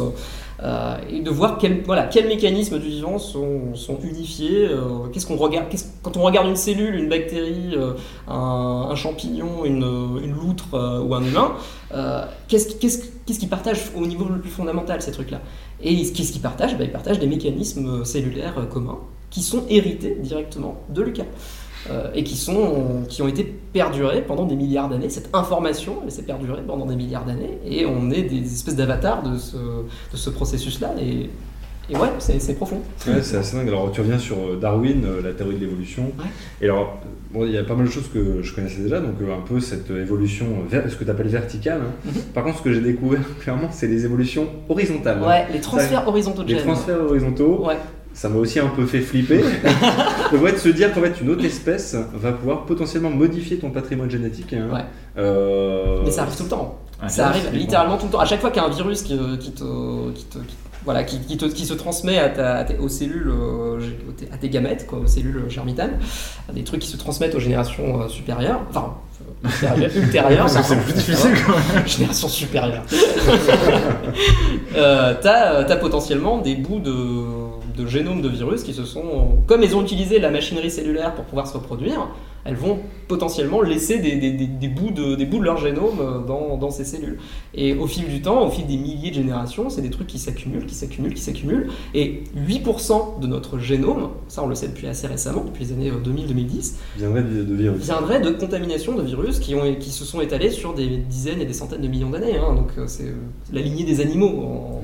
[0.63, 3.73] euh, et de voir quel, voilà, quels mécanismes du vivant sont,
[4.03, 4.67] unifiés.
[4.67, 5.67] euh, qu'est-ce qu'on regarde,
[6.01, 7.93] quand on regarde une cellule, une bactérie, euh,
[8.27, 9.81] un, champignon, une,
[10.31, 11.53] loutre euh, ou un humain,
[12.47, 15.41] qu'est-ce qu'ils partagent au niveau le plus fondamental ces trucs-là?
[15.83, 16.77] Et qu'est-ce qu'ils partagent?
[16.77, 18.99] Ben, Ils partagent des mécanismes cellulaires communs
[19.29, 21.25] qui sont hérités directement de Lucas.
[22.13, 25.09] Et qui, sont, qui ont été perdurés pendant des milliards d'années.
[25.09, 27.57] Cette information, elle s'est perdurée pendant des milliards d'années.
[27.65, 30.93] Et on est des espèces d'avatars de ce, de ce processus-là.
[31.01, 31.31] Et,
[31.91, 32.81] et ouais, c'est profond.
[33.07, 33.67] Ouais, c'est assez dingue.
[33.67, 36.03] Alors, tu reviens sur euh, Darwin, euh, la théorie de l'évolution.
[36.17, 36.25] Ouais.
[36.61, 36.99] Et alors,
[37.33, 39.41] bon, il y a pas mal de choses que je connaissais déjà, donc euh, un
[39.41, 41.81] peu cette évolution, ce que tu appelles verticale.
[41.81, 41.91] hein.
[42.05, 42.21] Mhm.
[42.33, 45.21] Par contre, ce que j'ai découvert clairement, c'est les évolutions horizontales.
[45.21, 46.63] Ouais, les transferts horizontaux de Les gènes.
[46.65, 47.77] transferts horizontaux, Ouais.
[48.13, 49.41] ça m'a aussi un peu fait flipper.
[50.31, 54.53] de se dire qu'en fait, une autre espèce va pouvoir potentiellement modifier ton patrimoine génétique.
[54.53, 54.69] hein.
[54.73, 54.81] Ouais.
[55.17, 56.77] Euh, Mais ça arrive tout le temps.
[57.07, 58.19] Ça arrive littéralement tout le temps.
[58.19, 60.55] À chaque fois qu'il y a un virus qui, qui te, qui te- qui-
[60.85, 63.79] voilà, qui, qui te- qui se transmet à ta- à aux cellules, euh,
[64.33, 65.97] à tes gamètes, quoi, aux cellules germinales,
[66.53, 68.95] des trucs qui se transmettent aux générations euh, supérieures, enfin
[69.45, 70.45] euh, ultérieures.
[70.51, 71.87] Que c'est plus difficile quand même.
[71.87, 72.83] Génération supérieure.
[74.75, 79.63] euh, T'as t'as potentiellement des bouts de, de génome de virus qui se sont, comme
[79.63, 82.07] ils ont utilisé la machinerie cellulaire pour pouvoir se reproduire,
[82.45, 85.99] elles vont potentiellement laisser des, des- des- des bouts, de, des bouts de leur génome
[85.99, 87.19] euh, dans, dans ces cellules.
[87.53, 90.17] Et au fil du temps, au fil des milliers de générations, c'est des trucs qui
[90.19, 91.69] s'accumulent, qui s'accumulent, qui s'accumulent.
[91.93, 95.91] Et 8% de notre génome, ça on le sait depuis assez récemment, depuis les années
[95.91, 97.83] euh, 2000-2010, Viendrait de, de virus.
[97.83, 101.45] viendrait de contamination de virus qui, ont, qui se sont étalés sur des dizaines et
[101.45, 102.37] des centaines de millions d'années.
[102.37, 102.55] hein.
[102.55, 103.15] Donc euh, c'est euh,
[103.53, 104.83] la lignée des animaux en-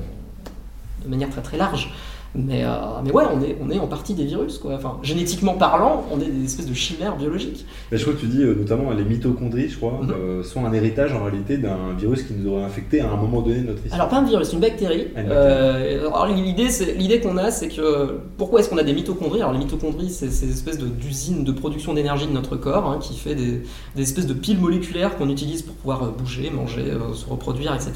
[1.04, 1.92] de manière très très large.
[2.38, 2.68] Mais, euh,
[3.04, 4.58] mais ouais, on est, on est en partie des virus.
[4.58, 4.74] Quoi.
[4.74, 7.66] Enfin, génétiquement parlant, on est des espèces de chimères biologiques.
[7.90, 10.10] Mais je crois que tu dis euh, notamment les mitochondries, je crois, Mhm.
[10.12, 13.40] euh, sont un héritage en réalité d'un virus qui nous aurait infecté à un moment
[13.42, 13.94] donné de notre histoire.
[14.00, 15.08] Alors pas un virus, une bactérie.
[15.16, 19.40] Ah, une Euh, alors l'idée, qu'on a, c'est que pourquoi est-ce qu'on a des mitochondries?
[19.40, 23.16] Alors les mitochondries, c'est ces espèces d'usines de production d'énergie de notre corps, hein, qui
[23.16, 23.62] fait des,
[23.96, 26.84] des espèces de piles moléculaires qu'on utilise pour pouvoir bouger, manger,
[27.14, 27.92] se reproduire, etc.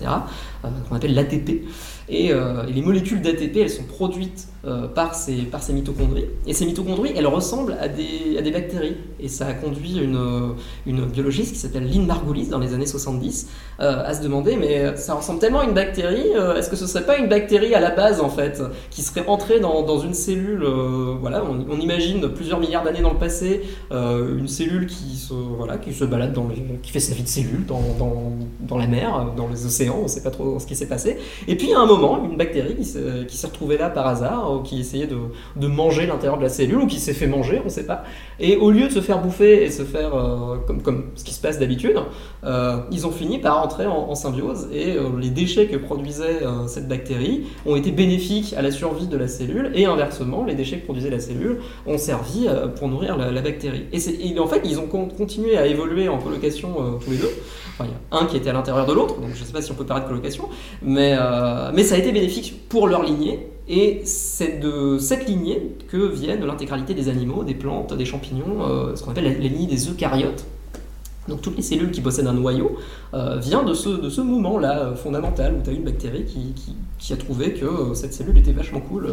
[0.65, 1.63] euh, qu'on appelle l'ATP.
[2.09, 6.27] Et, euh, et les molécules d'ATP, elles sont produites euh, par, ces, par ces mitochondries.
[6.47, 8.97] Et ces mitochondries, elles ressemblent à des, à des bactéries.
[9.21, 10.55] Et ça a conduit une,
[10.87, 13.49] une biologiste qui s'appelle Lynn Margulis dans les années 70
[13.81, 16.87] euh, à se demander mais ça ressemble tellement à une bactérie, euh, est-ce que ce
[16.87, 20.15] serait pas une bactérie à la base en fait, qui serait entrée dans, dans une
[20.15, 25.17] cellule, euh, voilà, on, imagine plusieurs milliards d'années dans le passé, euh, une cellule qui
[25.17, 26.49] se, voilà, qui se balade dans
[26.83, 30.09] qui fait sa vie de cellule dans, dans, dans la mer, dans les océans, on
[30.09, 31.19] sait pas trop ce qui s'est passé.
[31.49, 34.81] Et puis à un moment, une bactérie qui s'est, retrouvée là par hasard, ou qui
[34.81, 38.05] essayait de, manger l'intérieur de la cellule, ou qui s'est fait manger, on sait pas.
[38.41, 41.41] Et au lieu de se faire bouffer et se faire, euh, comme, ce qui se
[41.41, 41.97] passe d'habitude,
[42.45, 46.87] euh, ils ont fini par entrer en, symbiose et euh, les déchets que produisait cette
[46.87, 50.85] bactérie ont été bénéfiques à la survie de la cellule et inversement, les déchets que
[50.85, 52.47] produisait la cellule ont servi
[52.77, 53.87] pour nourrir la, bactérie.
[53.93, 57.31] Et, en fait, ils ont con- continué à évoluer en colocation tous les deux.
[57.81, 59.63] Il y a un qui était à l'intérieur de l'autre, donc je ne sais pas
[59.63, 60.42] si on peut parler de colocation,
[60.83, 63.49] mais, euh, mais ça a été bénéfique pour leur lignée.
[63.69, 68.97] Et c'est de cette lignée que viennent l'intégralité des animaux, des plantes, des champignons, euh,
[68.97, 70.45] ce qu'on appelle la, la lignée des eucaryotes.
[71.29, 72.77] Donc toutes les cellules qui possèdent un noyau
[73.15, 76.53] euh, vient de ce, de ce moment-là euh, fondamental où tu as une bactérie qui,
[76.55, 79.07] qui- qui a trouvé que euh, cette cellule était vachement cool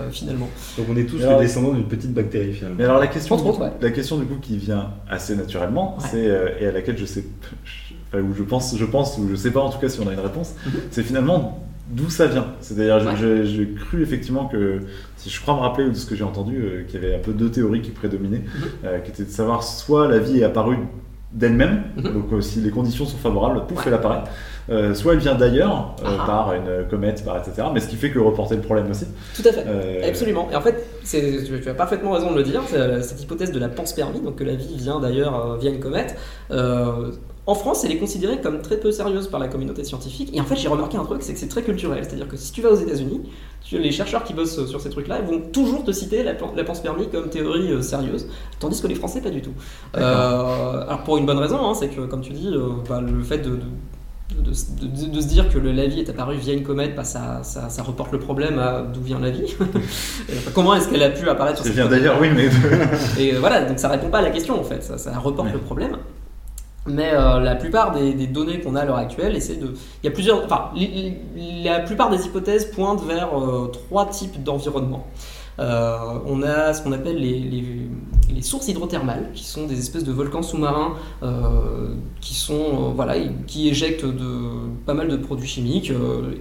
[0.00, 0.48] euh, finalement.
[0.76, 2.76] Donc on est tous Alors- les descendants d'une petite bactérie finalement.
[2.78, 3.72] Mais alors la question, Entre autres, ouais.
[3.80, 6.06] la question du coup qui vient assez naturellement, Ouais.
[6.10, 7.24] c'est euh, et à laquelle je sais,
[8.18, 10.08] enfin, où je pense, je pense ou je sais pas en tout cas si on
[10.08, 10.72] a une réponse, Mhm.
[10.90, 11.60] c'est finalement
[11.90, 12.46] d'où ça vient.
[12.60, 13.12] C'est-à-dire, Ouais.
[13.20, 14.80] j'ai j'ai cru effectivement que,
[15.16, 17.20] si je crois me rappeler de ce que j'ai entendu, euh, qu'il y avait un
[17.20, 18.62] peu deux théories qui prédominaient, Mhm.
[18.84, 20.78] euh, qui étaient de savoir soit la vie est apparue
[21.32, 22.12] d'elle-même, Mhm.
[22.14, 23.84] donc euh, si les conditions sont favorables, pouf, Ouais.
[23.88, 24.22] elle apparaît.
[24.68, 26.26] Euh, soit elle vient d'ailleurs, euh, Ah.
[26.26, 27.68] par une comète, par etc.
[27.72, 29.04] Mais ce qui fait que reporter le problème aussi.
[29.36, 29.64] Tout à fait.
[29.68, 30.48] Euh, Absolument.
[30.50, 33.60] Et en fait, c'est- tu as parfaitement raison de le dire, euh, cette hypothèse de
[33.60, 36.16] la panspermie, donc que la vie vient d'ailleurs euh, via une comète.
[37.46, 40.30] En France, elle est considérée comme très peu sérieuse par la communauté scientifique.
[40.34, 42.04] Et en fait, j'ai remarqué un truc, c'est que c'est très culturel.
[42.04, 43.22] C'est-à-dire que si tu vas aux États-Unis,
[43.72, 47.08] les chercheurs qui bossent sur ces trucs-là ils vont toujours te citer la, la panspermie
[47.08, 48.28] comme théorie euh, sérieuse,
[48.60, 49.52] tandis que les Français, pas du tout.
[49.96, 53.22] Euh, alors, pour une bonne raison, hein, c'est que, comme tu dis, euh, bah, le
[53.22, 56.52] fait de- de de, de- de se dire que le- la vie est apparue via
[56.52, 59.54] une comète, bah, ça, ça, ça reporte le problème à d'où vient la vie.
[60.54, 62.48] Comment est-ce qu'elle a pu apparaître sur cette vient d'ailleurs, oui, mais.
[63.22, 65.46] Et euh, voilà, donc ça répond pas à la question en fait, ça, ça reporte
[65.48, 65.52] Ouais.
[65.54, 65.96] le problème.
[66.86, 69.74] Mais euh, la plupart des, données qu'on a à l'heure actuelle, essaient de.
[70.02, 70.44] Il y a plusieurs.
[70.44, 70.70] Enfin,
[71.64, 75.06] la plupart des hypothèses pointent vers euh, trois types d'environnement.
[75.58, 77.88] Euh, on a ce qu'on appelle les, les-
[78.34, 80.94] les sources hydrothermales, qui sont des espèces de volcans sous-marins
[82.20, 83.14] qui sont voilà,
[83.46, 84.28] qui éjectent de
[84.84, 85.90] pas mal de produits chimiques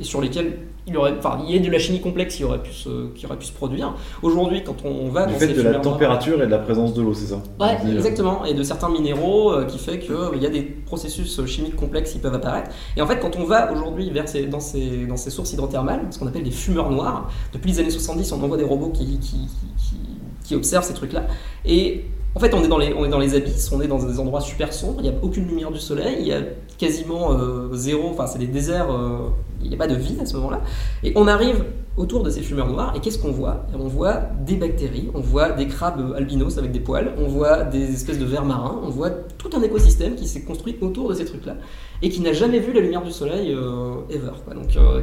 [0.01, 0.57] et sur lesquels
[0.87, 3.07] il y aurait, enfin, il y a de la chimie complexe qui aurait pu se,
[3.13, 3.95] qui aurait pu se produire.
[4.21, 6.93] Aujourd'hui, quand on va Du dans fait ces de la température et de la présence
[6.93, 10.41] de l'eau, c'est ça Ouais, euh, exactement, et de certains minéraux euh, qui fait qu'il
[10.41, 12.69] y a des processus euh, chimiques complexes qui peuvent apparaître.
[12.95, 16.01] Et en fait, quand on va aujourd'hui vers ces, dans, ces, dans ces sources hydrothermales,
[16.11, 19.05] ce qu'on appelle des fumeurs noirs, depuis les années 70, on envoie des robots qui,
[19.17, 19.37] qui, qui,
[19.77, 19.95] qui-
[20.43, 21.25] qui observent ces trucs-là.
[21.65, 22.05] Et
[22.35, 24.41] en fait, on est, dans les, on est dans abysses, on est dans des endroits
[24.41, 26.41] super sombres, il n'y a aucune lumière du soleil, il y a
[26.77, 29.29] quasiment euh, zéro, enfin, c'est des déserts, euh,
[29.61, 30.61] il n'y a pas de vie à ce moment-là.
[31.03, 31.63] Et on arrive
[31.97, 33.65] autour de ces fumeurs noirs, et qu'est-ce qu'on voit?
[33.73, 34.15] On voit
[34.45, 38.25] des bactéries, on voit des crabes albinos avec des poils, on voit des espèces de
[38.25, 41.55] vers marins, on voit tout un écosystème qui s'est construit autour de ces trucs-là,
[42.01, 44.31] et qui n'a jamais vu la lumière du soleil euh, ever.
[44.43, 44.53] quoi.
[44.53, 45.01] Donc, euh,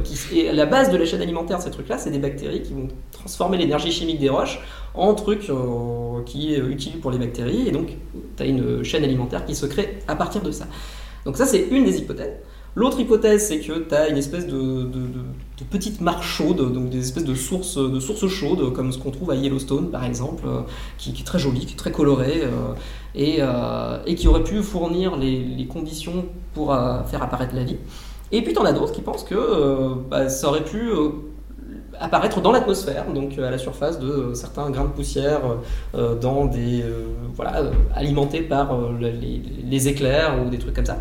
[0.53, 3.57] la base de la chaîne alimentaire de ces trucs-là, c'est des bactéries qui vont transformer
[3.57, 4.59] l'énergie chimique des roches
[4.93, 7.87] en truc euh, qui est utile pour les bactéries, et donc
[8.37, 10.65] tu as une chaîne alimentaire qui se crée à partir de ça.
[11.25, 12.33] Donc ça, c'est une des hypothèses.
[12.75, 14.83] L'autre hypothèse, c'est que tu as une espèce de-
[15.59, 19.11] de petite mare chaude, donc des espèces de sources, de sources chaudes, comme ce qu'on
[19.11, 20.61] trouve à Yellowstone par exemple, euh,
[20.97, 22.73] qui, est très jolie, qui est très colorée, euh,
[23.13, 26.75] et, euh, et qui aurait pu fournir les, conditions pour
[27.07, 27.77] faire apparaître la vie.
[28.31, 30.91] Et puis tu en as d'autres qui pensent que bah, ça aurait pu
[31.99, 35.41] apparaître dans l'atmosphère, donc à la surface de certains grains de poussière,
[36.21, 36.83] dans des
[37.35, 40.97] voilà alimentés par les, les éclairs ou des trucs comme ça.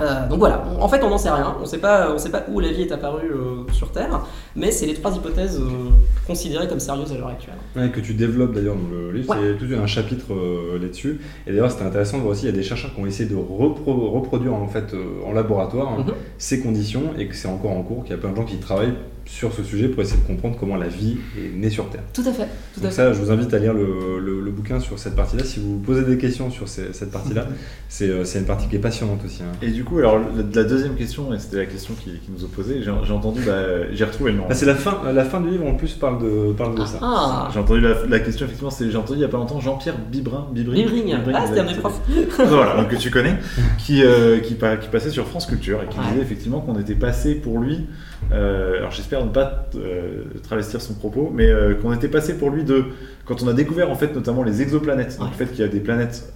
[0.00, 2.16] Euh, donc voilà, en fait on n'en sait rien, on ne sait pas
[2.48, 4.24] où la vie est apparue euh, sur Terre,
[4.56, 5.90] mais c'est les trois hypothèses euh,
[6.26, 7.56] considérées comme sérieuses à l'heure actuelle.
[7.76, 10.32] Ouais, que tu développes d'ailleurs dans le livre, c'est tout un chapitre
[10.80, 13.06] là-dessus, et d'ailleurs c'était intéressant de voir aussi, il y a des chercheurs qui ont
[13.06, 14.94] essayé de reproduire en, fait,
[15.26, 16.14] en laboratoire hein, mhm.
[16.38, 18.56] ces conditions, et que c'est encore en cours, qu'il y a plein de gens qui
[18.56, 18.94] travaillent
[19.30, 22.02] sur ce sujet pour essayer de comprendre comment la vie est née sur Terre.
[22.12, 22.48] Tout à fait.
[22.74, 25.44] Tout Donc ça, je vous invite à lire le, le, bouquin sur cette partie-là.
[25.44, 27.46] Si vous posez des questions sur cette partie-là,
[28.02, 29.42] euh, c'est une partie qui est passionnante aussi.
[29.42, 29.52] Hein.
[29.62, 32.82] Et du coup, alors la, deuxième question, et c'était la question qui, qui nous opposait,
[32.82, 34.44] j'ai entendu, bah, j'ai retrouvé le nom.
[34.50, 36.98] Ah, c'est la fin, la fin du livre en plus parle de, parle de ça.
[37.00, 37.48] Ah.
[37.52, 40.48] J'ai entendu la, question, effectivement, j'ai entendu il y a pas longtemps Jean-Pierre Bibrin.
[40.52, 41.14] Bibring.
[41.32, 42.00] Ah, c'était un des profs.
[42.48, 43.36] voilà, donc que tu connais,
[43.78, 47.36] qui, euh, qui, qui, passait sur France Culture et qui disait effectivement qu'on était passé
[47.36, 47.86] pour lui
[48.32, 52.50] euh, alors j'espère ne pas euh, travestir son propos, mais euh, qu'on était passé pour
[52.50, 52.84] lui de
[53.24, 55.68] quand on a découvert en fait notamment les exoplanètes, donc le fait qu'il y a
[55.68, 56.32] des planètes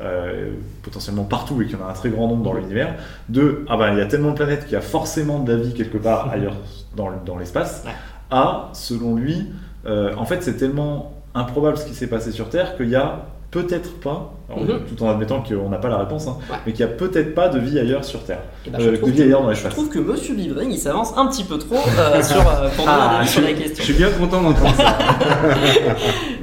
[0.83, 2.95] potentiellement partout et qu'il y en a un très grand nombre dans l'univers,
[3.29, 5.59] de ah ben il y a tellement de planètes qu'il y a forcément de la
[5.61, 6.57] vie quelque part ailleurs
[6.97, 7.85] dans, dans l'espace,
[8.31, 9.51] à selon lui,
[9.87, 14.01] en fait c'est tellement improbable ce qui s'est passé sur Terre qu'il y a peut-être
[14.01, 14.81] pas, mhm.
[14.89, 17.49] tout en admettant qu'on n'a pas la réponse, hein, mais qu'il n'y a peut-être pas
[17.49, 18.41] de vie ailleurs sur Terre.
[18.67, 21.77] Euh, vie ailleurs dans Je trouve que Monsieur Bibring, il s'avance un petit peu trop
[21.77, 23.77] euh, sur, euh, pour ah, sur la question.
[23.79, 24.75] Je suis bien content d'entendre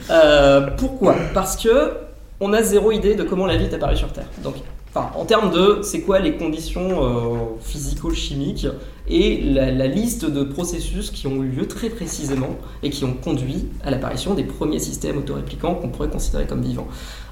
[0.08, 0.68] ça.
[0.78, 1.18] pourquoi?
[1.34, 1.92] Parce que
[2.40, 4.28] on a zéro idée de comment la vie est apparue sur Terre.
[4.42, 4.56] Donc,
[4.96, 8.68] en termes de c'est quoi les conditions physico-chimiques
[9.12, 13.68] et la, liste de processus qui ont eu lieu très précisément et qui ont conduit
[13.84, 16.88] à l'apparition des premiers systèmes autoréplicants qu'on pourrait considérer comme vivants.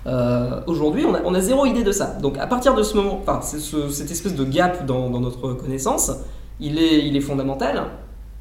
[0.07, 2.17] Euh, aujourd'hui, on a, zéro idée de ça.
[2.21, 6.11] Donc à partir de ce moment, enfin, cette espèce de gap dans, notre connaissance,
[6.59, 7.85] il est, il est fondamental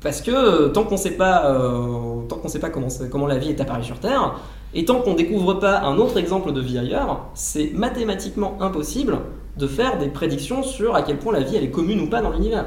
[0.00, 3.38] parce que tant qu'on ne sait pas, euh, tant qu'on sait pas comment, comment la
[3.38, 4.40] vie est apparue sur Terre,
[4.74, 9.18] et tant qu'on ne découvre pas un autre exemple de vie ailleurs, c'est mathématiquement impossible
[9.56, 12.20] de faire des prédictions sur à quel point la vie elle est commune ou pas
[12.20, 12.66] dans l'univers.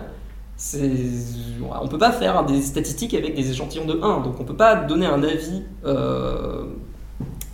[0.74, 4.48] On ne peut pas faire des statistiques avec des échantillons de 1, donc on ne
[4.48, 6.66] peut pas donner un avis euh,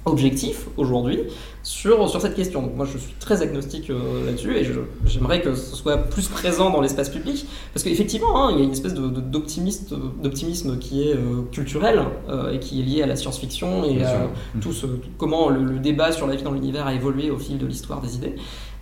[0.07, 1.19] objectif aujourd'hui
[1.63, 2.61] sur, sur cette question.
[2.61, 4.65] Donc moi je suis très agnostique euh, là-dessus et
[5.05, 8.63] j'aimerais que ce soit plus présent dans l'espace public parce qu'effectivement hein, il y a
[8.63, 12.03] une espèce d'optimisme qui est euh, culturel
[12.51, 14.27] et qui est lié à la science-fiction et à
[14.61, 14.85] tout ce,
[15.17, 18.15] comment le, débat sur la vie dans l'univers a évolué au fil de l'histoire des
[18.15, 18.35] idées.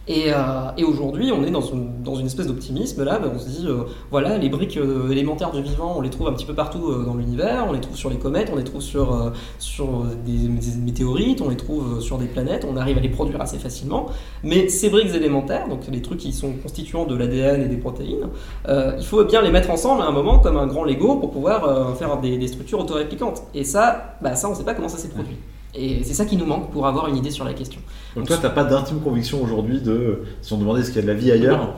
[0.07, 0.35] Et, euh,
[0.77, 3.03] et aujourd'hui, on est dans une, espèce d'optimisme.
[3.03, 6.11] Là, ben, on se dit, euh, voilà, les briques euh, élémentaires du vivant, on les
[6.11, 7.65] trouve un petit peu partout dans l'univers.
[7.67, 10.49] On les trouve sur les comètes, on les trouve sur, sur des,
[10.79, 12.67] météorites, on les trouve sur des planètes.
[12.69, 14.07] On arrive à les produire assez facilement.
[14.43, 18.27] Mais ces briques élémentaires, donc les trucs qui sont constituants de l'ADN et des protéines,
[18.67, 21.97] il faut bien les mettre ensemble à un moment comme un grand Lego pour pouvoir
[21.97, 23.41] faire des, des structures autoréplicantes.
[23.53, 25.37] Et ça, bah, ça, on ne sait pas comment ça s'est produit.
[25.77, 27.81] Et c'est ça qui nous manque pour avoir une idée sur la question.
[28.15, 30.99] Donc, toi, tu n'as pas d'intime conviction aujourd'hui de, si on demandait ce qu'il y
[30.99, 31.75] a de la vie ailleurs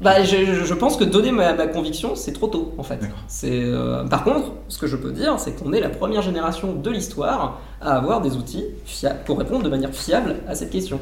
[0.00, 3.00] bah, je, pense que donner ma, conviction, c'est trop tôt, en fait.
[3.44, 6.90] Euh, par contre, ce que je peux dire, c'est qu'on est la première génération de
[6.90, 8.64] l'histoire à avoir des outils
[9.26, 11.00] pour répondre de manière fiable à cette question.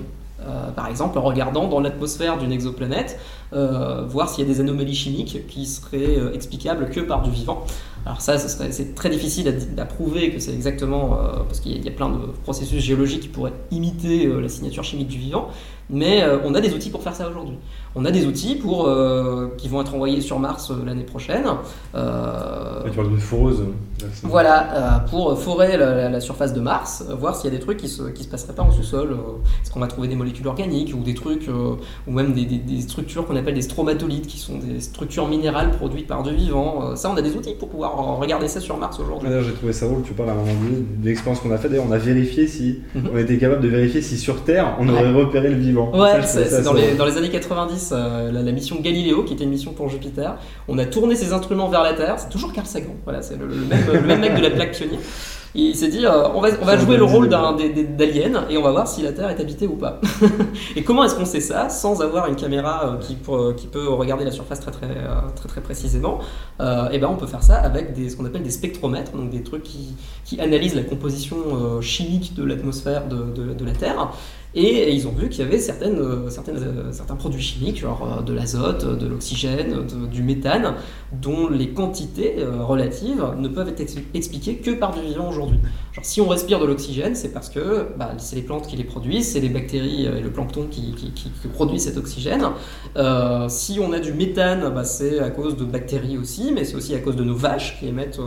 [0.49, 3.19] Euh, par exemple, en regardant dans l'atmosphère d'une exoplanète,
[3.53, 7.65] euh, voir s'il y a des anomalies chimiques qui seraient explicables que par du vivant.
[8.07, 12.09] Alors ça, c'est très difficile à, prouver que c'est exactement, parce qu'il y, a plein
[12.09, 15.49] de processus géologiques qui pourraient imiter la signature chimique du vivant,
[15.91, 17.59] mais on a des outils pour faire ça aujourd'hui.
[17.99, 21.45] On a des outils pour, euh, qui vont être envoyés sur Mars euh, l'année prochaine.
[21.97, 23.65] Euh, tu parles d'une foreuse.
[24.23, 28.05] Voilà, pour forer la, surface de Mars, voir s'il y a des trucs qui se,
[28.05, 29.17] qui se passeraient pas en sous-sol.
[29.65, 33.27] Est-ce qu'on va trouver des molécules organiques ou des trucs, ou même des, des, structures
[33.27, 36.95] qu'on appelle des stromatolites, qui sont des structures minérales produites par du vivant.
[36.95, 39.29] ça, on a des outils pour pouvoir regarder ça sur Mars aujourd'hui.
[39.45, 41.69] J'ai trouvé ça drôle, tu parles à un moment donné de l'expérience qu'on a fait.
[41.69, 43.11] D'ailleurs, on a vérifié si, mhm.
[43.13, 45.91] on était capable de vérifier si sur Terre, on aurait repéré le vivant.
[45.93, 49.73] Ouais, c'est dans, dans les années 90 euh, la, mission Galileo, qui était une mission
[49.73, 50.37] pour Jupiter.
[50.69, 52.15] On a tourné ses instruments vers la Terre.
[52.19, 55.01] C'est toujours Carl Sagan, voilà, c'est le, même, mec de la plaque pionnière.
[55.55, 57.57] Il s'est dit, euh, on va, on va jouer le rôle d'un
[57.97, 60.01] d'alien et on va voir si la Terre est habitée ou pas.
[60.77, 63.17] et comment est-ce qu'on sait ça sans avoir une caméra euh, qui,
[63.57, 64.89] qui, peut regarder la surface très très
[65.37, 66.19] très, très, précisément?
[66.61, 69.31] Et eh ben on peut faire ça avec des, ce qu'on appelle des spectromètres, donc
[69.31, 71.37] des trucs qui, qui analysent la composition
[71.81, 74.13] chimique de l'atmosphère de, de, de, la Terre
[74.55, 78.23] et ils ont vu qu'il y avait certaines, euh, euh, certains produits chimiques, genre euh,
[78.23, 80.75] de l'azote, de l'oxygène, du méthane,
[81.13, 85.59] dont les quantités relatives ne peuvent être ex- expliquées que par du vivant aujourd'hui.
[85.93, 88.85] Genre, si on respire de l'oxygène, c'est parce que bah, c'est les plantes qui les
[88.85, 90.95] produisent, c'est les bactéries et le plancton qui,
[91.53, 92.47] produisent cet oxygène.
[93.49, 96.95] Si on a du méthane, bah, c'est à cause de bactéries aussi, mais c'est aussi
[96.95, 98.21] à cause de nos vaches qui émettent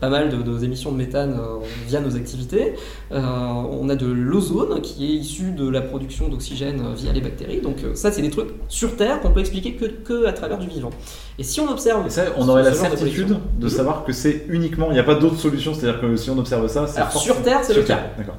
[0.00, 1.38] pas mal de, de émissions de méthane
[1.86, 2.74] via nos activités.
[3.10, 7.60] On a de l'ozone qui est issu de la production d'oxygène euh, via les bactéries.
[7.60, 10.58] Donc euh, ça, c'est des trucs sur Terre qu'on peut expliquer que, que à travers
[10.58, 10.90] du vivant.
[11.38, 12.06] Et si on observe...
[12.06, 13.70] Et ça, on aurait ce la de certitude de Mhm.
[13.70, 16.66] savoir que c'est uniquement, il n'y a pas d'autre solution, c'est-à-dire que si on observe
[16.68, 17.96] ça, c'est Alors, sur Terre, c'est le Sur cas.
[17.96, 18.36] Terre, D'accord.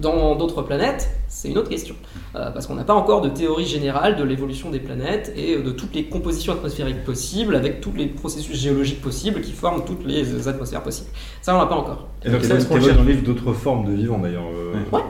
[0.00, 1.96] Dans d'autres planètes, c'est une autre question.
[2.36, 5.70] Euh, parce qu'on n'a pas encore de théorie générale de l'évolution des planètes et de
[5.72, 10.46] toutes les compositions atmosphériques possibles, avec tous les processus géologiques possibles qui forment toutes les
[10.48, 11.10] atmosphères possibles.
[11.42, 12.08] Ça, on l'a pas encore.
[12.24, 14.44] Et donc Et ça, donc, est-ce qu'on dans le livre d'autres formes de vivant d'ailleurs.
[14.54, 15.02] euh, Ouais.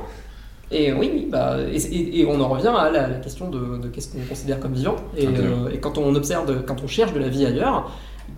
[0.72, 3.78] Et oui, oui, bah, et, et- et on en revient à la, la question de,
[3.82, 4.96] de qu'est-ce qu'on considère comme vivant.
[5.16, 7.90] Et, euh, et quand on observe, quand on cherche de la vie ailleurs,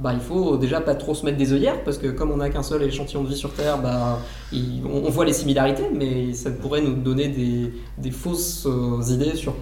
[0.02, 2.50] bah, il faut déjà pas trop se mettre des œillères, parce que comme on n'a
[2.50, 4.18] qu'un seul échantillon de vie sur Terre, bah,
[4.52, 9.00] il- on, on voit les similarités, mais ça pourrait nous donner des, des fausses euh,
[9.12, 9.54] idées sur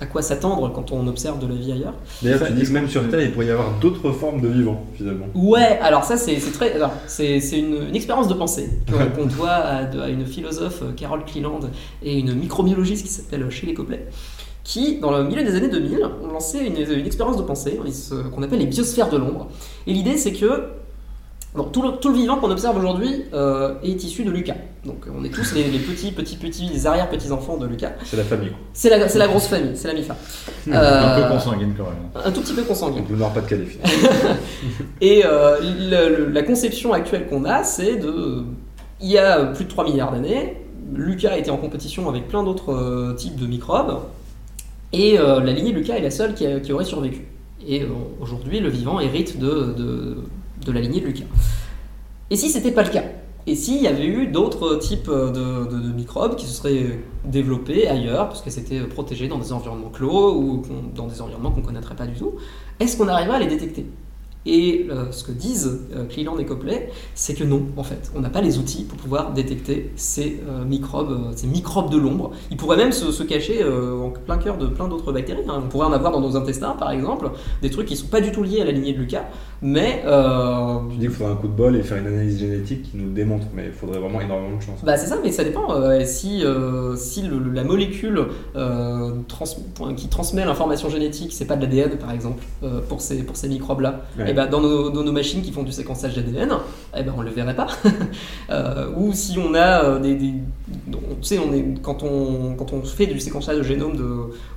[0.00, 1.94] à quoi s'attendre quand on observe de la vie ailleurs.
[2.22, 4.84] D'ailleurs, tu dis que même sur Terre, il pourrait y avoir d'autres formes de vivant
[4.94, 5.26] finalement.
[5.34, 8.70] Ouais, alors ça c'est c'est très, alors, c'est c'est une, une expérience de pensée
[9.16, 11.60] qu'on doit à, une philosophe euh, Carol Cleland
[12.02, 14.06] et une microbiologiste qui s'appelle Shelley Copley,
[14.70, 17.78] qui dans le milieu des années 2000 ont lancé une, une expérience de pensée
[18.34, 19.48] qu'on appelle les biosphères de l'ombre.
[19.86, 20.50] Et l'idée c'est que
[21.56, 24.54] bon, tout, le, tout le vivant qu'on observe aujourd'hui euh, est issu de Lucas.
[24.84, 27.92] Donc on est tous les, les petits petits petits les arrière petits enfants de Lucas.
[28.04, 28.50] C'est la famille.
[28.50, 28.58] Quoi.
[28.72, 30.14] C'est la, c'est la grosse famille, c'est la MIFA.
[30.70, 32.24] un Euh, peu consanguine quand même.
[32.24, 32.98] un tout petit peu consanguin.
[33.00, 33.66] Donc le Nord pas de Calais.
[35.00, 38.44] Et euh, le- le- la conception actuelle qu'on a, c'est de.
[39.02, 40.56] Il y a plus de 3 milliards d'années,
[40.94, 43.98] Lucas était en compétition avec plein d'autres euh, types de microbes,
[44.92, 47.26] et euh, la lignée de Lucas est la seule qui, aurait survécu.
[47.66, 47.88] Et euh,
[48.20, 50.16] aujourd'hui, le vivant hérite de,
[50.66, 51.26] la lignée de Lucas.
[52.30, 53.04] Et si c'était pas le cas?
[53.46, 58.28] Et s'il y avait eu d'autres types de, de- microbes qui se seraient développés ailleurs,
[58.28, 60.62] parce que c'était protégé dans des environnements clos ou
[60.94, 62.34] dans des environnements qu'on ne connaîtrait pas du tout,
[62.78, 63.86] est-ce qu'on arriverait à les détecter?
[64.46, 68.10] Et euh, ce que disent euh, et Copley, c'est que non, en fait.
[68.16, 71.98] On n'a pas les outils pour pouvoir détecter ces euh, microbes, euh, ces microbes de
[71.98, 72.30] l'ombre.
[72.50, 75.44] Ils pourraient même se, cacher en plein cœur de plein d'autres bactéries.
[75.46, 75.62] hein.
[75.64, 77.30] On pourrait en avoir dans nos intestins, par exemple,
[77.60, 79.26] des trucs qui sont pas du tout liés à la lignée de Lucas,
[79.62, 82.90] mais euh, Tu dis qu'il faudrait un coup de bol et faire une analyse génétique
[82.90, 84.78] qui nous le démontre, mais il faudrait vraiment énormément de chance.
[84.82, 85.72] Bah c'est ça, mais ça dépend.
[85.74, 88.26] euh, si euh, si le- la molécule
[89.28, 92.42] trans- qui transmet l'information génétique, c'est pas de l'ADN par exemple,
[92.88, 94.30] pour ces, pour ces microbes-là, Ouais.
[94.30, 96.50] et ben dans, nos, dans nos machines qui font du séquençage d'ADN,
[96.96, 97.68] eh ben on le verrait pas.
[98.96, 100.34] Ou si on a des, des-
[100.92, 104.06] on- tu sais, on est quand on quand on fait du séquençage de génome de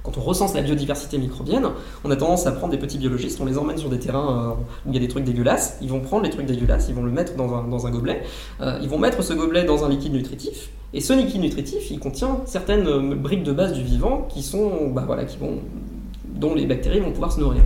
[0.04, 1.68] quand on recense la biodiversité microbienne,
[2.04, 4.58] on a tendance à prendre des petits biologistes, on les emmène sur des terrains
[4.94, 7.12] il y a des trucs dégueulasses, ils vont prendre les trucs dégueulasses, ils vont le
[7.12, 8.22] mettre dans un, gobelet,
[8.62, 12.00] euh, ils vont mettre ce gobelet dans un liquide nutritif, et ce liquide nutritif, il
[12.00, 15.58] contient certaines euh, briques de base du vivant qui sont, bah voilà, qui vont,
[16.36, 17.64] dont les bactéries vont pouvoir se nourrir.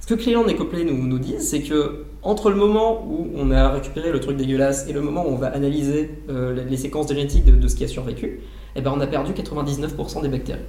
[0.00, 3.70] Ce que Cleland et Copley nous, disent, c'est que entre le moment où on a
[3.70, 7.44] récupéré le truc dégueulasse et le moment où on va analyser euh, les- séquences génétiques
[7.44, 8.40] de, ce qui a survécu,
[8.76, 10.60] eh ben on a perdu 99% des bactéries.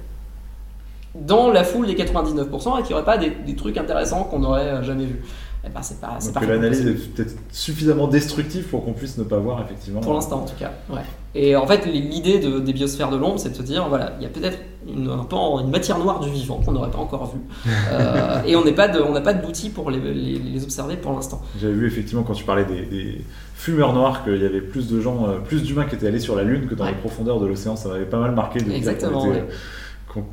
[1.14, 4.82] Dans la foule des 99%, et qu'il n'y aurait pas des, trucs intéressants qu'on n'aurait
[4.82, 5.22] jamais vus.
[5.64, 9.38] Eh ben c'est pas, Donc l'analyse est peut-être suffisamment destructive pour qu'on puisse ne pas
[9.38, 10.00] voir effectivement.
[10.00, 10.70] Pour l'instant, en tout cas.
[10.88, 11.00] Ouais.
[11.34, 14.22] Et en fait, l'idée de- des biosphères de l'ombre, c'est de se dire, voilà, il
[14.22, 14.56] y a peut-être
[14.88, 17.40] une, un pan, une matière noire du vivant qu'on n'aurait pas encore vue.
[17.92, 20.96] Euh, et on n'est pas de- on n'a pas d'outils pour les, les- les observer
[20.96, 21.42] pour l'instant.
[21.60, 23.24] J'avais vu effectivement quand tu parlais des, des
[23.54, 26.36] fumeurs noirs qu'il y avait plus de gens, euh, plus d'humains qui étaient allés sur
[26.36, 26.90] la Lune que dans Ouais.
[26.92, 27.74] les profondeurs de l'océan.
[27.76, 29.26] Ça m'avait pas mal marqué de Exactement,
[30.12, 30.24] qu'on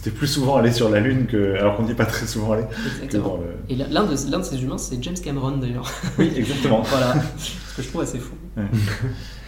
[0.00, 2.52] était plus souvent allé sur la Lune que, alors qu'on n'y est pas très souvent
[2.52, 2.64] allé.
[3.02, 3.38] Exactement.
[3.38, 5.90] le- Et l'un de, l'un de ces humains, c'est James Cameron d'ailleurs.
[6.18, 6.82] Oui, exactement.
[6.86, 7.14] voilà.
[7.38, 8.34] Ce que je trouve assez fou.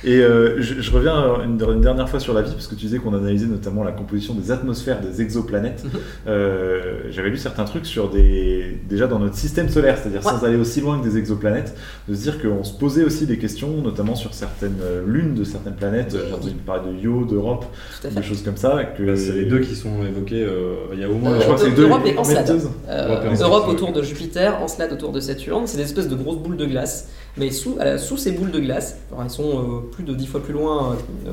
[0.06, 2.74] Et euh, je, je reviens euh, une, une dernière fois sur la vie, parce que
[2.74, 5.82] tu disais qu'on analysait notamment la composition des atmosphères des exoplanètes.
[6.26, 8.78] Euh, J'avais lu certains trucs sur des.
[8.88, 10.32] déjà dans notre système solaire, c'est-à-dire Ouais.
[10.32, 11.76] sans aller aussi loin que des exoplanètes,
[12.08, 14.76] de se dire qu'on se posait aussi des questions, notamment sur certaines
[15.06, 16.12] lunes de certaines planètes.
[16.14, 16.20] Oui.
[16.28, 17.66] J'ai entendu parler de Io, d'Europe,
[18.02, 18.84] des choses comme ça.
[18.96, 21.32] Que Bah, c'est les deux qui sont évoqués euh, il y a au moins.
[21.32, 22.50] Euh, Je crois que c'est les deux Europe et Encelade.
[22.88, 23.72] Euh, Europe et Encelade, Europe ouais.
[23.74, 27.08] autour de Jupiter, Encelade autour de Saturne, c'est des espèces de grosses boules de glace.
[27.36, 30.52] Mais sous, sous ces boules de glace, elles sont euh, plus de 10 fois plus
[30.52, 30.96] loin
[31.26, 31.32] euh,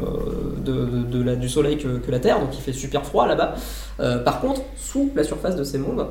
[0.65, 3.53] de, du Soleil que, que la Terre, donc il fait super froid là-bas.
[3.99, 6.07] Euh, par contre, sous la surface de ces mondes,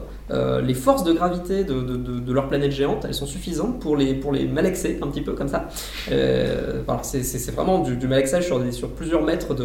[0.62, 4.30] les forces de gravité de, de- leur planète géante, elles sont suffisantes pour les, pour
[4.32, 5.68] les malaxer un petit peu comme ça.
[6.06, 9.64] Voilà, c'est- vraiment du, du malaxage sur, sur plusieurs mètres de,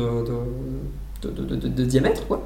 [1.30, 2.26] de- de- de diamètre.
[2.28, 2.44] Quoi.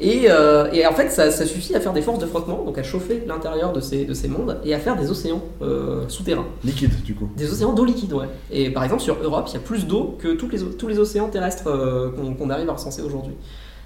[0.00, 2.76] Et, euh, et en fait, ça, ça suffit à faire des forces de frottement, donc
[2.78, 6.46] à chauffer l'intérieur de ces, de ces mondes et à faire des océans euh, souterrains.
[6.64, 7.28] Liquide, du coup.
[7.36, 8.26] Des océans d'eau liquide, ouais.
[8.50, 10.88] Et par exemple, sur Europe, il y a plus d'eau que tous les, o- tous
[10.88, 13.34] les océans terrestres euh, qu'on arrive à recenser aujourd'hui.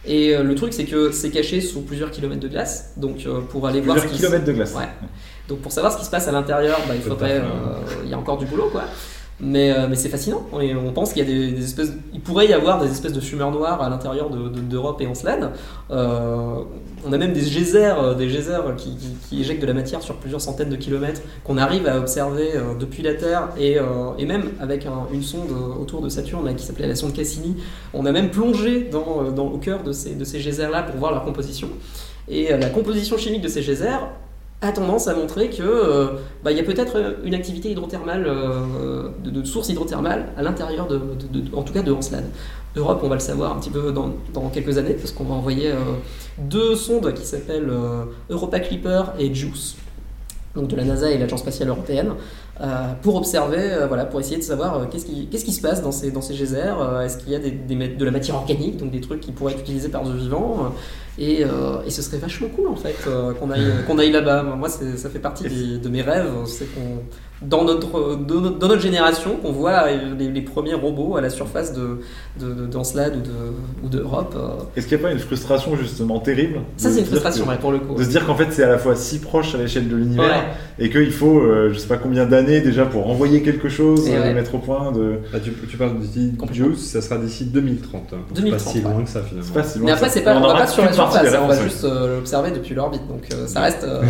[0.07, 2.93] Et le truc, c'est que c'est caché sous plusieurs kilomètres de glace.
[2.97, 4.73] Donc, pour aller voir Plusieurs kilomètres de glace.
[4.75, 4.89] Ouais.
[5.49, 7.39] Donc, pour savoir ce qui se passe à l'intérieur, bah, il faudrait.
[7.41, 7.43] euh,
[8.05, 8.85] Il y a encore du boulot, quoi.
[9.40, 10.43] Mais, euh, mais c'est fascinant.
[10.52, 11.93] On pense qu'il y a des, espèces.
[12.12, 15.06] Il pourrait y avoir des espèces de fumeurs noirs à l'intérieur de- de- d'Europe et
[15.06, 15.52] en Slade.
[15.93, 16.56] Euh,
[17.06, 20.40] on a même des geysers, euh, des geysers qui, éjectent de la matière sur plusieurs
[20.40, 22.48] centaines de kilomètres qu'on arrive à observer
[22.81, 23.78] depuis la Terre et,
[24.27, 25.51] même avec un- une sonde
[25.81, 27.56] autour de Saturne qui s'appelait la sonde Cassini.
[27.94, 31.69] On a même plongé au cœur de ces, de ces geysers-là pour voir leur composition.
[32.28, 34.09] Et la composition chimique de ces geysers
[34.61, 36.09] a tendance à montrer que euh,
[36.43, 41.01] bah, y a peut-être une activité hydrothermale, euh, de, source hydrothermale à l'intérieur de,
[41.55, 42.27] en tout cas de Encelade.
[42.77, 45.71] Europe, on va le savoir un petit peu dans, quelques années, parce qu'on va envoyer
[45.71, 45.77] euh,
[46.39, 49.77] deux sondes qui s'appellent euh, Europa Clipper et JUICE,
[50.55, 52.48] donc de la NASA et l'Agence spatiale européenne, euh,
[53.03, 55.81] pour observer, euh, voilà, pour essayer de savoir euh, qu'est-ce qui, qu'est-ce qui se passe
[55.83, 58.35] dans ces, dans ces geysers, euh, est-ce qu'il y a des, des de la matière
[58.37, 60.69] organique, donc des trucs qui pourraient être utilisés par de vivants, euh,
[61.23, 64.43] et, euh, et ce serait vachement cool en fait euh, qu'on aille, qu'on aille là-bas.
[64.43, 67.03] Moi, c'est- ça fait partie des- de mes rêves, c'est qu'on
[67.43, 69.85] dans notre, dans notre, dans notre génération qu'on voit
[70.19, 72.01] les, les premiers robots à la surface de,
[72.40, 74.35] de, de- ou, de, ou d'Europe.
[74.36, 74.65] euh.
[74.77, 77.56] Est-ce qu'il n'y a pas une frustration justement terrible Ça, c'est une frustration que- ouais,
[77.59, 77.94] pour le coup.
[77.94, 80.24] De se dire qu'en fait c'est à la fois si proche à l'échelle de l'univers
[80.28, 80.85] Ouais.
[80.85, 84.16] et qu'il faut euh, je sais pas combien d'années déjà pour envoyer quelque chose, Et
[84.16, 84.28] euh, ouais.
[84.31, 85.19] le mettre au point de.
[85.32, 86.32] Bah, tu, tu parles d'ici.
[86.52, 88.10] Juice, ça sera d'ici 2030.
[88.10, 88.93] Donc, 2030, C'est pas si ouais.
[88.94, 89.47] loin que ça finalement.
[89.47, 91.40] C'est pas si loin Mais après, c'est pas, on, va pas sur la surface, hein,
[91.44, 93.06] on va juste euh, l'observer depuis l'orbite.
[93.09, 93.85] Donc euh, ça reste.
[93.85, 94.02] euh,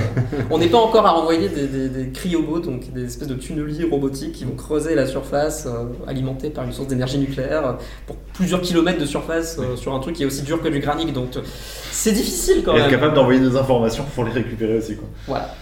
[0.51, 3.85] on n'est pas encore à renvoyer des, des, des cryobots, donc des espèces de tunneliers
[3.85, 7.73] robotiques qui vont creuser la surface, euh, alimentés par une source d'énergie nucléaire, euh,
[8.07, 10.79] pour plusieurs kilomètres de surface euh, sur un truc qui est aussi dur que du
[10.79, 11.11] granit.
[11.11, 11.41] Donc euh,
[11.91, 12.91] c'est difficile quand Et être même.
[12.93, 15.09] capable d'envoyer des informations pour les récupérer aussi quoi.
[15.27, 15.55] Voilà.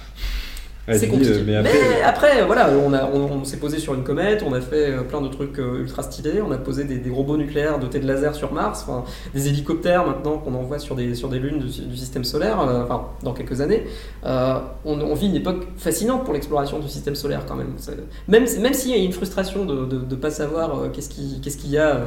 [0.94, 1.32] C'est compliqué.
[1.32, 4.52] euh, mais mais après, voilà, on, a- on, on s'est posé sur une comète, on
[4.52, 7.36] a fait euh, plein de trucs euh, ultra stylés, on a posé des, des robots
[7.36, 8.86] nucléaires dotés de lasers sur Mars,
[9.34, 12.84] des hélicoptères maintenant qu'on envoie sur des, sur des lunes du, du système solaire, euh,
[12.84, 13.84] enfin, dans quelques années.
[14.24, 17.74] Euh, on, on vit une époque fascinante pour l'exploration du système solaire quand même.
[18.28, 21.56] Même, même s'il y a une frustration de ne pas savoir euh, qu'est-ce qui- qu'est-ce
[21.56, 22.00] qu'il y a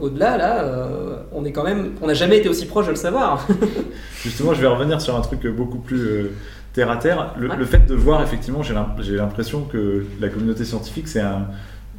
[0.00, 0.64] au-delà, là,
[1.32, 3.46] on est quand même, on n'a jamais été aussi proche de le savoir.
[4.22, 6.30] Justement, je vais revenir sur un truc beaucoup plus
[6.72, 7.34] terre à terre.
[7.38, 7.56] Le, Ouais.
[7.56, 8.74] le fait de voir, effectivement, j'ai
[9.16, 11.46] l'impression que la communauté scientifique, c'est un.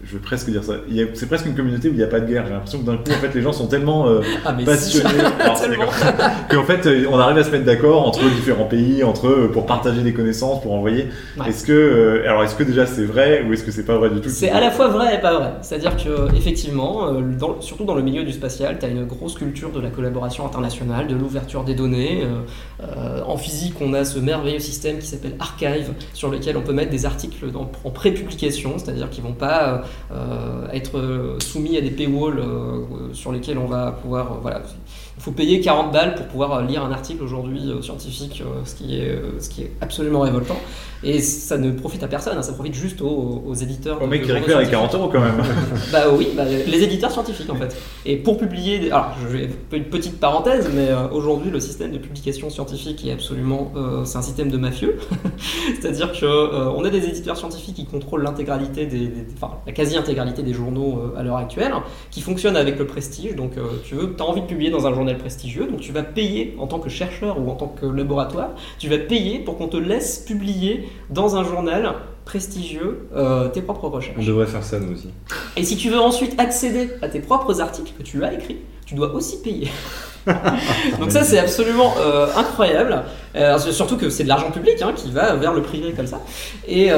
[0.03, 0.73] Je veux presque dire ça.
[1.13, 2.43] C'est presque une communauté où il n'y a pas de guerre.
[2.47, 4.65] J'ai l'impression que d'un coup, en fait, les gens sont tellement euh, Ah, si.
[4.65, 5.09] passionnés.
[5.69, 5.93] D'accord.
[6.49, 9.65] Qu'en fait, euh, on arrive à se mettre d'accord entre différents pays, entre eux, pour
[9.65, 11.07] partager des connaissances, pour envoyer.
[11.37, 11.49] Ouais.
[11.49, 14.09] Est-ce que, euh, alors, est-ce que déjà c'est vrai ou est-ce que c'est pas vrai
[14.09, 14.29] du tout?
[14.29, 15.51] C'est à la fois vrai et pas vrai.
[15.61, 19.35] C'est-à-dire que effectivement, euh, dans- surtout dans le milieu du spatial, tu as une grosse
[19.35, 22.23] culture de la collaboration internationale, de l'ouverture des données.
[22.81, 26.73] Euh, en physique, on a ce merveilleux système qui s'appelle Archive, sur lequel on peut
[26.73, 29.83] mettre des articles dans- en pré-publication, c'est-à-dire qu'ils vont pas
[30.73, 34.33] être euh, soumis à des paywalls euh, sur lesquels on va pouvoir...
[34.33, 34.61] euh, voilà.
[35.17, 38.61] Il faut payer 40 balles pour pouvoir euh, lire un article aujourd'hui euh, scientifique, euh,
[38.65, 40.57] ce, qui est, euh, ce qui est absolument révoltant.
[41.03, 44.01] Et ça ne profite à personne, hein, ça profite juste aux, aux éditeurs.
[44.01, 44.91] Au mec qui récupère les scientifiques.
[44.91, 45.43] 40 euros quand même.
[45.91, 47.75] Bah oui, bah, les éditeurs scientifiques en fait.
[48.05, 51.91] Et pour publier, des- alors je vais une petite parenthèse, mais euh, aujourd'hui le système
[51.91, 54.97] de publication scientifique est absolument, euh, c'est un système de mafieux.
[55.81, 59.71] C'est-à-dire que euh, on a des éditeurs scientifiques qui contrôlent l'intégralité des, des- enfin la
[59.73, 61.73] quasi-intégralité des journaux à l'heure actuelle,
[62.11, 63.35] qui fonctionnent avec le prestige.
[63.35, 63.53] Donc
[63.83, 66.67] tu veux, as envie de publier dans un journal prestigieux, donc tu vas payer en
[66.67, 68.49] tant que chercheur ou en tant que laboratoire,
[68.79, 71.93] tu vas payer pour qu'on te laisse publier dans un journal
[72.25, 74.17] prestigieux euh, tes propres recherches.
[74.19, 75.09] on devrait faire ça nous aussi.
[75.57, 78.95] Et si tu veux ensuite accéder à tes propres articles que tu as écrits, tu
[78.95, 79.69] dois aussi payer.
[80.99, 83.03] Donc ça c'est absolument euh, incroyable,
[83.35, 86.19] Euh, surtout que c'est de l'argent public hein, qui va vers le privé comme ça,
[86.67, 86.97] et, euh,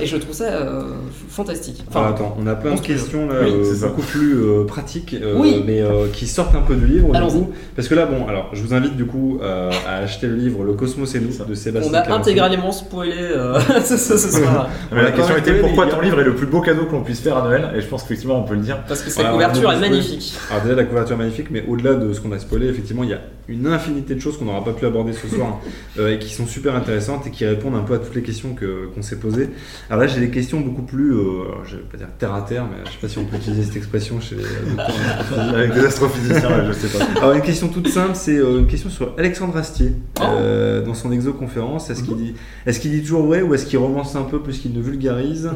[0.00, 0.82] et je trouve ça euh,
[1.28, 1.84] fantastique.
[1.88, 5.14] Enfin, Enfin, attends, on a plein de questions là, Oui, euh, beaucoup plus euh, pratiques,
[5.20, 5.62] euh, Oui.
[5.66, 7.10] mais euh, qui sortent un peu du livre.
[7.10, 7.32] Du Allons-y.
[7.32, 10.36] coup, parce que là, bon, alors, je vous invite du coup euh, à acheter le
[10.36, 11.92] livre Le Cosmos et nous de Sébastien.
[11.92, 16.00] on a intégralement spoilé euh, ce, ce- ce soir, Mais la question était pourquoi ton
[16.00, 17.70] livre est le plus beau cadeau que l'on puisse faire à Noël?
[17.76, 18.78] Et je pense qu'effectivement on peut le dire.
[18.88, 20.32] parce que sa couverture est magnifique.
[20.50, 23.10] Alors déjà la couverture est magnifique, mais au-delà de ce qu'on a spoilé, effectivement, il
[23.10, 25.60] y a une infinité de choses qu'on n'aura pas pu aborder ce soir
[25.98, 28.54] euh, et qui sont super intéressantes et qui répondent un peu à toutes les questions
[28.54, 29.50] que- qu'on s'est posées.
[29.88, 32.64] Alors là, j'ai des questions beaucoup plus, euh, je vais pas dire terre à terre,
[32.64, 34.90] mais je sais pas si on peut utiliser cette expression chez les docteurs.
[35.54, 37.04] Avec des astrophysiciens, je sais pas.
[37.20, 40.22] Alors une question toute simple, c'est euh, une question sur Alexandre Astier Oh.
[40.24, 41.90] euh, dans son exoconférence.
[41.90, 44.58] Est-ce qu'il dit, est-ce qu'il dit toujours vrai ou est-ce qu'il romance un peu plus
[44.58, 45.52] qu'il ne vulgarise là,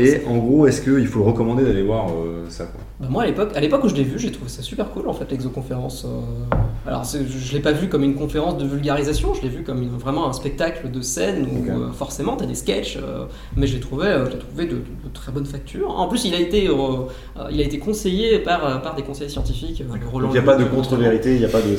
[0.00, 2.80] Et en gros, est-ce qu'il faut le recommander d'aller voir euh, ça quoi?
[3.00, 5.08] Bah, moi, à l'époque, à l'époque où je l'ai vu, j'ai trouvé ça super cool
[5.08, 6.04] en fait, l'exoconférence.
[6.06, 6.56] euh.
[6.86, 9.82] Alors, c'est- je l'ai pas vu comme une conférence de vulgarisation, je l'ai vu comme
[9.82, 13.24] une- vraiment un spectacle de scène où euh, forcément tu as des sketchs, euh,
[13.56, 15.90] mais je l'ai trouvé, euh, je trouvé de, de- de très bonne facture.
[15.98, 19.30] En plus, il a été, euh, euh, il a été conseillé par, par des conseillers
[19.30, 19.82] scientifiques.
[19.82, 21.72] euh, Roland Donc il n'y a pas de contre-vérité, il n'y a pas de.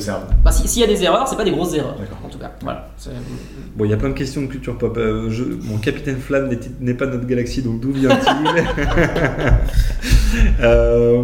[0.44, 1.96] Bah, si- S'il y a des erreurs, c'est pas des grosses erreurs.
[2.24, 2.88] En tout cas, voilà.
[3.76, 4.96] Bon, il y a plein de questions de culture pop.
[4.96, 6.50] Euh, je- mon capitaine Flamme
[6.80, 8.64] n'est- pas de notre galaxie, donc d'où vient-il
[10.60, 11.22] Euh,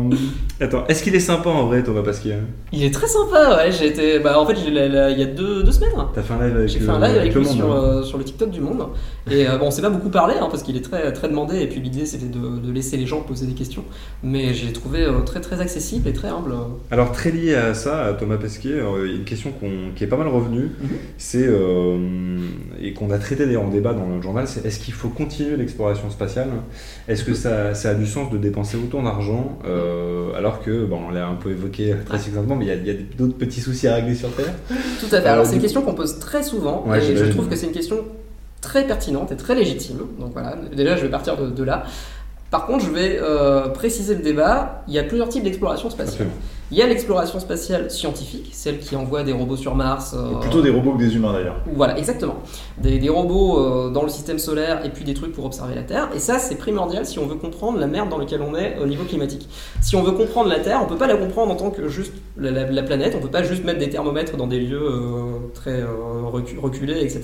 [0.61, 2.35] Attends, est-ce qu'il est sympa en vrai, Thomas Pasquier?
[2.73, 3.73] Il est très sympa, ouais.
[3.73, 4.79] J'ai été, bah, en fait, il y
[5.23, 5.91] a deux, deux semaines.
[6.15, 8.19] T'as fait un live avec, J'ai le- fait un live avec lui sur, euh, sur
[8.19, 8.87] le TikTok du monde.
[9.31, 11.61] Et euh, bon, on s'est pas beaucoup parlé hein, parce qu'il est très, très demandé.
[11.61, 13.85] Et puis l'idée c'était de, de laisser les gens poser des questions.
[14.23, 16.55] Mais j'ai trouvé euh, très très accessible et très humble.
[16.91, 19.53] Alors très lié à ça, à Thomas Pesquet, euh, il y a une question
[19.95, 20.89] qui est pas mal revenue, Mhm.
[21.19, 21.49] c'est
[22.83, 25.57] et qu'on a traité d'ailleurs en débat dans le journal, c'est est-ce qu'il faut continuer
[25.57, 26.49] l'exploration spatiale?
[27.09, 29.59] Est-ce que ça, ça a du sens de dépenser autant d'argent?
[30.37, 32.97] Alors que bon, on l'a un peu évoqué très succinctement, mais il y a, a
[33.19, 34.53] d'autres petits soucis à régler sur Terre.
[34.69, 35.27] Tout à fait.
[35.29, 36.85] Euh, Alors c'est du- une question qu'on pose très souvent.
[36.87, 38.05] Ouais, et je trouve que c'est une question
[38.61, 39.99] très pertinente et très légitime.
[40.19, 41.85] Donc voilà, déjà je vais partir de, de là.
[42.51, 44.83] Par contre, je vais euh, préciser le débat.
[44.89, 46.27] Il y a plusieurs types d'exploration spatiale.
[46.27, 46.35] Absolument.
[46.73, 50.15] Il y a l'exploration spatiale scientifique, celle qui envoie des robots sur Mars.
[50.17, 51.57] euh, Plutôt des robots que des humains d'ailleurs.
[51.75, 52.37] Voilà, exactement.
[52.79, 55.83] Des, des robots euh, dans le système solaire et puis des trucs pour observer la
[55.83, 56.09] Terre.
[56.15, 58.87] Et ça, c'est primordial si on veut comprendre la merde dans laquelle on est au
[58.87, 59.49] niveau climatique.
[59.81, 62.13] Si on veut comprendre la Terre, on peut pas la comprendre en tant que juste
[62.37, 63.15] la, la- la planète.
[63.19, 65.87] On peut pas juste mettre des thermomètres dans des lieux euh, très euh,
[66.33, 67.23] recu- reculés, etc.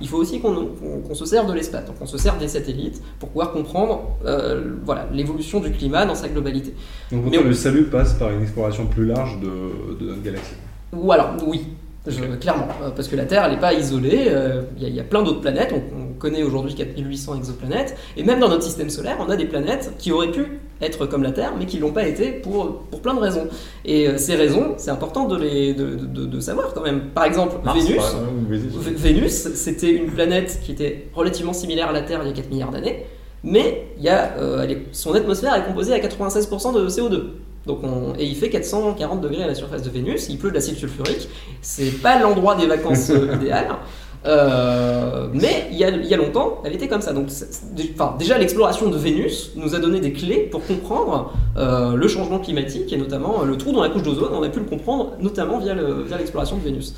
[0.00, 0.68] Il faut aussi qu'on
[1.06, 1.84] qu'on se serve de l'espace.
[1.86, 6.14] Donc on se sert des satellites pour pouvoir comprendre euh, voilà l'évolution du climat dans
[6.14, 6.74] sa globalité.
[7.12, 10.54] Donc Mais on- le salut passe par une exploration plus large de, de notre galaxie?
[10.92, 11.66] Ou alors, oui,
[12.06, 14.88] je- clairement, euh, parce que la Terre, elle n'est pas isolée, euh, il y, a-
[14.88, 18.48] il y a plein d'autres planètes, on, on connaît aujourd'hui 4800 exoplanètes, et même dans
[18.48, 21.66] notre système solaire, on a des planètes qui auraient pu être comme la Terre, mais
[21.66, 23.48] qui ne l'ont pas été pour, pour plein de raisons.
[23.84, 27.10] Et euh, ces raisons, c'est important de, les, de, de- de savoir quand même.
[27.14, 28.02] Par exemple, Mars, Vénus,
[28.96, 29.32] Vénus.
[29.54, 32.70] C'était une planète qui était relativement similaire à la Terre il y a 4 milliards
[32.70, 33.04] d'années,
[33.42, 37.22] mais il y a, euh, est- son atmosphère est composée à 96% de CO2.
[37.66, 40.54] Donc on- et il fait 440 degrés à la surface de Vénus, il pleut de
[40.54, 41.28] l'acide sulfurique,
[41.60, 43.66] c'est pas l'endroit des vacances euh, idéal.
[44.26, 47.12] Euh, mais il y, a, il y a longtemps, elle était comme ça.
[47.12, 47.28] Donc,
[48.18, 52.92] déjà, l'exploration de Vénus nous a donné des clés pour comprendre euh, le changement climatique
[52.92, 54.30] et notamment euh, le trou dans la couche d'ozone.
[54.32, 56.94] On a pu le comprendre notamment via le- via l'exploration de Vénus.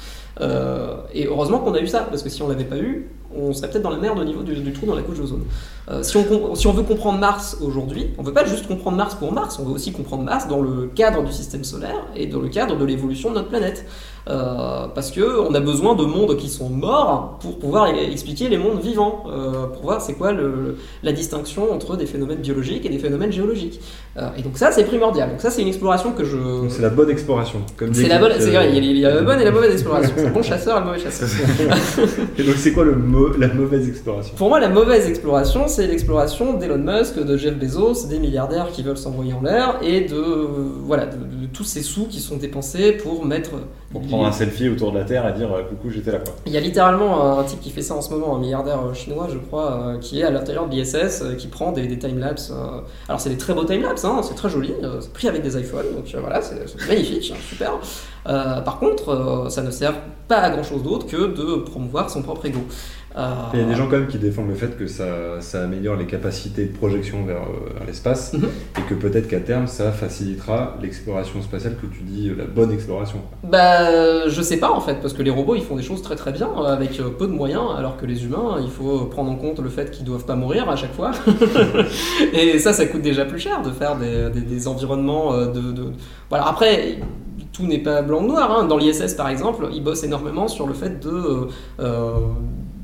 [1.13, 3.69] Et heureusement qu'on a eu ça, parce que si on l'avait pas eu, on serait
[3.71, 5.45] peut-être dans la merde au niveau du, du trou dans la couche d'ozone.
[5.91, 9.15] Euh, si, on, si on veut comprendre Mars aujourd'hui, on veut pas juste comprendre Mars
[9.15, 12.41] pour Mars, on veut aussi comprendre Mars dans le cadre du système solaire et dans
[12.41, 13.85] le cadre de l'évolution de notre planète.
[14.29, 18.49] Euh, parce que on a besoin de mondes qui sont morts pour pouvoir e- expliquer
[18.51, 22.85] les mondes vivants, euh, pour voir c'est quoi le- la distinction entre des phénomènes biologiques
[22.85, 23.81] et des phénomènes géologiques.
[24.19, 25.31] Euh, et donc ça c'est primordial.
[25.31, 26.37] Donc ça c'est une exploration que je
[26.69, 27.61] c'est la bonne exploration.
[27.79, 29.41] comme c'est la bonne, Kit, c'est vrai, il y a- il y a la bonne
[29.41, 30.13] et la mauvaise exploration.
[30.15, 31.29] C'est le bon chasseur et le mauvais chasseur.
[32.39, 35.87] Et donc c'est quoi le mo- la mauvaise exploration Pour moi, la mauvaise exploration, c'est
[35.87, 40.17] l'exploration d'Elon Musk, de Jeff Bezos, des milliardaires qui veulent s'envoyer en l'air et de,
[40.85, 43.51] voilà, de, de tous ces sous qui sont dépensés pour mettre.
[43.91, 46.35] Pour prendre un selfie autour de la Terre et dire euh, coucou, j'étais là quoi.
[46.47, 48.95] Il y a littéralement un type qui fait ça en ce moment, un milliardaire euh,
[48.95, 51.99] chinois, je crois, euh, qui est à l'intérieur de l'ISS, euh, qui prend des, des
[51.99, 52.53] timelapses.
[53.09, 55.87] Alors, c'est des très beaux timelapses, hein, c'est très joli, c'est pris avec des iPhones,
[55.95, 56.55] donc voilà, c'est
[56.89, 57.73] magnifique, hein, super.
[58.25, 59.95] Par contre, ça ne sert
[60.29, 62.61] pas à grand chose d'autre que de promouvoir son propre ego.
[63.17, 65.65] Euh, Il y a des gens quand même qui défendent le fait que ça, ça
[65.65, 68.49] améliore les capacités de projection vers, euh, vers l'espace Mhm.
[68.79, 72.71] et que peut-être qu'à terme ça facilitera l'exploration spatiale que tu dis euh, la bonne
[72.71, 73.19] exploration.
[73.43, 76.15] Bah, je sais pas en fait, parce que les robots ils font des choses très
[76.15, 79.37] très bien euh, avec peu de moyens, alors que les humains il faut prendre en
[79.37, 81.11] compte le fait qu'ils doivent pas mourir à chaque fois.
[82.33, 85.93] et ça, ça coûte déjà plus cher de faire des, des- des environnements de, de-
[86.29, 86.99] Voilà, après.
[87.53, 88.51] Tout n'est pas blanc ou noir.
[88.59, 88.65] hein.
[88.65, 91.49] Dans l'ISS, par exemple, ils bossent énormément sur le fait de,
[91.81, 92.13] euh,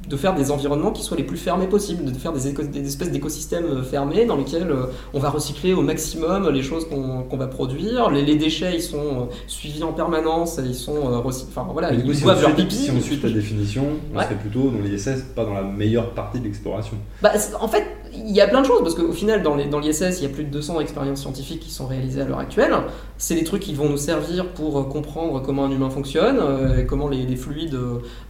[0.08, 2.46] de faire des environnements qui soient les plus fermés possibles, de faire des,
[2.86, 7.46] espèces d'écosystèmes fermés dans lesquels euh, on va recycler au maximum les choses qu'on va
[7.46, 8.10] produire.
[8.10, 11.92] Les, les déchets, ils sont euh, suivis en permanence, ils sont euh, recy- Enfin voilà,
[11.92, 12.74] ils si leur pipi.
[12.74, 14.24] si on suit ta définition, on Ouais.
[14.24, 16.96] serait plutôt dans l'ISS, pas dans la meilleure partie de l'exploration.
[17.22, 17.84] Bah, en fait,
[18.26, 20.26] il y a plein de choses, parce qu'au final, dans les- dans l'ISS, il y
[20.26, 22.74] a plus de 200 expériences scientifiques qui sont réalisées à l'heure actuelle.
[23.18, 26.84] C'est des trucs qui vont nous servir pour euh, comprendre comment un humain fonctionne, euh,
[26.84, 27.74] comment les, les fluides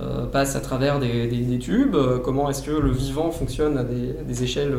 [0.00, 3.76] euh, passent à travers des, des- des tubes, euh, comment est-ce que le vivant fonctionne
[3.78, 4.74] à des, des échelles,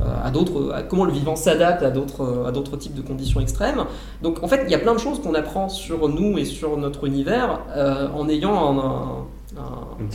[0.00, 3.84] à d'autres, à- comment le vivant s'adapte à d'autres, à d'autres types de conditions extrêmes.
[4.22, 6.76] Donc en fait, il y a plein de choses qu'on apprend sur nous et sur
[6.76, 7.60] notre univers
[8.14, 8.78] en ayant un,
[9.58, 10.06] un-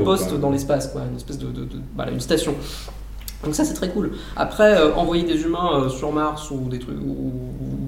[0.00, 2.54] outpost dans l'espace, quoi, une espèce de, de- de- voilà, une station.
[3.44, 4.12] Donc ça c'est très cool.
[4.36, 7.32] Après, euh, envoyer des humains euh, sur Mars ou des trucs ou, ou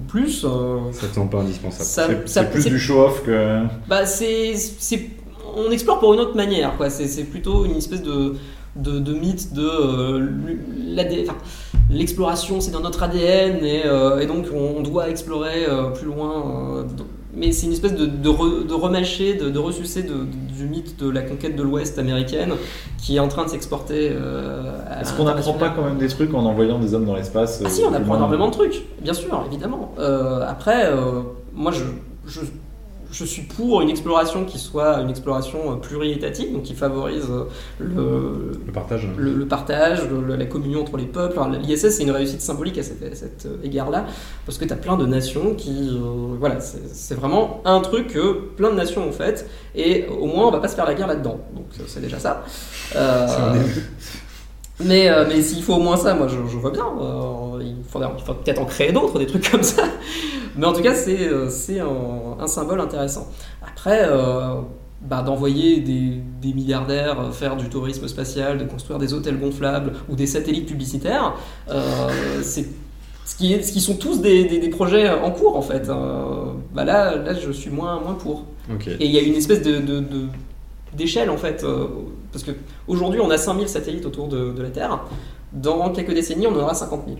[0.07, 1.85] plus, euh, Ça te semble pas indispensable.
[2.25, 3.63] C'est plus du show-off que.
[3.89, 5.09] bah c'est, c'est-
[5.55, 6.89] on explore pour une autre manière, quoi.
[6.89, 8.35] C'est, c'est plutôt une espèce de,
[8.75, 10.29] de, de mythe de
[11.89, 13.83] l'exploration, c'est dans notre ADN et,
[14.21, 15.65] et donc on doit explorer
[15.95, 16.83] plus loin.
[16.97, 17.07] donc-
[17.37, 19.49] mais c'est une espèce de, de, re- de remâcher, de,
[20.01, 22.53] de- du mythe de la conquête de l'Ouest américaine
[22.97, 24.09] qui est en train de s'exporter.
[24.11, 27.61] euh, Est-ce qu'on n'apprend pas quand même des trucs en envoyant des hommes dans l'espace
[27.65, 29.93] Ah si, euh, on apprend humains énormément de trucs, bien sûr, évidemment.
[29.99, 31.21] Euh, après, euh,
[31.53, 31.83] moi, je,
[32.25, 32.41] je,
[33.11, 37.45] je suis pour une exploration qui soit une exploration euh, pluriétatique, donc qui favorise euh,
[37.79, 39.07] le, Le partage.
[39.17, 41.39] le, le partage, le- la communion entre les peuples.
[41.61, 44.05] L'ISS, c'est une réussite symbolique à cet, cet, euh, égard-là,
[44.45, 45.89] parce que tu as plein de nations qui...
[45.91, 50.47] euh, voilà, c'est vraiment un truc que plein de nations ont fait, et au moins,
[50.47, 51.39] on va pas se faire la guerre là-dedans.
[51.55, 52.43] Donc, c'est déjà ça.
[52.95, 53.55] Euh.
[54.79, 56.85] Mais, euh, mais s'il faut au moins ça, moi je, je vois bien.
[57.01, 59.83] Euh, il faudrait, il faut peut-être en créer d'autres, des trucs comme ça.
[60.55, 61.47] Mais en tout cas, c'est euh,
[62.39, 63.27] un, un symbole intéressant.
[63.65, 64.07] Après,
[65.01, 70.15] bah, d'envoyer des, des milliardaires faire du tourisme spatial, de construire des hôtels gonflables ou
[70.15, 71.33] des satellites publicitaires,
[72.41, 72.65] c'est
[73.25, 75.89] ce qui, est, ce qui sont tous des, des- des projets en cours en fait.
[75.89, 78.45] Euh, bah là, là, je suis moins, moins pour.
[78.99, 80.27] Et il y a une espèce de, de- de-
[80.97, 81.87] d'échelle en fait, euh,
[82.31, 82.51] parce que
[82.87, 85.05] aujourd'hui on a 5000 satellites autour de, la Terre.
[85.53, 87.19] Dans quelques décennies, on en aura 50 000.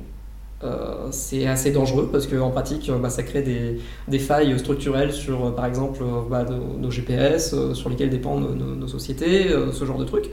[0.63, 5.53] Euh, c'est assez dangereux parce qu'en pratique, euh, bah, ça crée des, failles structurelles sur,
[5.55, 6.45] par exemple, bah,
[6.79, 10.29] nos, GPS, sur lesquels dépendent nos, sociétés, ce genre de trucs.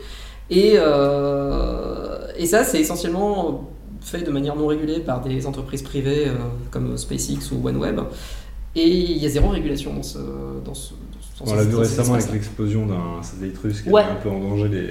[0.51, 6.27] Et, et ça, c'est essentiellement fait de manière non régulée par des entreprises privées
[6.71, 8.01] comme SpaceX ou OneWeb.
[8.77, 10.95] Et il y a zéro régulation dans ce.
[11.41, 14.03] On l'a vu récemment avec l'explosion d'un satellite russe qui Ouais.
[14.03, 14.87] a un peu en danger les,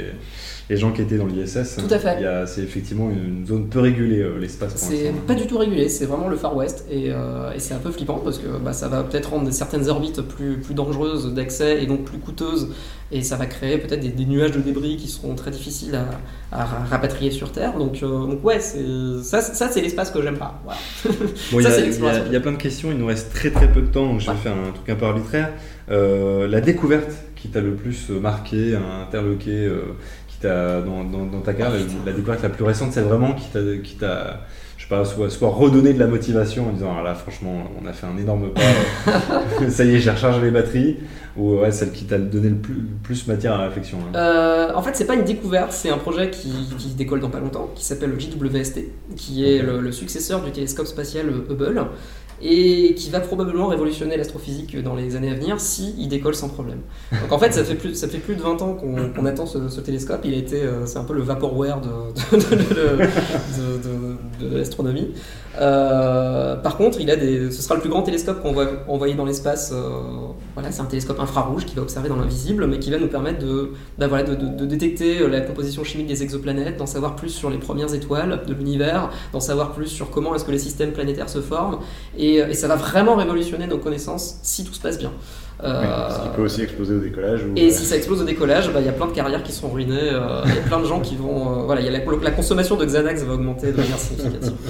[0.70, 1.78] les gens qui étaient dans l'ISS.
[1.78, 2.18] Tout à fait.
[2.48, 4.74] C'est effectivement une zone peu régulée, euh, l'espace.
[4.76, 7.80] C'est pas du tout régulé, c'est vraiment le Far West et, euh, et c'est un
[7.80, 11.84] peu flippant parce que bah, ça va peut-être rendre certaines orbites plus, plus dangereuses d'accès
[11.84, 12.70] et donc plus coûteuses
[13.12, 16.08] et ça va créer peut-être des, des nuages de débris qui seront très difficiles à,
[16.58, 17.78] à ra- rapatrier sur Terre.
[17.78, 20.60] Donc, euh, donc ouais, ça, ça c'est l'espace que j'aime pas.
[20.64, 20.80] Voilà.
[21.52, 23.06] Bon, il y, Ça, il y a- il y a plein de questions, il nous
[23.06, 25.52] reste très très peu de temps, donc je vais faire un truc un peu arbitraire.
[25.92, 29.82] Euh, la découverte qui t'a le plus marqué, interloqué, euh,
[30.44, 33.48] t'a dans, dans- dans ta carrière, la, la découverte la plus récente, c'est vraiment qui
[33.50, 34.42] t'a, qui t'a
[34.78, 37.88] je sais pas, soit, soit redonné de la motivation en disant ah là franchement on
[37.88, 38.62] a fait un énorme pas,
[39.70, 40.98] ça y est j'ai rechargé les batteries,
[41.38, 43.98] ou ouais, celle qui t'a donné le plus, plus matière à la réflexion.
[44.14, 44.16] hein.
[44.18, 47.40] Euh, en fait, c'est pas une découverte, c'est un projet qui, qui décolle dans pas
[47.40, 48.82] longtemps, qui s'appelle le JWST,
[49.16, 51.82] qui est le successeur du télescope spatial Hubble,
[52.44, 56.80] et qui va probablement révolutionner l'astrophysique dans les années à venir si décolle sans problème.
[57.12, 59.80] Donc en fait, ça fait plus, ça fait plus de 20 ans qu'on attend ce,
[59.82, 60.22] télescope.
[60.24, 61.90] Il a euh, c'est un peu le vaporware de,
[64.56, 65.12] l'astronomie.
[65.60, 69.16] Euh, par contre, il a des, ce sera le plus grand télescope qu'on va envoyer
[69.16, 69.72] dans l'espace.
[69.74, 70.02] euh,
[70.56, 73.40] voilà, c'est un télescope infrarouge qui va observer dans l'invisible, mais qui va nous permettre
[73.40, 77.58] de, bah voilà, de, détecter la composition chimique des exoplanètes, d'en savoir plus sur les
[77.58, 81.42] premières étoiles de l'univers, d'en savoir plus sur comment est-ce que les systèmes planétaires se
[81.42, 81.80] forment,
[82.18, 85.12] et, et ça va vraiment révolutionner nos connaissances si tout se passe bien.
[85.64, 87.42] Euh, Oui, ce qui peut aussi exploser au décollage.
[87.46, 89.44] Ou, et euh, si ça explose au décollage, bah, il y a plein de carrières
[89.44, 91.62] qui sont ruinées, euh, il y a plein de gens qui vont...
[91.62, 94.54] euh, voilà, il y a la, la consommation de Xanax va augmenter de manière significative.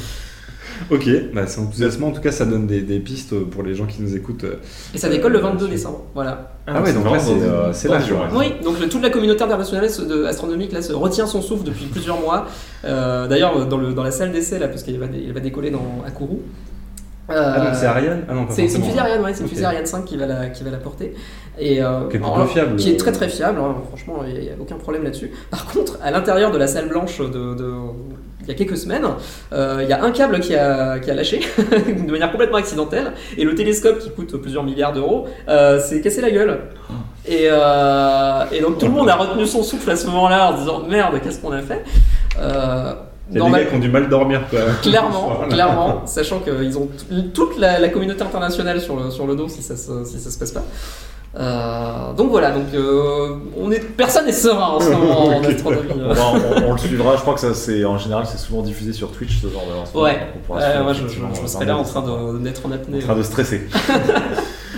[0.92, 3.86] Ok, bah, c'est enthousiasmant, en tout cas ça donne des, des pistes pour les gens
[3.86, 4.46] qui nous écoutent.
[4.94, 6.56] Et ça décolle le 22 décembre, voilà.
[6.68, 8.00] Ah ouais, donc là, c'est, euh, là.
[8.36, 11.86] Oui, donc le- toute la communauté internationale de- astronomique là, se retient son souffle depuis
[11.86, 12.48] plusieurs mois.
[12.84, 16.04] Euh, D'ailleurs, dans, le- dans la salle d'essai, là, parce qu'elle va, va décoller dans,
[16.06, 16.42] à Kourou.
[17.30, 18.24] Ah Euh, c'est Ariane?
[18.30, 20.64] Ah c'est une fusée Ariane, ouais, c'est une fusée Ariane 5 qui va la, qui
[20.64, 21.14] va la porter.
[21.58, 22.76] Et, euh, Qui est plutôt alors, fiable.
[22.76, 25.32] Qui est très très fiable, hein, franchement, il n'y a aucun problème là-dessus.
[25.52, 27.74] Par contre, à l'intérieur de la salle blanche de, de-
[28.42, 29.06] il y a quelques semaines,
[29.54, 31.40] euh, il y a un câble qui a, qui a lâché
[31.70, 36.20] de manière complètement accidentelle, et le télescope qui coûte plusieurs milliards d'euros euh, s'est cassé
[36.20, 36.60] la gueule.
[37.26, 40.58] Et, euh, et donc tout le monde a retenu son souffle à ce moment-là en
[40.58, 41.86] disant merde, qu'est-ce qu'on a fait?
[43.34, 44.60] Il y a normal- des gars qui ont du mal dormir quoi.
[44.82, 45.54] Clairement, Voilà.
[45.54, 46.88] clairement, sachant qu'ils ont
[47.34, 50.30] toute la, la communauté internationale sur le, sur le dos si ça, se, si ça
[50.32, 50.64] se passe pas.
[51.36, 55.46] Euh, donc voilà, donc euh, on est, personne n'est serein en ce moment en Ok.
[55.46, 55.90] astronomie.
[55.96, 58.62] On, va- on- on le suivra, je crois que ça c'est en général c'est souvent
[58.62, 60.02] diffusé sur Twitch ce genre de lancement.
[60.04, 60.60] Ouais, Ouais,
[60.94, 63.00] je, je- dans serais là en train de- d'être en apnée.
[63.00, 63.68] en train de stresser.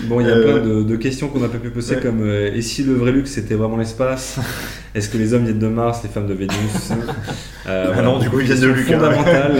[0.07, 2.02] Bon, il y a Euh, plein de, de questions qu'on n'a pas pu poser, ouais.
[2.02, 4.40] comme euh, et si le vrai luxe c'était vraiment l'espace?
[4.95, 6.53] Est-ce que les hommes viennent de Mars, les femmes de Vénus?
[7.68, 9.53] Euh, Ah non, du coup, ils viennent de Question Lucas, fondamentale.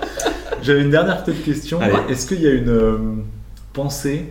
[0.62, 1.80] J'avais une dernière petite question.
[2.08, 2.96] Est-ce qu'il y a une euh,
[3.74, 4.24] pensée,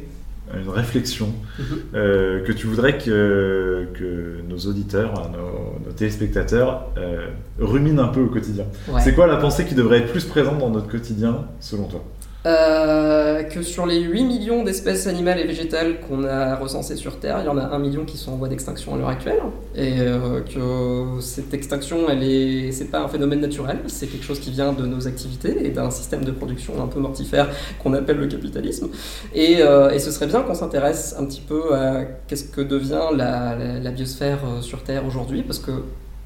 [0.60, 1.28] une réflexion
[1.60, 1.66] Mhm.
[1.94, 7.28] euh, que tu voudrais que, que nos auditeurs, nos, nos téléspectateurs euh,
[7.60, 8.66] ruminent un peu au quotidien?
[8.88, 9.02] Ouais.
[9.04, 12.04] C'est quoi la pensée qui devrait être plus présente dans notre quotidien selon toi?
[12.48, 17.38] Euh, que sur les 8 millions d'espèces animales et végétales qu'on a recensées sur Terre,
[17.42, 19.38] il y en a 1 million qui sont en voie d'extinction à l'heure actuelle.
[19.76, 24.40] Et euh, que cette extinction, elle est, c'est pas un phénomène naturel, c'est quelque chose
[24.40, 27.48] qui vient de nos activités et d'un système de production un peu mortifère
[27.82, 28.90] qu'on appelle le capitalisme.
[29.36, 33.56] Et, euh, ce serait bien qu'on s'intéresse un petit peu à qu'est-ce que devient la,
[33.80, 35.72] la- biosphère sur Terre aujourd'hui, parce que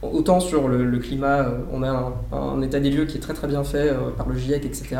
[0.02, 3.22] Autant sur le, le climat, euh, on a un, un état des lieux qui est
[3.22, 4.98] très très bien fait euh, par le GIEC, etc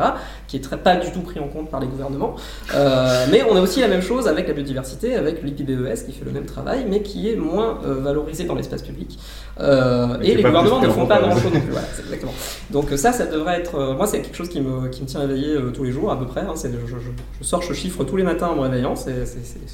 [0.48, 2.34] qui est très, pas du tout pris en compte par les gouvernements.
[2.74, 6.24] Euh, mais on a aussi la même chose avec la biodiversité, avec l'IPBES qui fait
[6.24, 9.18] le même travail, mais qui est moins valorisé dans l'espace public.
[9.58, 11.70] Euh, et les gouvernements ne font pas grand-chose non plus.
[11.70, 12.32] Voilà, c'est exactement.
[12.70, 13.74] Donc euh, ça, ça devrait être...
[13.76, 16.10] euh, moi, c'est quelque chose qui me, qui me tient éveillé euh, tous les jours,
[16.12, 16.42] à peu près.
[16.42, 16.52] hein.
[16.62, 16.96] Je, je-
[17.40, 18.94] je sors ce chiffre tous les matins en me réveillant.
[18.96, 19.24] C'est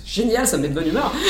[0.07, 1.13] génial, ça me met de bonne humeur.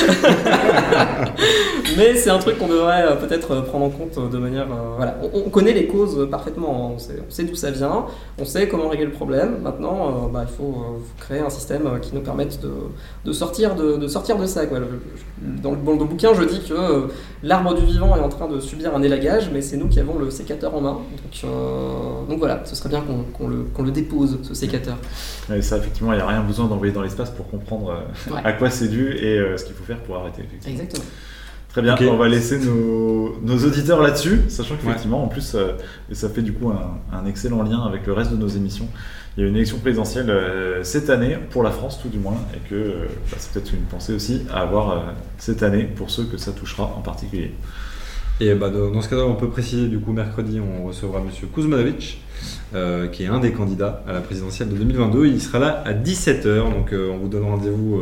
[1.97, 4.67] Mais c'est un truc qu'on devrait peut-être prendre en compte de manière.
[4.97, 6.93] voilà, on, on connaît les causes parfaitement, hein.
[6.95, 8.05] on sait, sait d'où ça vient,
[8.39, 9.57] on sait comment régler le problème.
[9.63, 12.71] Maintenant, bah, il faut, faut créer un système qui nous permette de,
[13.25, 14.65] de sortir, de, de sortir de ça.
[14.65, 14.79] Quoi.
[15.41, 17.07] Dans, le, dans le bouquin, je dis que
[17.43, 20.17] l'arbre du vivant est en train de subir un élagage, mais c'est nous qui avons
[20.17, 20.93] le sécateur en main.
[20.93, 23.03] Donc, euh, donc voilà, ce serait bien
[23.33, 24.97] qu'on le, dépose, ce sécateur.
[25.53, 28.41] Et ça, effectivement, il n'y a rien besoin d'envoyer dans l'espace pour comprendre euh, Ouais.
[28.43, 30.43] à quoi c'est dû et euh, ce qu'il faut faire pour arrêter.
[30.43, 30.79] Effectivement.
[30.79, 31.05] Exactement.
[31.69, 35.71] Très bien, on va laisser nos, nos auditeurs là-dessus, sachant qu'effectivement, en plus, euh,
[36.11, 38.87] et ça fait du coup un, un excellent lien avec le reste de nos émissions.
[39.35, 42.37] Il y a une élection présidentielle euh, cette année, pour la France tout du moins,
[42.55, 44.99] et que euh, bah, c'est peut-être une pensée aussi à avoir euh,
[45.39, 47.51] cette année pour ceux que ça touchera en particulier.
[48.41, 51.27] Et bah, dans ce cas-là, on peut préciser, du coup, mercredi, on recevra M.
[51.53, 52.21] Kuzmanovic,
[52.73, 55.27] euh, qui est un des candidats à la présidentielle de 2022.
[55.27, 58.01] Il sera là à 17h, donc euh, on vous donne rendez-vous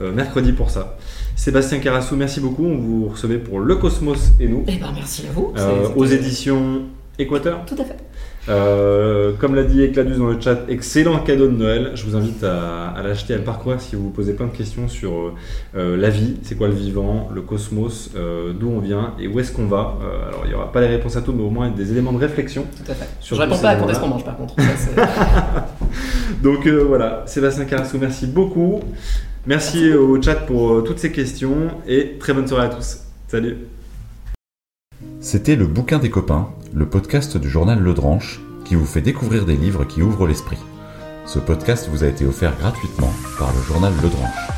[0.00, 0.96] euh, mercredi pour ça.
[1.34, 2.64] Sébastien Carassou, merci beaucoup.
[2.64, 5.52] On vous recevait pour Le Cosmos et nous, Eh ben merci à vous.
[5.96, 6.82] aux éditions
[7.18, 7.64] Équateur.
[7.66, 7.96] Tout à fait.
[8.48, 11.92] Euh, comme l'a dit Ecladus dans le chat, excellent cadeau de Noël.
[11.94, 14.56] Je vous invite à, à l'acheter, à le parcourir si vous vous posez plein de
[14.56, 15.34] questions sur euh,
[15.76, 19.40] euh, la vie, c'est quoi le vivant, le cosmos, euh, d'où on vient et où
[19.40, 19.98] est-ce qu'on va?
[20.28, 22.18] Alors il n'y aura pas les réponses à tout, mais au moins des éléments de
[22.18, 22.66] réflexion.
[22.84, 23.08] Tout à fait.
[23.20, 24.54] Sur je réponds pas à quand est-ce qu'on mange par contre.
[24.56, 25.02] Ça,
[26.42, 28.80] Donc voilà, Sébastien Carasso, merci beaucoup.
[29.46, 32.98] Merci au chat pour toutes ces questions et très bonne soirée à tous.
[33.28, 33.75] Salut
[35.26, 39.44] C'était Le Bouquin des copains, le podcast du journal Le Dranche, qui vous fait découvrir
[39.44, 40.56] des livres qui ouvrent l'esprit.
[41.24, 44.48] Ce podcast vous a été offert gratuitement par le journal Le Dranche.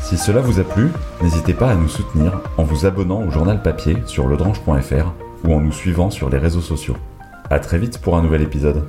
[0.00, 0.90] Si cela vous a plu,
[1.24, 5.12] n'hésitez pas à nous soutenir en vous abonnant au journal papier sur ledranche.fr
[5.42, 6.96] ou en nous suivant sur les réseaux sociaux.
[7.50, 8.84] A très vite pour un nouvel épisode.